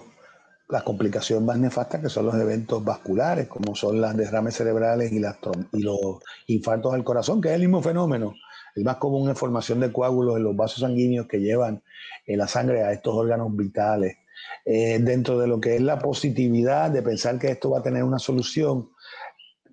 la 0.69 0.85
complicación 0.85 1.45
más 1.45 1.57
nefasta 1.57 1.99
que 1.99 2.07
son 2.07 2.27
los 2.27 2.35
eventos 2.35 2.81
vasculares, 2.81 3.49
como 3.49 3.75
son 3.75 3.99
las 3.99 4.15
derrames 4.15 4.55
cerebrales 4.55 5.11
y, 5.11 5.19
los 5.19 5.99
infartos 6.47 6.93
al 6.93 7.03
corazón, 7.03 7.41
que 7.41 7.49
es 7.49 7.55
el 7.55 7.59
mismo 7.59 7.81
fenómeno. 7.81 8.35
El 8.73 8.85
más 8.85 8.97
común 8.97 9.29
es 9.29 9.37
formación 9.37 9.81
de 9.81 9.91
coágulos 9.91 10.37
en 10.37 10.43
los 10.43 10.55
vasos 10.55 10.79
sanguíneos 10.79 11.27
que 11.27 11.41
llevan 11.41 11.83
eh, 12.25 12.37
la 12.37 12.47
sangre 12.47 12.83
a 12.83 12.93
estos 12.93 13.13
órganos 13.13 13.53
vitales. 13.53 14.15
Eh, 14.63 14.99
dentro 15.01 15.37
de 15.37 15.47
lo 15.47 15.59
que 15.59 15.75
es 15.75 15.81
la 15.81 15.99
positividad 15.99 16.89
de 16.89 17.01
pensar 17.01 17.37
que 17.37 17.51
esto 17.51 17.71
va 17.71 17.79
a 17.79 17.83
tener 17.83 18.05
una 18.05 18.19
solución, 18.19 18.91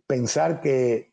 pensar 0.08 0.60
que, 0.60 1.12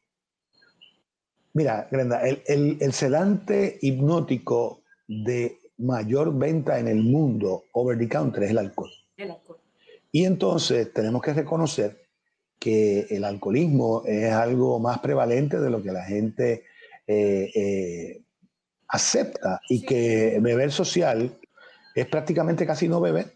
mira, 1.53 1.87
Grenda, 1.91 2.21
el, 2.21 2.41
el, 2.47 2.77
el 2.79 2.93
sedante 2.93 3.77
hipnótico 3.81 4.81
de 5.07 5.57
mayor 5.77 6.37
venta 6.37 6.79
en 6.79 6.87
el 6.87 7.03
mundo, 7.03 7.65
over 7.73 7.97
the 7.97 8.07
counter, 8.07 8.43
es 8.43 8.51
el 8.51 8.57
alcohol. 8.57 8.91
El 9.17 9.31
alcohol. 9.31 9.57
Y 10.11 10.25
entonces 10.25 10.93
tenemos 10.93 11.21
que 11.21 11.33
reconocer 11.33 11.97
que 12.59 13.07
el 13.09 13.23
alcoholismo 13.25 14.03
es 14.05 14.31
algo 14.31 14.79
más 14.79 14.99
prevalente 14.99 15.59
de 15.59 15.69
lo 15.69 15.81
que 15.81 15.91
la 15.91 16.03
gente 16.05 16.63
eh, 17.07 17.51
eh, 17.53 18.21
acepta 18.87 19.59
y 19.67 19.79
Sí. 19.79 19.85
que 19.85 20.37
beber 20.39 20.71
social 20.71 21.37
es 21.95 22.05
prácticamente 22.07 22.65
casi 22.65 22.87
no 22.87 23.01
beber. 23.01 23.33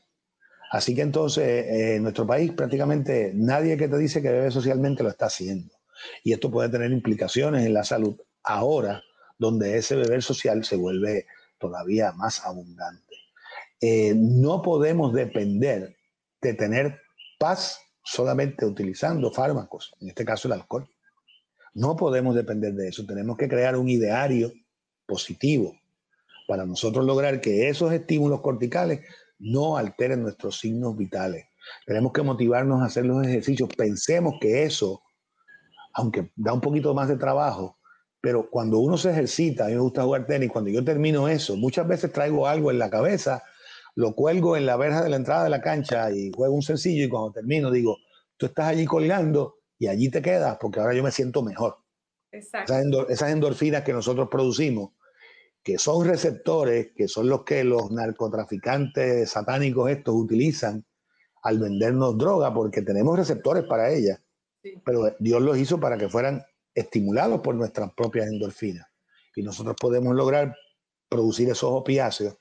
Así 0.72 0.96
que 0.96 1.02
entonces 1.02 1.44
eh, 1.46 1.96
en 1.96 2.04
nuestro 2.04 2.26
país 2.26 2.52
prácticamente 2.52 3.32
nadie 3.34 3.76
que 3.76 3.88
te 3.88 3.98
dice 3.98 4.22
que 4.22 4.30
bebe 4.30 4.52
socialmente 4.52 5.04
lo 5.04 5.10
está 5.10 5.26
haciendo. 5.26 5.74
Y 6.24 6.34
esto 6.34 6.52
puede 6.52 6.70
tener 6.70 6.92
implicaciones 6.92 7.66
en 7.66 7.74
la 7.74 7.84
salud 7.84 8.16
ahora, 8.44 9.04
donde 9.38 9.78
ese 9.78 9.96
beber 9.96 10.24
social 10.24 10.64
se 10.64 10.76
vuelve 10.76 11.26
todavía 11.60 12.12
más 12.14 12.46
abundante. 12.46 13.16
Eh, 13.82 14.14
no 14.16 14.62
podemos 14.62 15.14
depender 15.14 15.96
de 16.42 16.54
tener 16.54 17.00
paz 17.40 17.80
solamente 18.04 18.66
utilizando 18.66 19.32
fármacos, 19.32 19.94
en 20.00 20.10
este 20.10 20.26
caso 20.26 20.48
el 20.48 20.54
alcohol. 20.54 20.90
No 21.74 21.96
podemos 21.96 22.36
depender 22.36 22.74
de 22.74 22.88
eso. 22.88 23.06
Tenemos 23.06 23.38
que 23.38 23.48
crear 23.48 23.76
un 23.76 23.88
ideario 23.88 24.52
positivo 25.06 25.78
para 26.48 26.66
nosotros 26.66 27.06
lograr 27.06 27.42
que 27.42 27.70
esos 27.70 27.92
estímulos 27.92 28.42
corticales 28.42 29.02
no 29.38 29.78
alteren 29.78 30.24
nuestros 30.24 30.60
signos 30.60 30.98
vitales. 30.98 31.46
Tenemos 31.86 32.14
que 32.14 32.24
motivarnos 32.24 32.82
a 32.82 32.86
hacer 32.86 33.06
los 33.06 33.26
ejercicios. 33.26 33.70
Pensemos 33.76 34.36
que 34.40 34.64
eso, 34.64 35.04
aunque 35.98 36.32
da 36.36 36.54
un 36.54 36.62
poquito 36.62 36.94
más 36.94 37.08
de 37.08 37.18
trabajo, 37.18 37.80
pero 38.22 38.50
cuando 38.50 38.78
uno 38.80 38.98
se 38.98 39.10
ejercita, 39.10 39.66
a 39.66 39.68
mí 39.68 39.74
me 39.74 39.80
gusta 39.82 40.04
jugar 40.04 40.26
tenis, 40.28 40.52
cuando 40.52 40.70
yo 40.70 40.84
termino 40.84 41.28
eso, 41.28 41.56
muchas 41.56 41.88
veces 41.88 42.12
traigo 42.12 42.48
algo 42.48 42.70
en 42.72 42.78
la 42.78 42.90
cabeza, 42.90 43.44
lo 43.96 44.14
cuelgo 44.14 44.56
en 44.56 44.68
la 44.68 44.78
verja 44.78 45.04
de 45.04 45.10
la 45.10 45.16
entrada 45.16 45.44
de 45.44 45.50
la 45.50 45.62
cancha 45.62 46.12
y 46.12 46.32
juego 46.32 46.54
un 46.54 46.62
sencillo 46.62 47.04
y 47.06 47.10
cuando 47.10 47.32
termino 47.32 47.72
digo, 47.72 47.98
tú 48.38 48.46
estás 48.46 48.68
allí 48.68 48.86
colgando 48.86 49.56
y 49.80 49.88
allí 49.88 50.10
te 50.10 50.22
quedas 50.22 50.58
porque 50.62 50.80
ahora 50.80 50.94
yo 50.94 51.04
me 51.04 51.12
siento 51.12 51.42
mejor. 51.42 51.78
Exacto. 52.32 52.74
Esas, 52.74 52.86
endor- 52.86 53.06
esas 53.10 53.32
endorfinas 53.32 53.84
que 53.84 53.94
nosotros 53.94 54.28
producimos, 54.30 54.92
que 55.64 55.80
son 55.80 56.08
receptores, 56.08 56.92
que 56.96 57.08
son 57.08 57.28
los 57.28 57.44
que 57.44 57.64
los 57.64 57.90
narcotraficantes 57.92 59.32
satánicos 59.32 59.90
estos 59.90 60.14
utilizan 60.16 60.86
al 61.42 61.58
vendernos 61.60 62.18
droga, 62.18 62.54
porque 62.54 62.82
tenemos 62.84 63.18
receptores 63.18 63.64
para 63.64 63.90
ellas, 63.92 64.20
Sí. 64.64 64.82
pero 64.84 65.16
Dios 65.20 65.42
los 65.42 65.58
hizo 65.58 65.80
para 65.80 65.98
que 65.98 66.10
fueran 66.10 66.44
estimulados 66.74 67.42
por 67.42 67.56
nuestras 67.56 67.94
propias 67.94 68.28
endorfinas. 68.28 68.88
Y 69.36 69.44
nosotros 69.44 69.76
podemos 69.80 70.16
lograr 70.16 70.56
producir 71.10 71.50
esos 71.50 71.72
opiáceos 71.72 72.38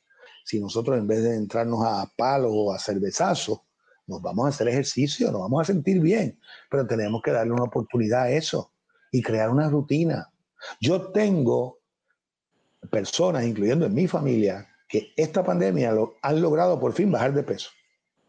si 0.47 0.61
nosotros 0.61 0.97
en 0.97 1.09
vez 1.09 1.25
de 1.25 1.35
entrarnos 1.35 1.85
a 1.85 2.09
palos 2.17 2.53
o 2.55 2.73
a 2.73 2.79
cervezazos, 2.79 3.63
nos 4.07 4.23
vamos 4.23 4.47
a 4.47 4.49
hacer 4.51 4.69
ejercicio, 4.69 5.33
nos 5.33 5.41
vamos 5.41 5.61
a 5.63 5.65
sentir 5.65 6.01
bien, 6.01 6.39
pero 6.71 6.87
tenemos 6.87 7.21
que 7.21 7.33
darle 7.33 7.53
una 7.53 7.65
oportunidad 7.65 8.23
a 8.23 8.31
eso 8.31 8.73
y 9.11 9.21
crear 9.23 9.51
una 9.51 9.69
rutina. 9.69 10.31
Yo 10.81 11.11
tengo 11.11 11.81
personas, 12.93 13.45
incluyendo 13.45 13.87
en 13.87 13.95
mi 13.95 14.07
familia, 14.07 14.69
que 14.89 15.13
esta 15.17 15.45
pandemia 15.45 15.91
lo, 15.91 16.15
han 16.23 16.41
logrado 16.41 16.79
por 16.79 16.93
fin 16.93 17.11
bajar 17.11 17.35
de 17.35 17.43
peso. 17.43 17.71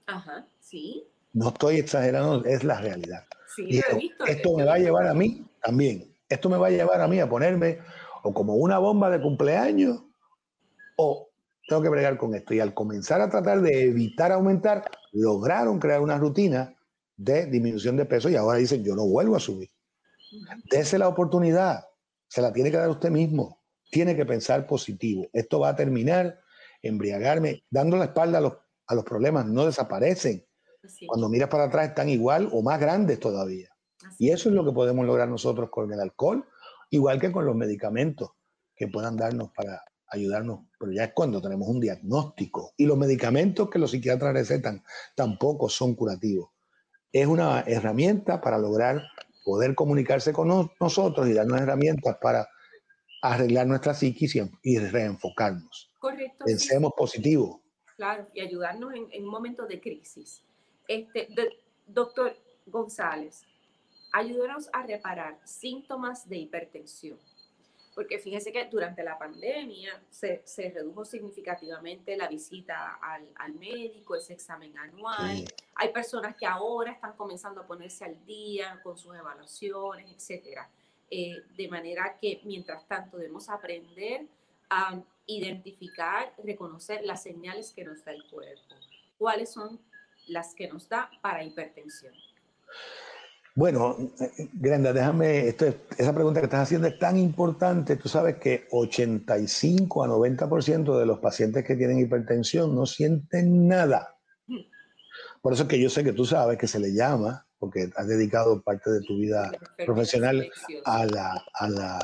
Ajá, 0.08 0.48
sí. 0.60 1.08
No 1.34 1.50
estoy 1.50 1.78
exagerando, 1.78 2.44
es 2.46 2.64
la 2.64 2.82
realidad. 2.82 3.26
Sí, 3.58 3.82
lo 3.82 3.98
he 3.98 4.00
visto, 4.00 4.26
esto 4.26 4.56
me 4.56 4.66
va 4.66 4.76
a 4.76 4.78
llevar 4.78 5.08
a 5.08 5.16
mí 5.16 5.44
también. 5.64 6.14
Esto 6.30 6.48
me 6.48 6.58
va 6.58 6.68
a 6.68 6.70
llevar 6.70 7.02
a 7.02 7.08
mí 7.08 7.20
a 7.20 7.28
ponerme 7.28 7.80
o 8.22 8.32
como 8.32 8.56
una 8.56 8.78
bomba 8.78 9.10
de 9.10 9.20
cumpleaños 9.20 10.04
o 10.96 11.30
tengo 11.68 11.82
que 11.82 11.90
bregar 11.90 12.18
con 12.18 12.36
esto. 12.36 12.54
Y 12.54 12.60
al 12.60 12.76
comenzar 12.76 13.20
a 13.20 13.30
tratar 13.30 13.62
de 13.62 13.86
evitar 13.86 14.32
aumentar, 14.32 14.86
lograron 15.12 15.80
crear 15.80 16.02
una 16.02 16.18
rutina 16.18 16.76
de 17.16 17.48
disminución 17.48 17.98
de 17.98 18.06
peso 18.06 18.30
y 18.30 18.36
ahora 18.36 18.60
dicen, 18.60 18.84
yo 18.84 18.96
no 18.96 19.08
vuelvo 19.08 19.36
a 19.36 19.40
subir. 19.40 19.70
Dese 20.70 21.00
la 21.00 21.08
oportunidad, 21.08 21.86
se 22.28 22.42
la 22.42 22.54
tiene 22.54 22.70
que 22.70 22.78
dar 22.78 22.90
usted 22.90 23.10
mismo. 23.10 23.60
Tiene 23.90 24.16
que 24.16 24.26
pensar 24.26 24.68
positivo. 24.68 25.28
Esto 25.34 25.60
va 25.60 25.70
a 25.70 25.76
terminar, 25.76 26.40
embriagarme, 26.84 27.64
dando 27.72 27.98
la 27.98 28.06
espalda 28.06 28.38
a 28.38 28.42
los, 28.42 28.54
a 28.86 28.94
los 28.96 29.04
problemas, 29.04 29.46
no 29.48 29.66
desaparecen. 29.66 30.46
Cuando 31.08 31.30
miras 31.30 31.50
para 31.50 31.66
atrás 31.66 31.90
están 31.90 32.10
igual 32.10 32.50
o 32.52 32.62
más 32.62 32.80
grandes 32.80 33.20
todavía. 33.20 33.70
y 34.20 34.30
eso 34.30 34.50
es 34.50 34.56
lo 34.56 34.64
que 34.64 34.72
podemos 34.72 35.06
lograr 35.06 35.28
nosotros 35.28 35.70
con 35.72 35.92
el 35.92 36.00
alcohol, 36.00 36.46
igual 36.92 37.20
que 37.20 37.32
con 37.32 37.46
los 37.46 37.56
medicamentos 37.56 38.32
que 38.76 38.88
puedan 38.88 39.18
darnos 39.18 39.52
para 39.56 39.84
ayudarnos, 40.10 40.62
pero 40.80 40.92
ya 40.92 41.06
es 41.06 41.14
cuando 41.14 41.42
tenemos 41.42 41.68
un 41.68 41.80
diagnóstico. 41.80 42.74
Y 42.78 42.86
los 42.86 42.98
medicamentos 42.98 43.70
que 43.70 43.80
los 43.80 43.92
psiquiatras 43.92 44.34
recetan 44.34 44.84
tampoco 45.16 45.68
son 45.68 45.96
curativos. 45.96 46.50
Es 47.12 47.28
una 47.28 47.62
herramienta 47.62 48.40
para 48.40 48.58
lograr 48.58 49.02
poder 49.44 49.76
comunicarse 49.76 50.34
con 50.34 50.72
nosotros 50.80 51.28
y 51.28 51.34
darnos 51.34 51.62
herramientas 51.62 52.18
para 52.22 52.48
arreglar 53.22 53.68
nuestra 53.68 53.94
psiquis 53.94 54.36
y, 54.64 54.78
reenfocarnos. 54.78 55.92
Correcto. 56.00 56.46
Pensemos 56.46 56.92
positivo. 56.96 57.64
Claro, 57.96 58.28
y 58.34 58.42
ayudarnos 58.42 58.94
en, 58.94 59.08
en 59.12 59.24
un 59.24 59.32
momento 59.32 59.66
de 59.66 59.82
crisis. 59.82 60.47
Este, 60.88 61.28
doctor 61.86 62.36
González, 62.66 63.46
ayúdanos 64.12 64.70
a 64.74 64.84
reparar 64.84 65.40
síntomas 65.46 66.28
de 66.28 66.38
hipertensión 66.38 67.18
porque 67.98 68.20
fíjense 68.20 68.52
que 68.52 68.64
durante 68.66 69.04
la 69.04 69.18
pandemia 69.18 70.00
se, 70.12 70.44
se 70.46 70.70
redujo 70.70 71.04
significativamente 71.04 72.16
la 72.16 72.28
visita 72.28 73.00
al, 73.02 73.28
al 73.38 73.56
médico, 73.56 74.16
ese 74.16 74.34
examen 74.34 74.78
anual. 74.78 75.44
Hay 75.74 75.90
personas 75.92 76.36
que 76.36 76.46
ahora 76.46 76.92
están 76.92 77.14
comenzando 77.14 77.62
a 77.62 77.66
ponerse 77.66 78.06
al 78.06 78.24
día 78.24 78.80
con 78.84 79.00
sus 79.00 79.16
evaluaciones, 79.16 80.12
etcétera. 80.12 80.70
Eh, 81.10 81.42
de 81.58 81.68
manera 81.70 82.20
que 82.22 82.40
mientras 82.44 82.88
tanto 82.88 83.18
debemos 83.18 83.50
aprender 83.50 84.28
a 84.70 85.02
identificar, 85.26 86.36
reconocer 86.44 87.04
las 87.04 87.24
señales 87.24 87.74
que 87.74 87.84
nos 87.84 88.06
da 88.06 88.12
el 88.12 88.24
cuerpo. 88.26 88.76
¿Cuáles 89.18 89.52
son 89.52 89.80
las 90.28 90.54
que 90.54 90.68
nos 90.68 90.90
da 90.90 91.10
para 91.22 91.44
hipertensión? 91.44 92.14
Bueno, 93.58 93.98
Grenda, 94.54 94.94
déjame, 94.94 95.48
esto, 95.48 95.66
esa 95.98 96.14
pregunta 96.14 96.40
que 96.40 96.46
estás 96.46 96.62
haciendo 96.62 96.88
es 96.88 97.00
tan 97.00 97.18
importante. 97.18 97.96
Tú 97.96 98.08
sabes 98.08 98.36
que 98.36 98.68
85 98.70 100.04
a 100.04 100.08
90% 100.08 101.00
de 101.00 101.06
los 101.08 101.18
pacientes 101.18 101.66
que 101.66 101.76
tienen 101.76 102.00
hipertensión 102.00 102.76
no 102.76 102.86
sienten 102.86 103.68
nada. 103.68 104.16
Por 105.42 105.54
eso 105.54 105.64
es 105.64 105.70
que 105.70 105.82
yo 105.82 105.90
sé 105.90 106.04
que 106.04 106.14
tú 106.14 106.24
sabes 106.24 106.60
que 106.60 106.68
se 106.68 106.80
le 106.80 106.94
llama, 106.94 107.48
porque 107.58 107.90
has 107.96 108.08
dedicado 108.08 108.62
parte 108.62 108.92
de 108.92 109.02
tu 109.02 109.18
vida 109.18 109.52
profesional 109.88 110.48
a 110.86 111.06
la... 111.06 111.44
A 111.54 111.68
la 111.68 112.00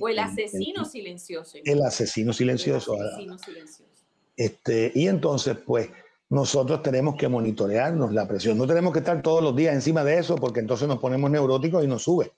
o 0.00 0.08
el 0.08 0.18
asesino 0.18 0.84
silencioso. 0.84 1.58
El 1.64 1.82
asesino 1.82 2.32
silencioso. 2.32 2.96
El 2.96 3.06
asesino 3.06 3.38
silencioso. 3.38 3.84
Este, 4.36 4.90
y 4.94 5.06
entonces, 5.06 5.56
pues 5.64 5.90
nosotros 6.30 6.80
tenemos 6.82 7.16
que 7.16 7.28
monitorearnos 7.28 8.12
la 8.12 8.26
presión. 8.26 8.56
No 8.56 8.66
tenemos 8.66 8.92
que 8.92 9.00
estar 9.00 9.20
todos 9.20 9.42
los 9.42 9.54
días 9.54 9.74
encima 9.74 10.04
de 10.04 10.18
eso 10.18 10.36
porque 10.36 10.60
entonces 10.60 10.86
nos 10.86 11.00
ponemos 11.00 11.28
neuróticos 11.30 11.84
y 11.84 11.88
nos 11.88 12.04
sube. 12.04 12.32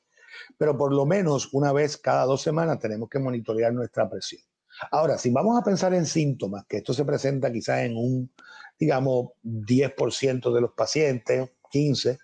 Pero 0.57 0.77
por 0.77 0.95
lo 0.95 1.05
menos 1.05 1.51
una 1.53 1.73
vez 1.73 1.99
cada 1.99 2.25
dos 2.25 2.41
semanas 2.41 2.79
tenemos 2.79 3.11
que 3.11 3.19
monitorear 3.19 3.73
nuestra 3.73 4.09
presión. 4.09 4.43
Ahora, 4.91 5.19
si 5.19 5.31
vamos 5.31 5.61
a 5.61 5.63
pensar 5.63 5.93
en 5.93 6.07
síntomas, 6.07 6.65
que 6.67 6.79
esto 6.79 6.95
se 6.95 7.05
presenta 7.05 7.53
quizás 7.53 7.81
en 7.81 7.97
un, 7.97 8.33
digamos, 8.79 9.33
10% 9.45 10.53
de 10.53 10.61
los 10.63 10.73
pacientes, 10.73 11.51
15, 11.71 12.19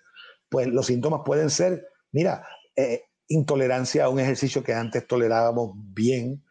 pues 0.49 0.67
los 0.67 0.87
síntomas 0.87 1.21
pueden 1.23 1.51
ser, 1.51 1.87
mira, 2.11 2.45
eh, 2.75 3.03
intolerancia 3.27 4.05
a 4.05 4.09
un 4.09 4.19
ejercicio 4.19 4.63
que 4.63 4.73
antes 4.73 5.05
tolerábamos 5.05 5.73
bien, 5.75 6.43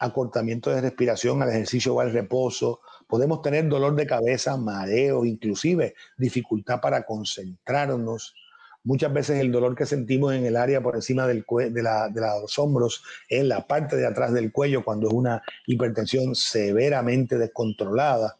acortamiento 0.00 0.70
de 0.70 0.80
respiración 0.80 1.40
al 1.42 1.50
ejercicio 1.50 1.94
o 1.94 2.00
al 2.00 2.12
reposo, 2.12 2.80
Podemos 3.14 3.42
tener 3.42 3.68
dolor 3.68 3.94
de 3.94 4.08
cabeza, 4.08 4.56
mareo, 4.56 5.24
inclusive 5.24 5.94
dificultad 6.18 6.80
para 6.80 7.06
concentrarnos. 7.06 8.34
Muchas 8.82 9.12
veces 9.12 9.38
el 9.38 9.52
dolor 9.52 9.76
que 9.76 9.86
sentimos 9.86 10.34
en 10.34 10.44
el 10.44 10.56
área 10.56 10.82
por 10.82 10.96
encima 10.96 11.24
del 11.24 11.44
de, 11.70 11.80
la, 11.80 12.08
de, 12.08 12.20
los 12.20 12.58
hombros, 12.58 13.04
en 13.28 13.48
la 13.48 13.68
parte 13.68 13.94
de 13.94 14.04
atrás 14.04 14.32
del 14.32 14.50
cuello, 14.50 14.84
cuando 14.84 15.06
es 15.06 15.14
una 15.14 15.40
hipertensión 15.64 16.34
severamente 16.34 17.38
descontrolada. 17.38 18.36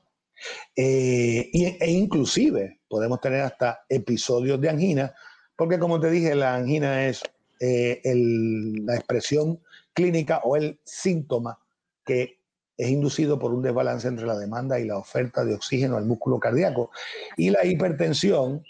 Eh, 0.74 1.52
e 1.52 1.90
inclusive 1.92 2.80
podemos 2.88 3.20
tener 3.20 3.42
hasta 3.42 3.84
episodios 3.88 4.60
de 4.60 4.70
angina, 4.70 5.14
porque 5.54 5.78
como 5.78 6.00
te 6.00 6.10
dije, 6.10 6.34
la 6.34 6.56
angina 6.56 7.06
es 7.06 7.22
eh, 7.60 8.02
la 8.04 8.96
expresión 8.96 9.60
clínica 9.92 10.40
o 10.42 10.56
el 10.56 10.80
síntoma 10.82 11.60
que 12.04 12.40
es 12.76 12.88
inducido 12.88 13.38
por 13.38 13.52
un 13.52 13.62
desbalance 13.62 14.08
entre 14.08 14.26
la 14.26 14.36
demanda 14.36 14.80
y 14.80 14.86
la 14.86 14.98
oferta 14.98 15.44
de 15.44 15.54
oxígeno 15.54 15.96
al 15.96 16.06
músculo 16.06 16.38
cardíaco. 16.40 16.90
Y 17.36 17.50
la 17.50 17.64
hipertensión 17.64 18.64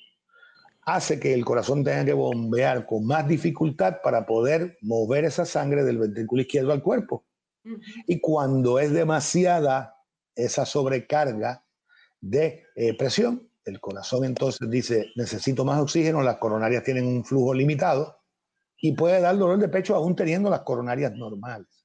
hace 0.83 1.19
que 1.19 1.33
el 1.33 1.45
corazón 1.45 1.83
tenga 1.83 2.05
que 2.05 2.13
bombear 2.13 2.87
con 2.87 3.07
más 3.07 3.27
dificultad 3.27 3.97
para 4.03 4.27
poder 4.27 4.77
mover 4.83 5.25
esa 5.25 5.45
sangre 5.45 5.85
del 5.85 5.99
ventrículo 5.99 6.43
izquierdo 6.43 6.73
al 6.73 6.83
cuerpo. 6.83 7.25
Y 8.07 8.21
cuando 8.21 8.79
es 8.79 8.93
demasiada 8.93 9.97
esa 10.35 10.67
sobrecarga 10.67 11.65
de 12.21 12.65
eh, 12.77 12.95
presión, 12.97 13.49
el 13.65 13.81
corazón 13.81 14.25
entonces 14.25 14.69
dice, 14.69 15.07
necesito 15.17 15.65
más 15.65 15.81
oxígeno, 15.81 16.23
las 16.23 16.37
coronarias 16.37 16.83
tienen 16.83 17.07
un 17.07 17.25
flujo 17.25 17.55
limitado 17.55 18.19
y 18.77 18.93
puede 18.93 19.21
dar 19.21 19.39
dolor 19.39 19.59
de 19.59 19.69
pecho 19.69 19.95
aún 19.95 20.15
teniendo 20.15 20.51
las 20.51 20.61
coronarias 20.61 21.13
normales. 21.13 21.84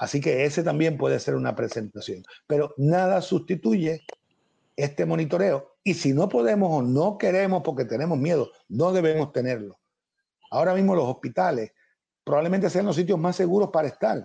Así 0.00 0.18
que 0.18 0.46
ese 0.46 0.62
también 0.62 0.96
puede 0.96 1.20
ser 1.20 1.34
una 1.34 1.54
presentación. 1.54 2.22
Pero 2.46 2.72
nada 2.78 3.20
sustituye 3.20 4.00
este 4.74 5.04
monitoreo. 5.04 5.76
Y 5.84 5.92
si 5.92 6.14
no 6.14 6.26
podemos 6.26 6.70
o 6.72 6.82
no 6.82 7.18
queremos 7.18 7.62
porque 7.62 7.84
tenemos 7.84 8.16
miedo, 8.16 8.50
no 8.70 8.92
debemos 8.92 9.30
tenerlo. 9.30 9.78
Ahora 10.50 10.74
mismo 10.74 10.96
los 10.96 11.04
hospitales 11.04 11.72
probablemente 12.24 12.70
sean 12.70 12.86
los 12.86 12.96
sitios 12.96 13.18
más 13.18 13.36
seguros 13.36 13.68
para 13.70 13.88
estar, 13.88 14.24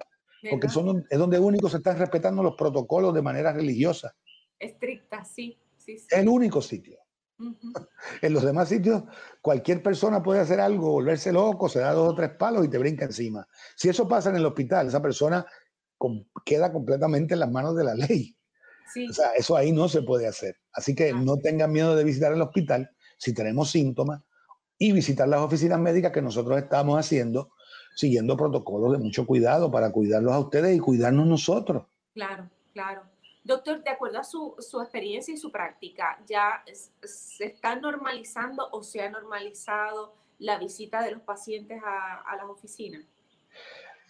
porque 0.50 0.70
son, 0.70 1.06
es 1.10 1.20
donde 1.20 1.40
único 1.40 1.70
se 1.70 1.78
están 1.78 2.00
respetando 2.00 2.42
los 2.42 2.56
protocolos 2.56 3.14
de 3.14 3.22
manera 3.22 3.52
religiosa. 3.52 4.16
Estricta, 4.58 5.26
sí. 5.26 5.60
sí, 5.76 5.98
sí. 5.98 6.08
El 6.10 6.30
único 6.30 6.62
sitio. 6.62 7.00
En 8.22 8.32
los 8.32 8.44
demás 8.44 8.70
sitios, 8.70 9.04
cualquier 9.42 9.84
persona 9.84 10.24
puede 10.24 10.40
hacer 10.40 10.62
algo, 10.62 10.92
volverse 10.92 11.34
loco, 11.34 11.68
se 11.68 11.80
da 11.80 11.92
dos 11.92 12.14
o 12.14 12.16
tres 12.16 12.32
palos 12.32 12.66
y 12.66 12.70
te 12.70 12.78
brinca 12.78 13.04
encima. 13.04 13.46
Si 13.76 13.90
eso 13.90 14.08
pasa 14.08 14.30
en 14.30 14.38
el 14.38 14.46
hospital, 14.46 14.88
esa 14.88 15.02
persona 15.02 15.46
queda 16.46 16.72
completamente 16.72 17.34
en 17.34 17.40
las 17.40 17.52
manos 17.52 17.76
de 17.76 17.84
la 17.84 17.96
ley. 17.96 18.36
O 19.10 19.14
sea, 19.14 19.32
eso 19.32 19.58
ahí 19.58 19.72
no 19.72 19.90
se 19.90 20.02
puede 20.04 20.28
hacer. 20.28 20.58
Así 20.72 20.96
que 20.96 21.14
no 21.14 21.38
tengan 21.38 21.72
miedo 21.72 21.96
de 21.96 22.04
visitar 22.04 22.32
el 22.32 22.42
hospital 22.42 22.90
si 23.18 23.34
tenemos 23.34 23.72
síntomas 23.72 24.22
y 24.78 24.92
visitar 24.92 25.28
las 25.28 25.42
oficinas 25.42 25.80
médicas 25.80 26.12
que 26.12 26.22
nosotros 26.22 26.58
estamos 26.58 27.00
haciendo, 27.00 27.52
siguiendo 27.96 28.38
protocolos 28.38 28.92
de 28.92 28.98
mucho 28.98 29.26
cuidado 29.26 29.72
para 29.72 29.92
cuidarlos 29.92 30.34
a 30.34 30.40
ustedes 30.40 30.76
y 30.76 30.80
cuidarnos 30.80 31.28
nosotros. 31.28 31.86
Claro, 32.14 32.50
claro. 32.74 33.04
Doctor, 33.44 33.84
de 33.84 33.92
acuerdo 33.92 34.20
a 34.20 34.24
su, 34.24 34.56
su 34.60 34.82
experiencia 34.82 35.34
y 35.34 35.38
su 35.38 35.52
práctica, 35.52 36.20
¿ya 36.28 36.64
se 37.04 37.46
está 37.46 37.76
normalizando 37.76 38.68
o 38.72 38.82
se 38.82 39.02
ha 39.02 39.10
normalizado 39.10 40.16
la 40.40 40.58
visita 40.58 41.04
de 41.04 41.12
los 41.12 41.22
pacientes 41.22 41.82
a, 41.84 42.22
a 42.22 42.36
las 42.38 42.46
oficinas? 42.46 43.04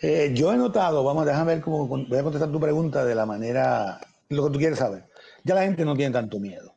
Eh, 0.02 0.32
yo 0.34 0.52
he 0.52 0.58
notado, 0.58 1.04
vamos, 1.04 1.26
déjame 1.26 1.56
ver 1.56 1.64
cómo 1.64 1.88
voy 1.88 2.18
a 2.18 2.24
contestar 2.24 2.52
tu 2.52 2.60
pregunta 2.60 3.06
de 3.06 3.16
la 3.16 3.26
manera, 3.26 4.00
lo 4.30 4.46
que 4.46 4.52
tú 4.52 4.60
quieres 4.60 4.80
saber. 4.80 5.06
Ya 5.44 5.56
la 5.56 5.64
gente 5.64 5.86
no 5.86 5.96
tiene 5.96 6.12
tanto 6.12 6.40
miedo. 6.40 6.76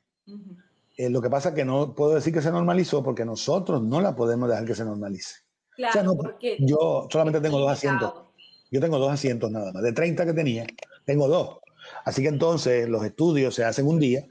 Eh, 0.97 1.11
lo 1.11 1.21
que 1.21 1.31
pasa 1.31 1.51
es 1.51 1.55
que 1.55 1.65
no 1.65 1.95
puedo 1.95 2.15
decir 2.15 2.33
que 2.33 2.43
se 2.43 2.51
normalizó 2.51 3.03
porque 3.03 3.25
nosotros 3.25 3.83
no 3.83 4.01
la 4.01 4.15
podemos 4.15 4.49
dejar 4.49 4.65
que 4.65 4.75
se 4.75 4.85
normalice. 4.85 5.37
Claro, 5.77 6.17
porque 6.17 6.57
yo 6.61 7.09
solamente 7.11 7.41
tengo 7.41 7.59
dos 7.59 7.71
asientos. 7.71 8.13
Yo 8.71 8.81
tengo 8.81 8.99
dos 8.99 9.13
asientos 9.13 9.51
nada 9.51 9.73
más. 9.73 9.83
De 9.83 9.93
30 9.93 10.27
que 10.27 10.33
tenía, 10.33 10.67
tengo 11.05 11.29
dos. 11.29 11.59
Así 12.05 12.23
que 12.23 12.29
entonces 12.29 12.89
los 12.89 13.05
estudios 13.05 13.55
se 13.55 13.65
hacen 13.65 13.87
un 13.87 13.99
día 13.99 14.27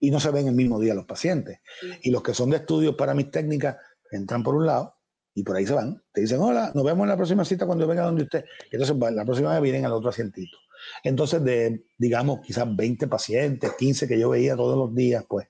y 0.00 0.10
no 0.10 0.20
se 0.20 0.30
ven 0.30 0.48
el 0.48 0.54
mismo 0.54 0.80
día 0.80 0.94
los 0.94 1.04
pacientes. 1.04 1.60
Y 2.02 2.10
los 2.10 2.22
que 2.22 2.34
son 2.34 2.50
de 2.50 2.58
estudios 2.58 2.94
para 2.94 3.14
mis 3.14 3.30
técnicas 3.30 3.76
entran 4.10 4.42
por 4.42 4.54
un 4.54 4.66
lado 4.66 4.94
y 5.34 5.42
por 5.42 5.56
ahí 5.56 5.66
se 5.66 5.72
van. 5.72 6.02
Te 6.12 6.22
dicen, 6.22 6.40
hola, 6.40 6.72
nos 6.74 6.84
vemos 6.84 7.04
en 7.04 7.08
la 7.08 7.16
próxima 7.16 7.44
cita 7.44 7.66
cuando 7.66 7.86
venga 7.86 8.04
donde 8.04 8.24
usted. 8.24 8.44
Entonces, 8.70 8.96
la 9.14 9.24
próxima 9.24 9.52
vez 9.52 9.62
vienen 9.62 9.86
al 9.86 9.92
otro 9.92 10.10
asientito. 10.10 10.56
Entonces, 11.02 11.42
de, 11.44 11.84
digamos, 11.98 12.40
quizás 12.40 12.64
20 12.74 13.06
pacientes, 13.08 13.72
15 13.78 14.08
que 14.08 14.18
yo 14.18 14.30
veía 14.30 14.56
todos 14.56 14.76
los 14.76 14.94
días, 14.94 15.24
pues 15.28 15.46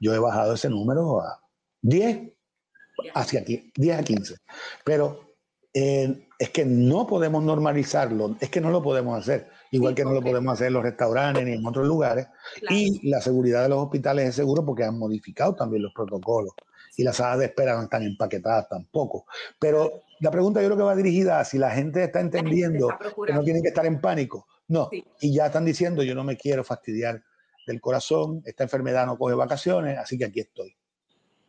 yo 0.00 0.14
he 0.14 0.18
bajado 0.18 0.54
ese 0.54 0.68
número 0.68 1.20
a 1.20 1.40
10, 1.82 2.32
hacia 3.14 3.40
aquí, 3.40 3.72
10 3.76 3.98
a 3.98 4.02
15. 4.02 4.34
Pero 4.84 5.36
eh, 5.72 6.28
es 6.38 6.50
que 6.50 6.64
no 6.64 7.06
podemos 7.06 7.42
normalizarlo, 7.42 8.36
es 8.40 8.50
que 8.50 8.60
no 8.60 8.70
lo 8.70 8.82
podemos 8.82 9.18
hacer, 9.18 9.48
igual 9.70 9.94
que 9.94 10.04
no 10.04 10.12
lo 10.12 10.20
podemos 10.20 10.52
hacer 10.52 10.68
en 10.68 10.74
los 10.74 10.82
restaurantes 10.82 11.44
ni 11.44 11.52
en 11.52 11.66
otros 11.66 11.86
lugares. 11.86 12.26
Y 12.68 13.08
la 13.08 13.20
seguridad 13.20 13.62
de 13.62 13.70
los 13.70 13.78
hospitales 13.78 14.28
es 14.28 14.34
seguro 14.34 14.64
porque 14.64 14.84
han 14.84 14.98
modificado 14.98 15.54
también 15.54 15.82
los 15.82 15.92
protocolos 15.94 16.54
y 16.96 17.04
las 17.04 17.16
salas 17.16 17.38
de 17.38 17.46
espera 17.46 17.76
no 17.76 17.82
están 17.82 18.02
empaquetadas 18.02 18.68
tampoco. 18.68 19.26
Pero 19.58 20.04
la 20.20 20.30
pregunta 20.30 20.60
yo 20.60 20.68
creo 20.68 20.76
que 20.76 20.84
va 20.84 20.96
dirigida 20.96 21.40
a 21.40 21.44
si 21.44 21.58
la 21.58 21.70
gente 21.70 22.04
está 22.04 22.20
entendiendo 22.20 22.88
que 23.26 23.32
no 23.32 23.42
tienen 23.42 23.62
que 23.62 23.68
estar 23.68 23.86
en 23.86 24.00
pánico. 24.00 24.46
No, 24.68 24.88
y 25.20 25.34
ya 25.34 25.46
están 25.46 25.64
diciendo 25.64 26.02
yo 26.02 26.14
no 26.14 26.24
me 26.24 26.36
quiero 26.36 26.64
fastidiar 26.64 27.22
del 27.66 27.80
corazón, 27.80 28.42
esta 28.44 28.64
enfermedad 28.64 29.06
no 29.06 29.18
coge 29.18 29.34
vacaciones, 29.34 29.98
así 29.98 30.18
que 30.18 30.26
aquí 30.26 30.40
estoy. 30.40 30.76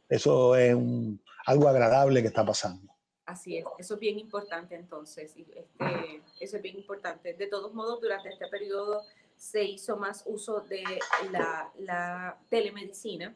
Eso 0.09 0.55
es 0.55 0.75
algo 1.45 1.67
agradable 1.67 2.21
que 2.21 2.27
está 2.27 2.45
pasando. 2.45 2.93
Así 3.25 3.57
es, 3.57 3.65
eso 3.79 3.95
es 3.95 3.99
bien 3.99 4.19
importante 4.19 4.75
entonces, 4.75 5.33
este, 5.35 6.21
eso 6.39 6.57
es 6.57 6.61
bien 6.61 6.75
importante. 6.75 7.33
De 7.33 7.47
todos 7.47 7.73
modos, 7.73 7.99
durante 7.99 8.29
este 8.29 8.47
periodo 8.47 9.01
se 9.35 9.63
hizo 9.63 9.97
más 9.97 10.23
uso 10.27 10.61
de 10.61 10.83
la, 11.31 12.37
telemedicina, 12.49 13.35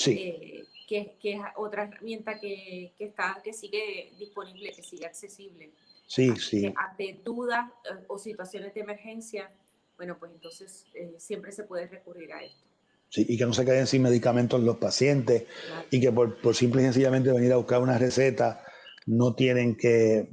sí. 0.00 0.12
Eh, 0.12 0.66
que, 0.88 1.16
que, 1.20 1.34
es 1.34 1.40
otra 1.56 1.84
herramienta 1.84 2.38
que, 2.40 2.92
que, 2.98 3.04
está, 3.04 3.40
que 3.44 3.52
sigue 3.52 4.12
disponible, 4.18 4.72
que 4.72 4.82
sigue 4.82 5.06
accesible. 5.06 5.70
Sí, 6.06 6.34
sí. 6.36 6.72
Ante 6.76 7.20
dudas 7.24 7.70
eh, 7.84 8.04
o 8.08 8.18
situaciones 8.18 8.74
de 8.74 8.80
emergencia, 8.80 9.52
bueno, 9.96 10.18
pues 10.18 10.32
entonces 10.32 10.86
eh, 10.94 11.14
siempre 11.18 11.52
se 11.52 11.64
puede 11.64 11.86
recurrir 11.86 12.32
a 12.32 12.42
esto. 12.42 12.66
Sí, 13.08 13.26
y 13.28 13.38
que 13.38 13.44
no 13.44 13.52
se 13.52 13.64
queden 13.64 13.86
sin 13.86 14.02
medicamentos 14.02 14.60
los 14.60 14.78
pacientes 14.78 15.44
y 15.90 16.00
que 16.00 16.12
por, 16.12 16.40
por, 16.40 16.54
simple 16.54 16.82
y 16.82 16.84
sencillamente 16.84 17.32
venir 17.32 17.52
a 17.52 17.56
buscar 17.56 17.82
una 17.82 17.98
receta 17.98 18.64
no 19.06 19.34
tienen 19.34 19.76
que 19.76 20.30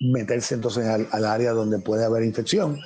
meterse 0.00 0.54
entonces 0.54 0.86
al, 0.86 1.06
al 1.12 1.24
área 1.26 1.52
donde 1.52 1.78
puede 1.80 2.04
haber 2.04 2.24
infección. 2.24 2.78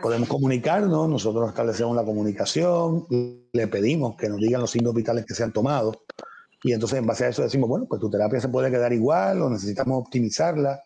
Podemos 0.00 0.28
comunicarnos, 0.28 1.08
nosotros 1.08 1.48
establecemos 1.48 1.96
la 1.96 2.04
comunicación, 2.04 3.06
le 3.52 3.66
pedimos 3.66 4.16
que 4.16 4.28
nos 4.28 4.38
digan 4.38 4.60
los 4.60 4.70
signos 4.70 4.94
vitales 4.94 5.24
que 5.24 5.34
se 5.34 5.42
han 5.42 5.52
tomado 5.52 6.04
y 6.62 6.72
entonces 6.72 6.98
en 6.98 7.06
base 7.06 7.24
a 7.24 7.28
eso 7.28 7.42
decimos, 7.42 7.68
bueno, 7.68 7.86
pues 7.88 8.00
tu 8.00 8.10
terapia 8.10 8.40
se 8.40 8.48
puede 8.48 8.70
quedar 8.70 8.92
igual 8.92 9.40
o 9.42 9.50
necesitamos 9.50 10.00
optimizarla. 10.00 10.82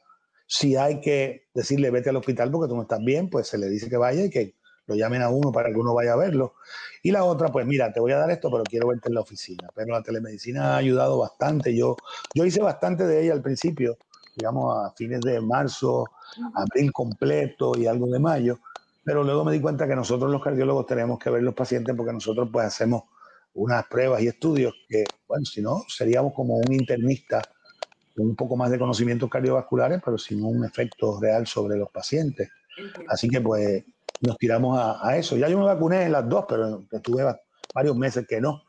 Si 0.46 0.76
hay 0.76 1.00
que 1.00 1.48
decirle 1.54 1.90
vete 1.90 2.10
al 2.10 2.16
hospital 2.16 2.50
porque 2.50 2.68
tú 2.68 2.76
no 2.76 2.82
estás 2.82 3.00
bien, 3.00 3.30
pues 3.30 3.48
se 3.48 3.56
le 3.56 3.68
dice 3.68 3.88
que 3.88 3.96
vaya 3.96 4.24
y 4.24 4.30
que 4.30 4.56
lo 4.86 4.94
llamen 4.94 5.22
a 5.22 5.30
uno 5.30 5.52
para 5.52 5.70
que 5.70 5.78
uno 5.78 5.94
vaya 5.94 6.12
a 6.12 6.16
verlo. 6.16 6.54
Y 7.02 7.12
la 7.12 7.24
otra, 7.24 7.48
pues 7.48 7.64
mira, 7.66 7.92
te 7.92 8.00
voy 8.00 8.12
a 8.12 8.16
dar 8.16 8.30
esto, 8.30 8.50
pero 8.50 8.64
quiero 8.64 8.88
verte 8.88 9.08
en 9.08 9.14
la 9.14 9.20
oficina. 9.20 9.68
Pero 9.74 9.92
la 9.92 10.02
telemedicina 10.02 10.74
ha 10.74 10.76
ayudado 10.78 11.18
bastante. 11.18 11.74
Yo, 11.74 11.96
yo 12.34 12.44
hice 12.44 12.60
bastante 12.60 13.06
de 13.06 13.22
ella 13.22 13.32
al 13.32 13.42
principio, 13.42 13.96
digamos 14.36 14.76
a 14.76 14.92
fines 14.96 15.20
de 15.20 15.40
marzo, 15.40 16.04
abril 16.54 16.92
completo 16.92 17.72
y 17.78 17.86
algo 17.86 18.06
de 18.08 18.18
mayo. 18.18 18.58
Pero 19.04 19.24
luego 19.24 19.44
me 19.44 19.52
di 19.52 19.60
cuenta 19.60 19.88
que 19.88 19.96
nosotros 19.96 20.30
los 20.30 20.42
cardiólogos 20.42 20.86
tenemos 20.86 21.18
que 21.18 21.30
ver 21.30 21.42
los 21.42 21.54
pacientes 21.54 21.94
porque 21.96 22.12
nosotros 22.12 22.48
pues 22.52 22.66
hacemos 22.66 23.04
unas 23.54 23.86
pruebas 23.86 24.22
y 24.22 24.28
estudios 24.28 24.74
que, 24.88 25.04
bueno, 25.26 25.44
si 25.44 25.62
no, 25.62 25.84
seríamos 25.88 26.32
como 26.34 26.56
un 26.56 26.72
internista 26.72 27.42
con 28.14 28.26
un 28.26 28.36
poco 28.36 28.56
más 28.56 28.70
de 28.70 28.78
conocimientos 28.78 29.30
cardiovasculares, 29.30 30.00
pero 30.04 30.18
sin 30.18 30.44
un 30.44 30.64
efecto 30.64 31.18
real 31.20 31.46
sobre 31.46 31.76
los 31.78 31.90
pacientes. 31.90 32.50
Así 33.08 33.28
que 33.28 33.40
pues 33.40 33.84
nos 34.20 34.36
tiramos 34.36 34.78
a, 34.78 35.16
eso. 35.16 35.36
Ya 35.36 35.48
yo 35.48 35.58
me 35.58 35.64
vacuné 35.64 36.04
en 36.04 36.12
las 36.12 36.28
dos, 36.28 36.44
pero 36.48 36.84
estuve 36.90 37.24
varios 37.74 37.96
meses 37.96 38.26
que 38.28 38.40
no. 38.40 38.62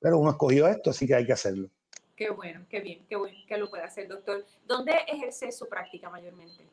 Pero 0.00 0.18
uno 0.18 0.30
escogió 0.30 0.68
esto, 0.68 0.90
así 0.90 1.06
que 1.06 1.14
hay 1.14 1.26
que 1.26 1.32
hacerlo. 1.32 1.68
Qué 2.16 2.30
bueno, 2.30 2.66
qué 2.68 2.80
bien, 2.80 3.06
qué 3.08 3.16
bueno 3.16 3.36
que 3.46 3.56
lo 3.56 3.70
pueda 3.70 3.84
hacer, 3.84 4.08
doctor. 4.08 4.44
¿Dónde 4.66 4.92
ejerce 5.06 5.52
su 5.52 5.68
práctica 5.68 6.10
mayormente? 6.10 6.64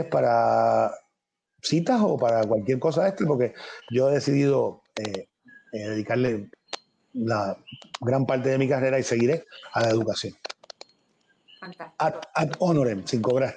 para 0.09 0.91
citas 1.61 2.01
o 2.01 2.17
para 2.17 2.43
cualquier 2.45 2.79
cosa 2.79 3.03
de 3.03 3.09
esto, 3.09 3.25
porque 3.27 3.53
yo 3.91 4.09
he 4.09 4.13
decidido 4.13 4.81
eh, 4.95 5.27
eh, 5.73 5.89
dedicarle 5.89 6.49
la 7.13 7.57
gran 8.01 8.25
parte 8.25 8.49
de 8.49 8.57
mi 8.57 8.67
carrera 8.67 8.99
y 8.99 9.03
seguiré 9.03 9.45
a 9.73 9.81
la 9.81 9.89
educación. 9.89 10.33
Fantástico. 11.59 11.95
Ad, 12.33 12.51
honorem, 12.59 13.05
sin 13.05 13.21
cobrar. 13.21 13.55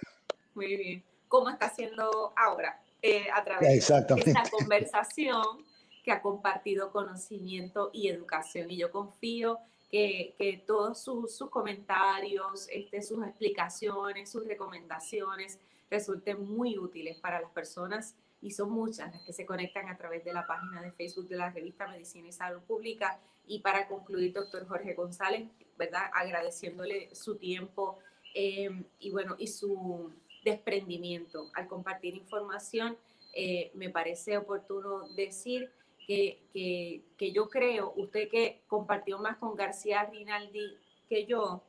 Muy 0.54 0.76
bien. 0.76 1.04
¿Cómo 1.28 1.48
está 1.50 1.66
haciendo 1.66 2.32
ahora? 2.36 2.80
Eh, 3.00 3.26
a 3.32 3.42
través 3.44 3.68
de 3.68 3.76
esta 3.78 4.50
conversación 4.50 5.64
que 6.04 6.12
ha 6.12 6.20
compartido 6.20 6.90
conocimiento 6.92 7.90
y 7.92 8.08
educación. 8.08 8.70
Y 8.70 8.76
yo 8.76 8.90
confío 8.90 9.58
que, 9.92 10.34
que 10.38 10.64
todos 10.66 11.02
sus, 11.02 11.36
sus 11.36 11.50
comentarios, 11.50 12.66
este, 12.70 13.02
sus 13.02 13.22
explicaciones, 13.24 14.30
sus 14.30 14.46
recomendaciones 14.46 15.58
resulten 15.90 16.42
muy 16.48 16.78
útiles 16.78 17.18
para 17.18 17.42
las 17.42 17.50
personas 17.50 18.16
y 18.40 18.52
son 18.52 18.70
muchas 18.70 19.12
las 19.12 19.22
que 19.22 19.34
se 19.34 19.44
conectan 19.44 19.90
a 19.90 19.98
través 19.98 20.24
de 20.24 20.32
la 20.32 20.46
página 20.46 20.80
de 20.80 20.92
Facebook 20.92 21.28
de 21.28 21.36
la 21.36 21.50
revista 21.50 21.86
Medicina 21.86 22.26
y 22.26 22.32
Salud 22.32 22.62
Pública. 22.62 23.20
Y 23.46 23.60
para 23.60 23.86
concluir, 23.86 24.32
doctor 24.32 24.66
Jorge 24.66 24.94
González, 24.94 25.46
¿verdad? 25.76 26.10
Agradeciéndole 26.14 27.14
su 27.14 27.36
tiempo 27.36 27.98
eh, 28.34 28.70
y 28.98 29.10
bueno, 29.10 29.36
y 29.38 29.48
su 29.48 30.10
desprendimiento. 30.42 31.50
Al 31.52 31.68
compartir 31.68 32.14
información, 32.14 32.96
eh, 33.34 33.70
me 33.74 33.90
parece 33.90 34.38
oportuno 34.38 35.06
decir 35.10 35.70
que, 36.06 36.38
que, 36.52 37.02
que, 37.16 37.32
yo 37.32 37.48
creo, 37.48 37.92
usted 37.96 38.28
que 38.28 38.62
compartió 38.66 39.18
más 39.18 39.36
con 39.38 39.54
García 39.54 40.04
Rinaldi 40.04 40.76
que 41.08 41.26
yo, 41.26 41.62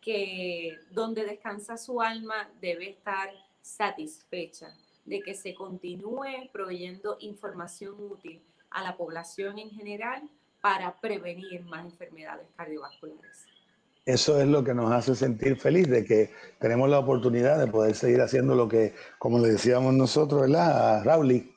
que 0.00 0.78
donde 0.90 1.24
descansa 1.24 1.76
su 1.76 2.00
alma 2.00 2.50
debe 2.60 2.90
estar 2.90 3.30
satisfecha 3.62 4.74
de 5.04 5.20
que 5.20 5.34
se 5.34 5.54
continúe 5.54 6.48
proveyendo 6.52 7.16
información 7.20 7.94
útil 7.98 8.42
a 8.70 8.82
la 8.82 8.96
población 8.96 9.58
en 9.58 9.70
general 9.70 10.28
para 10.60 10.98
prevenir 11.00 11.62
más 11.62 11.84
enfermedades 11.84 12.46
cardiovasculares 12.56 13.46
eso 14.06 14.38
es 14.40 14.46
lo 14.46 14.62
que 14.62 14.74
nos 14.74 14.92
hace 14.92 15.14
sentir 15.14 15.56
feliz 15.56 15.88
de 15.88 16.04
que 16.04 16.30
tenemos 16.58 16.90
la 16.90 16.98
oportunidad 16.98 17.58
de 17.58 17.66
poder 17.66 17.94
seguir 17.94 18.20
haciendo 18.20 18.54
lo 18.54 18.68
que, 18.68 18.92
como 19.18 19.38
le 19.38 19.48
decíamos 19.48 19.94
nosotros, 19.94 20.42
¿verdad? 20.42 20.98
A 20.98 21.04
Rowley, 21.04 21.50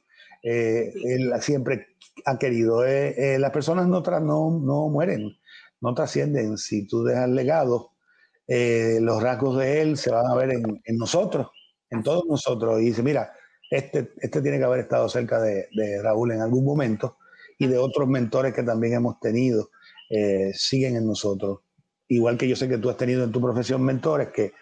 eh, 0.44 0.94
él 1.04 1.34
siempre 1.42 1.88
ha 2.26 2.38
querido. 2.38 2.86
Eh, 2.86 3.36
eh, 3.36 3.40
las 3.40 3.52
personas 3.52 3.88
no, 3.88 4.02
no, 4.02 4.60
no 4.60 4.90
mueren, 4.90 5.38
no 5.82 5.94
trascienden. 5.94 6.58
Si 6.58 6.88
tú 6.88 7.04
dejas 7.04 7.30
legado, 7.30 7.92
los 8.48 9.22
rasgos 9.22 9.58
de 9.58 9.82
él 9.82 9.98
se 9.98 10.12
van 10.12 10.26
a 10.26 10.36
ver 10.36 10.52
en, 10.52 10.82
en, 10.84 10.98
nosotros, 10.98 11.48
en 11.90 12.04
todos 12.04 12.24
nosotros. 12.28 12.82
Y 12.82 12.86
dice, 12.86 13.04
mira, 13.04 13.34
este, 13.70 14.14
este 14.18 14.42
tiene 14.42 14.58
que 14.58 14.64
haber 14.64 14.80
estado 14.80 15.10
cerca 15.10 15.42
de, 15.42 15.68
de 15.74 16.02
Raúl 16.02 16.32
en 16.32 16.42
algún 16.42 16.64
momento 16.64 17.18
y 17.60 17.68
de 17.68 17.78
otros 17.78 18.08
mentores 18.08 18.54
que 18.54 18.64
también 18.64 18.94
hemos 18.94 19.20
tenido, 19.20 19.72
siguen 20.54 20.96
en 20.96 21.06
nosotros 21.06 21.60
igual 22.08 22.38
que 22.38 22.48
yo 22.48 22.56
sé 22.56 22.68
que 22.70 22.78
tú 22.78 22.90
has 22.90 22.98
tenido 22.98 23.24
en 23.24 23.32
tu 23.32 23.42
profesión 23.42 23.84
mentores 23.84 24.30
que 24.30 24.54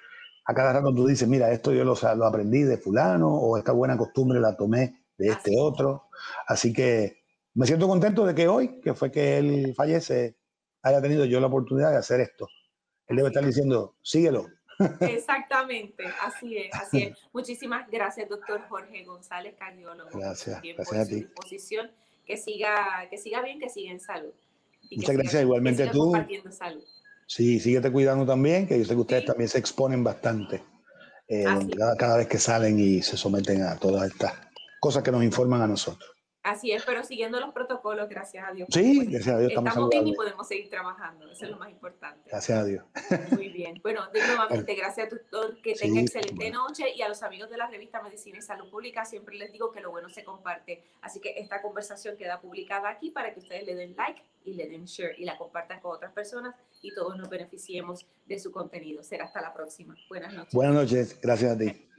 a 0.48 0.54
cada 0.54 0.74
rato 0.74 0.94
tú 0.94 1.08
dices, 1.08 1.28
mira, 1.28 1.52
esto 1.52 1.74
yo 1.74 1.84
lo, 1.84 1.96
lo 2.16 2.26
aprendí 2.26 2.64
de 2.64 2.78
fulano 2.78 3.30
o 3.30 3.58
esta 3.58 3.72
buena 3.72 3.98
costumbre 3.98 4.40
la 4.40 4.56
tomé 4.56 5.06
de 5.18 5.30
este 5.30 5.56
otro. 5.60 6.10
Así 6.48 6.72
que 6.72 7.24
me 7.56 7.66
siento 7.66 7.88
contento 7.88 8.26
de 8.26 8.36
que 8.36 8.48
hoy, 8.48 8.82
que 8.82 8.94
fue 8.94 9.12
que 9.12 9.38
él 9.38 9.74
fallece, 9.76 10.38
haya 10.84 11.02
tenido 11.02 11.26
yo 11.26 11.40
la 11.40 11.48
oportunidad 11.48 11.92
de 11.92 11.98
hacer 11.98 12.20
esto. 12.20 12.48
Él 13.08 13.16
debe 13.16 13.30
estar 13.30 13.46
diciendo, 13.46 13.96
síguelo. 14.02 14.48
Exactamente, 15.00 16.04
así 16.22 16.58
es, 16.58 16.74
así 16.74 17.04
es. 17.04 17.18
Muchísimas 17.34 17.90
gracias, 17.90 18.28
doctor 18.28 18.62
Jorge 18.68 19.06
González, 19.06 19.56
cardiólogo. 19.58 20.10
Gracias, 20.14 20.62
gracias 20.62 20.88
por 20.88 20.98
a 20.98 21.06
ti. 21.06 21.16
disposición. 21.16 21.92
Que 22.26 22.38
siga, 22.38 23.08
que 23.10 23.18
siga 23.18 23.42
bien, 23.42 23.60
que 23.60 23.70
siga 23.70 23.92
en 23.92 24.00
salud. 24.00 24.34
Muchas 24.92 25.16
gracias, 25.16 25.44
igualmente 25.44 25.88
tú. 25.88 26.12
Compartiendo 26.12 26.52
salud. 26.52 26.84
Sí, 27.28 27.60
síguete 27.60 27.92
cuidando 27.92 28.26
también, 28.26 28.68
que 28.68 28.78
yo 28.78 28.84
sé 28.84 28.96
que 28.96 29.02
ustedes 29.02 29.26
también 29.26 29.48
se 29.48 29.60
exponen 29.60 30.04
bastante 30.04 30.64
eh, 31.28 31.46
cada 31.98 32.18
vez 32.18 32.28
que 32.28 32.38
salen 32.38 32.80
y 32.80 33.02
se 33.02 33.16
someten 33.16 33.64
a 33.64 33.78
todas 33.78 34.12
estas 34.12 34.34
cosas 34.80 35.04
que 35.04 35.12
nos 35.12 35.24
informan 35.24 35.62
a 35.62 35.68
nosotros. 35.68 36.15
Así 36.46 36.72
es, 36.72 36.86
pero 36.86 37.04
siguiendo 37.04 37.40
los 37.40 37.52
protocolos, 37.52 38.08
gracias 38.08 38.48
a 38.48 38.54
Dios. 38.54 38.68
Sí, 38.72 39.04
gracias 39.08 39.36
a 39.36 39.40
Dios 39.40 39.50
estamos, 39.50 39.70
estamos 39.70 39.90
bien 39.90 40.08
y 40.08 40.14
podemos 40.14 40.48
seguir 40.48 40.70
trabajando, 40.70 41.26
eso 41.32 41.46
es 41.46 41.50
lo 41.50 41.58
más 41.58 41.72
importante. 41.72 42.30
Gracias 42.30 42.60
a 42.60 42.64
Dios. 42.64 42.86
Muy 43.32 43.50
bien. 43.50 43.80
Bueno, 43.82 44.02
nuevamente, 44.14 44.76
gracias 44.76 45.08
a 45.08 45.10
doctor, 45.10 45.60
que 45.64 45.74
tenga 45.74 46.02
excelente 46.02 46.52
noche 46.52 46.94
y 46.96 47.02
a 47.02 47.10
los 47.10 47.24
amigos 47.24 47.50
de 47.50 47.58
la 47.58 47.66
revista 47.66 48.00
Medicina 48.04 48.38
y 48.38 48.44
Salud 48.44 48.70
Pública 48.70 49.06
siempre 49.06 49.36
les 49.38 49.52
digo 49.52 49.72
que 49.72 49.82
lo 49.82 49.90
bueno 49.90 50.08
se 50.10 50.24
comparte. 50.24 50.84
Así 51.02 51.20
que 51.20 51.34
esta 51.36 51.64
conversación 51.64 52.16
queda 52.16 52.40
publicada 52.40 52.90
aquí 52.90 53.10
para 53.10 53.34
que 53.34 53.40
ustedes 53.40 53.66
le 53.66 53.74
den 53.74 53.96
like 53.96 54.22
y 54.44 54.54
le 54.54 54.70
den 54.70 54.86
share 54.86 55.16
y 55.18 55.26
la 55.26 55.40
compartan 55.40 55.80
con 55.80 55.96
otras 55.96 56.14
personas 56.14 56.54
y 56.84 56.94
todos 56.94 57.18
nos 57.18 57.28
beneficiemos 57.28 58.06
de 58.28 58.38
su 58.38 58.52
contenido. 58.52 59.02
Será 59.02 59.26
hasta 59.26 59.42
la 59.42 59.52
próxima. 59.52 59.96
Buenas 60.10 60.32
noches. 60.32 60.54
Buenas 60.54 60.76
noches, 60.76 61.20
gracias 61.20 61.54
a 61.54 61.58
ti. 61.58 61.90